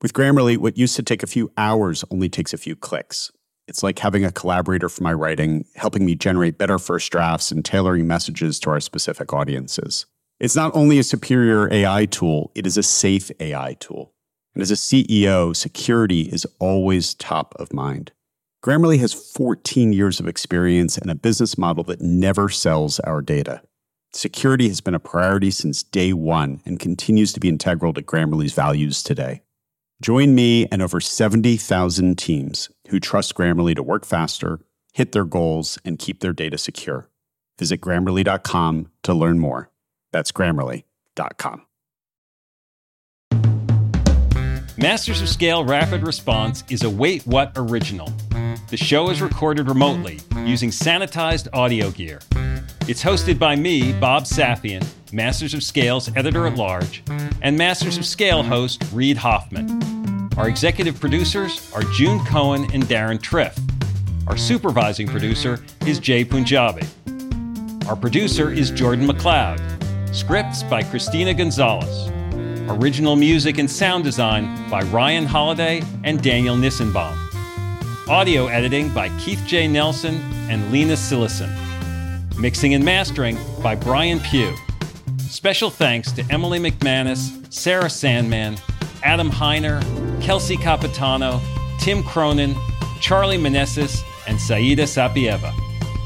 With 0.02 0.12
Grammarly, 0.12 0.58
what 0.58 0.76
used 0.76 0.94
to 0.96 1.02
take 1.02 1.22
a 1.22 1.26
few 1.26 1.50
hours 1.56 2.04
only 2.10 2.28
takes 2.28 2.52
a 2.52 2.58
few 2.58 2.76
clicks. 2.76 3.32
It's 3.66 3.82
like 3.82 4.00
having 4.00 4.26
a 4.26 4.30
collaborator 4.30 4.90
for 4.90 5.02
my 5.02 5.14
writing, 5.14 5.64
helping 5.74 6.04
me 6.04 6.16
generate 6.16 6.58
better 6.58 6.78
first 6.78 7.10
drafts 7.10 7.50
and 7.50 7.64
tailoring 7.64 8.06
messages 8.06 8.60
to 8.60 8.68
our 8.68 8.80
specific 8.80 9.32
audiences. 9.32 10.04
It's 10.38 10.54
not 10.54 10.76
only 10.76 10.98
a 10.98 11.02
superior 11.02 11.72
AI 11.72 12.04
tool, 12.04 12.52
it 12.54 12.66
is 12.66 12.76
a 12.76 12.82
safe 12.82 13.30
AI 13.40 13.72
tool. 13.80 14.12
And 14.52 14.60
as 14.60 14.70
a 14.70 14.74
CEO, 14.74 15.56
security 15.56 16.24
is 16.24 16.46
always 16.58 17.14
top 17.14 17.54
of 17.58 17.72
mind. 17.72 18.12
Grammarly 18.64 18.98
has 18.98 19.12
14 19.12 19.92
years 19.92 20.18
of 20.20 20.26
experience 20.26 20.96
and 20.96 21.10
a 21.10 21.14
business 21.14 21.58
model 21.58 21.84
that 21.84 22.00
never 22.00 22.48
sells 22.48 22.98
our 23.00 23.20
data. 23.20 23.60
Security 24.14 24.68
has 24.68 24.80
been 24.80 24.94
a 24.94 24.98
priority 24.98 25.50
since 25.50 25.82
day 25.82 26.14
one 26.14 26.62
and 26.64 26.80
continues 26.80 27.30
to 27.34 27.40
be 27.40 27.50
integral 27.50 27.92
to 27.92 28.00
Grammarly's 28.00 28.54
values 28.54 29.02
today. 29.02 29.42
Join 30.00 30.34
me 30.34 30.66
and 30.72 30.80
over 30.80 30.98
70,000 30.98 32.16
teams 32.16 32.70
who 32.88 32.98
trust 32.98 33.34
Grammarly 33.34 33.74
to 33.74 33.82
work 33.82 34.06
faster, 34.06 34.60
hit 34.94 35.12
their 35.12 35.26
goals, 35.26 35.78
and 35.84 35.98
keep 35.98 36.20
their 36.20 36.32
data 36.32 36.56
secure. 36.56 37.10
Visit 37.58 37.82
grammarly.com 37.82 38.90
to 39.02 39.12
learn 39.12 39.38
more. 39.40 39.70
That's 40.10 40.32
grammarly.com. 40.32 41.66
Masters 44.78 45.20
of 45.20 45.28
Scale 45.28 45.66
Rapid 45.66 46.06
Response 46.06 46.64
is 46.70 46.82
a 46.82 46.88
Wait 46.88 47.26
What 47.26 47.52
original. 47.56 48.10
The 48.74 48.84
show 48.84 49.08
is 49.08 49.22
recorded 49.22 49.68
remotely 49.68 50.18
using 50.38 50.70
sanitized 50.70 51.46
audio 51.52 51.92
gear. 51.92 52.18
It's 52.88 53.04
hosted 53.04 53.38
by 53.38 53.54
me, 53.54 53.92
Bob 53.92 54.24
Safian, 54.24 54.84
Masters 55.12 55.54
of 55.54 55.62
Scale's 55.62 56.10
editor 56.16 56.44
at 56.48 56.56
large, 56.56 57.04
and 57.40 57.56
Masters 57.56 57.96
of 57.98 58.04
Scale 58.04 58.42
host 58.42 58.82
Reid 58.92 59.16
Hoffman. 59.16 60.28
Our 60.36 60.48
executive 60.48 60.98
producers 60.98 61.70
are 61.72 61.84
June 61.92 62.18
Cohen 62.24 62.68
and 62.74 62.82
Deron 62.82 63.20
Triff. 63.20 63.56
Our 64.26 64.36
supervising 64.36 65.06
producer 65.06 65.64
is 65.86 66.00
Jay 66.00 66.24
Punjabi. 66.24 66.84
Our 67.86 67.94
producer 67.94 68.50
is 68.50 68.72
Jordan 68.72 69.06
McLeod. 69.06 69.60
Scripts 70.12 70.64
by 70.64 70.82
Christina 70.82 71.32
Gonzalez. 71.32 72.10
Original 72.68 73.14
music 73.14 73.58
and 73.58 73.70
sound 73.70 74.02
design 74.02 74.68
by 74.68 74.80
Ryan 74.86 75.26
Holladay 75.26 75.86
and 76.02 76.20
Daniel 76.20 76.56
Nissenbaum. 76.56 77.23
Audio 78.08 78.48
editing 78.48 78.92
by 78.92 79.08
Keith 79.18 79.42
J. 79.46 79.66
Nelson 79.66 80.16
and 80.50 80.70
Lena 80.70 80.92
Sillison. 80.92 81.50
Mixing 82.38 82.74
and 82.74 82.84
mastering 82.84 83.38
by 83.62 83.74
Brian 83.74 84.20
Pugh. 84.20 84.54
Special 85.20 85.70
thanks 85.70 86.12
to 86.12 86.24
Emily 86.28 86.58
McManus, 86.58 87.50
Sarah 87.50 87.88
Sandman, 87.88 88.58
Adam 89.02 89.30
Heiner, 89.30 89.80
Kelsey 90.20 90.58
Capitano, 90.58 91.40
Tim 91.80 92.02
Cronin, 92.02 92.54
Charlie 93.00 93.38
Meneses, 93.38 94.02
and 94.26 94.38
Saida 94.38 94.82
Sapieva. 94.82 95.54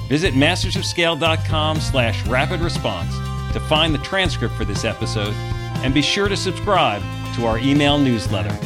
Visit 0.09 0.35
mastersofscale.com 0.35 1.81
slash 1.81 2.25
rapid 2.29 2.61
response 2.61 3.13
to 3.53 3.59
find 3.59 3.93
the 3.93 3.99
transcript 3.99 4.55
for 4.55 4.65
this 4.65 4.85
episode 4.85 5.35
and 5.83 5.93
be 5.93 6.03
sure 6.03 6.29
to 6.29 6.37
subscribe 6.37 7.03
to 7.35 7.45
our 7.45 7.59
email 7.59 7.99
newsletter. 7.99 8.57